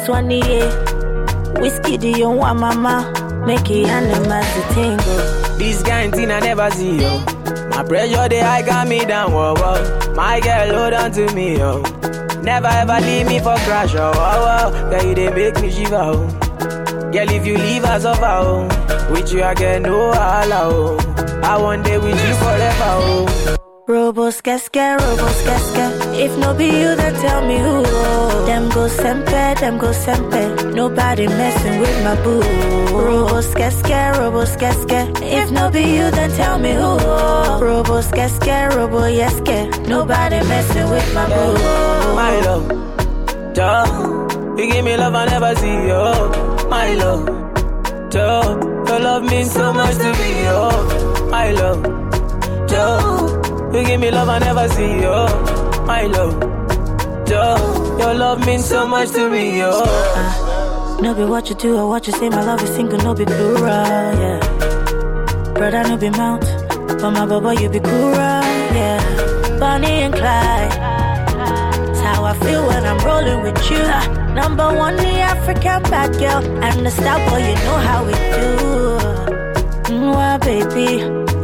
This 0.00 0.08
one, 0.08 0.30
yeah. 0.30 1.60
Whiskey, 1.60 1.98
do 1.98 2.08
you 2.08 2.30
want 2.30 2.58
mama? 2.58 3.44
Make 3.46 3.68
it 3.68 3.86
animals 3.86 4.46
to 4.54 4.62
tingle. 4.72 5.58
This 5.58 5.82
thing 5.82 6.30
I 6.30 6.40
never 6.40 6.70
see, 6.70 7.02
yo. 7.02 7.18
My 7.68 7.84
pressure, 7.84 8.26
they 8.30 8.40
high 8.40 8.62
got 8.62 8.88
me 8.88 9.04
down, 9.04 9.30
whoa, 9.32 9.52
whoa. 9.58 10.14
My 10.14 10.40
girl, 10.40 10.74
hold 10.74 10.94
on 10.94 11.12
to 11.12 11.30
me, 11.34 11.58
yo. 11.58 11.82
Never 12.40 12.68
ever 12.68 12.98
leave 13.02 13.26
me 13.26 13.40
for 13.40 13.56
crash, 13.66 13.94
oh, 13.94 14.10
oh, 14.14 14.72
oh. 14.72 14.90
Girl, 14.90 15.04
you 15.06 15.14
they 15.14 15.30
make 15.34 15.60
me 15.60 15.70
shiver, 15.70 15.96
oh. 15.96 16.26
Girl, 17.12 17.30
if 17.30 17.46
you 17.46 17.58
leave 17.58 17.84
us 17.84 18.06
over, 18.06 18.24
oh. 18.24 19.10
With 19.12 19.30
you, 19.34 19.40
get 19.54 19.82
no 19.82 20.12
holla, 20.14 20.60
oh. 20.62 21.42
I 21.44 21.58
want 21.58 21.84
day 21.84 21.98
with 21.98 22.16
you 22.26 22.34
forever, 22.36 22.90
oh. 23.04 23.56
Robos 23.86 24.40
casca, 24.42 24.96
robos 24.98 25.44
casca. 25.44 26.09
If 26.22 26.36
no 26.38 26.52
be 26.52 26.66
you, 26.66 26.94
then 27.00 27.14
tell 27.14 27.40
me 27.46 27.56
who. 27.58 27.82
Them 28.46 28.68
go 28.68 28.88
sempe, 28.88 29.58
them 29.60 29.78
go 29.78 29.90
sempe. 30.04 30.74
Nobody 30.74 31.26
messing 31.26 31.80
with 31.80 32.04
my 32.04 32.14
boo. 32.22 32.42
Robos 32.92 33.54
casca, 33.56 34.12
robos 34.18 34.54
casca. 34.58 35.00
If 35.22 35.50
no 35.50 35.70
be 35.70 35.80
you, 35.80 36.10
then 36.10 36.30
tell 36.32 36.58
me 36.58 36.72
who. 36.74 36.90
Robos 37.64 38.12
casca, 38.14 38.68
robo 38.76 39.00
yeske. 39.08 39.58
Nobody 39.88 40.40
messing 40.46 40.90
with 40.90 41.14
my 41.14 41.26
boo. 41.26 41.54
My 42.20 42.34
love, 42.46 42.66
Joe, 43.54 44.28
you 44.58 44.70
give 44.70 44.84
me 44.84 44.96
love 44.98 45.14
I 45.14 45.24
never 45.24 45.54
see, 45.56 45.78
yo. 45.88 46.04
My 46.68 46.94
love, 46.94 47.24
Joe, 48.10 48.84
your 48.86 49.00
love 49.00 49.22
means 49.24 49.52
so 49.52 49.72
much 49.72 49.96
to 49.96 50.10
me, 50.20 50.30
yo. 50.44 51.28
My 51.30 51.50
love, 51.52 51.82
Joe, 52.68 53.70
you 53.72 53.84
give 53.86 54.00
me 54.00 54.10
love 54.10 54.28
I 54.28 54.38
never 54.38 54.68
see, 54.68 55.00
yo. 55.00 55.59
My 55.90 56.02
love, 56.06 56.40
your 57.28 58.14
love 58.14 58.46
means 58.46 58.64
so 58.64 58.86
much 58.86 59.10
to 59.10 59.28
me, 59.28 59.58
yo. 59.58 59.70
Ah, 59.72 60.98
no 61.02 61.14
be 61.14 61.24
what 61.24 61.48
you 61.50 61.56
do 61.56 61.76
or 61.78 61.88
what 61.88 62.06
you 62.06 62.12
say, 62.12 62.28
my 62.28 62.44
love 62.44 62.62
is 62.62 62.70
single, 62.70 62.98
no 62.98 63.12
be 63.12 63.24
plural, 63.24 63.58
yeah. 64.22 64.38
Brother, 65.54 65.82
no 65.88 65.96
be 65.96 66.10
mount, 66.10 66.42
but 66.86 67.10
my 67.10 67.26
baba, 67.26 67.60
you 67.60 67.68
be 67.68 67.80
cool, 67.80 68.12
yeah. 68.12 69.58
Bonnie 69.58 70.02
and 70.06 70.14
Clyde, 70.14 70.72
it's 71.90 72.00
how 72.00 72.24
I 72.24 72.34
feel 72.38 72.64
when 72.68 72.84
I'm 72.86 72.98
rolling 73.04 73.42
with 73.42 73.58
you. 73.70 73.82
Ah, 73.82 74.32
number 74.32 74.72
one, 74.72 74.96
the 74.96 75.18
African 75.32 75.82
bad 75.90 76.12
girl, 76.12 76.40
and 76.64 76.86
the 76.86 76.90
star 76.92 77.18
boy, 77.28 77.38
you 77.48 77.54
know 77.66 77.78
how 77.88 78.04
we 78.06 78.12
do. 78.12 78.48
Mm, 79.90 80.14
Mwah, 80.14 80.38
baby, 80.40 80.88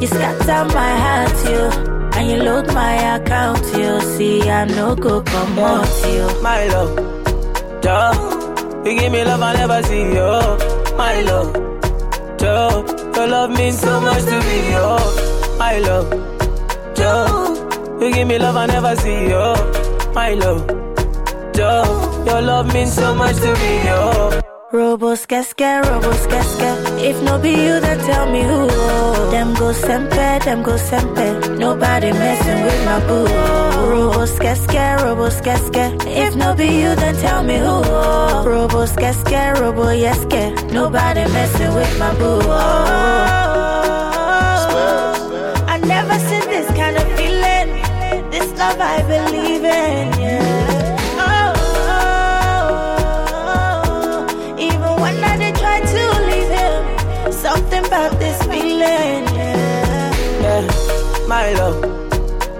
you 0.00 0.06
scatter 0.06 0.64
my 0.72 0.92
heart, 1.04 1.36
you. 1.50 1.85
And 2.16 2.30
you 2.30 2.36
load 2.42 2.66
my 2.74 2.94
account, 3.16 3.64
you 3.76 4.00
see, 4.00 4.48
I 4.48 4.64
no 4.64 4.94
go 4.96 5.22
come 5.22 5.58
out, 5.58 5.86
you. 6.06 6.42
My 6.42 6.66
love, 6.68 6.94
Joe, 7.82 8.82
you 8.84 8.98
give 8.98 9.12
me 9.12 9.24
love 9.24 9.42
I 9.42 9.52
never 9.54 9.82
see, 9.82 10.14
yo. 10.14 10.56
My 10.96 11.20
love, 11.22 11.52
Joe, 12.38 12.84
your 13.14 13.26
love 13.26 13.50
means 13.50 13.78
so 13.78 14.00
much 14.00 14.24
to 14.24 14.38
me, 14.40 14.70
yo. 14.72 14.96
My 15.58 15.78
love, 15.78 16.10
Joe, 16.94 17.98
you 18.00 18.12
give 18.14 18.26
me 18.28 18.38
love 18.38 18.56
I 18.56 18.66
never 18.66 18.96
see, 18.96 19.28
yo. 19.28 19.54
My 20.14 20.32
love, 20.34 20.66
Joe, 21.54 22.24
your 22.26 22.40
love 22.42 22.72
means 22.72 22.92
so 22.94 23.14
much 23.14 23.36
to 23.36 23.52
me, 23.52 23.84
yo. 23.84 24.45
Robos 24.76 25.26
casca, 25.26 25.80
robos 25.84 26.26
casca. 26.28 26.76
If 27.00 27.22
no 27.22 27.38
be 27.38 27.48
you, 27.48 27.80
then 27.80 27.98
tell 28.00 28.26
me 28.30 28.42
who. 28.42 28.66
Them 29.30 29.54
go 29.54 29.72
sempe, 29.72 30.44
them 30.44 30.62
go 30.62 30.76
sempe. 30.76 31.58
Nobody 31.58 32.12
messing 32.12 32.62
with 32.62 32.84
my 32.84 33.00
boo. 33.08 33.24
Robos 33.90 34.38
casca, 34.38 34.98
robos 35.00 35.40
casca. 35.42 35.96
If 36.06 36.36
no 36.36 36.54
be 36.54 36.66
you, 36.66 36.94
then 36.94 37.14
tell 37.16 37.42
me 37.42 37.56
who. 37.56 37.80
Robos 38.50 38.94
casca, 38.98 39.54
robo 39.58 39.86
yeske. 40.04 40.52
Nobody 40.70 41.24
messing 41.32 41.72
with 41.74 41.98
my 41.98 42.12
boo. 42.18 42.42
I 45.72 45.78
never 45.94 46.18
seen 46.28 46.44
this 46.52 46.66
kind 46.76 46.96
of 46.98 47.06
feeling. 47.16 47.68
This 48.30 48.52
love 48.58 48.78
I 48.78 49.00
believe 49.08 49.64
in, 49.64 50.20
my 61.46 61.52
love, 61.52 61.80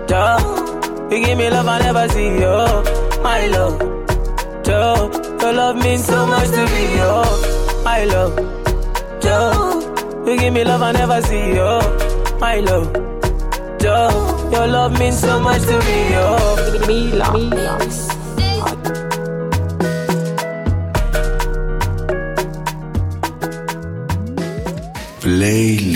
Joe, 0.06 1.08
you 1.10 1.24
give 1.24 1.38
me 1.38 1.50
love 1.50 1.66
I 1.66 1.78
never 1.80 2.08
see, 2.08 2.38
yo. 2.38 2.82
My 3.20 3.46
love, 3.48 3.78
Joe, 4.62 5.10
your 5.40 5.52
love 5.52 5.76
means 5.76 6.04
so 6.04 6.24
much 6.26 6.48
to 6.50 6.64
me, 6.72 6.96
yo. 6.98 7.22
My 7.82 8.04
love, 8.04 8.36
Joe, 9.20 10.24
you 10.26 10.38
give 10.38 10.52
me 10.54 10.62
love 10.62 10.82
I 10.82 10.92
never 10.92 11.20
see, 11.22 11.54
yo. 11.56 11.80
My 12.38 12.60
love, 12.60 12.92
Joe, 13.80 14.50
your 14.52 14.66
love 14.68 14.96
means 15.00 15.18
so 15.18 15.40
much 15.40 15.62
to 15.62 15.78
me, 15.86 15.98
yo. 16.12 16.26
Mila, 16.86 17.26
Playlisto. 25.20 25.95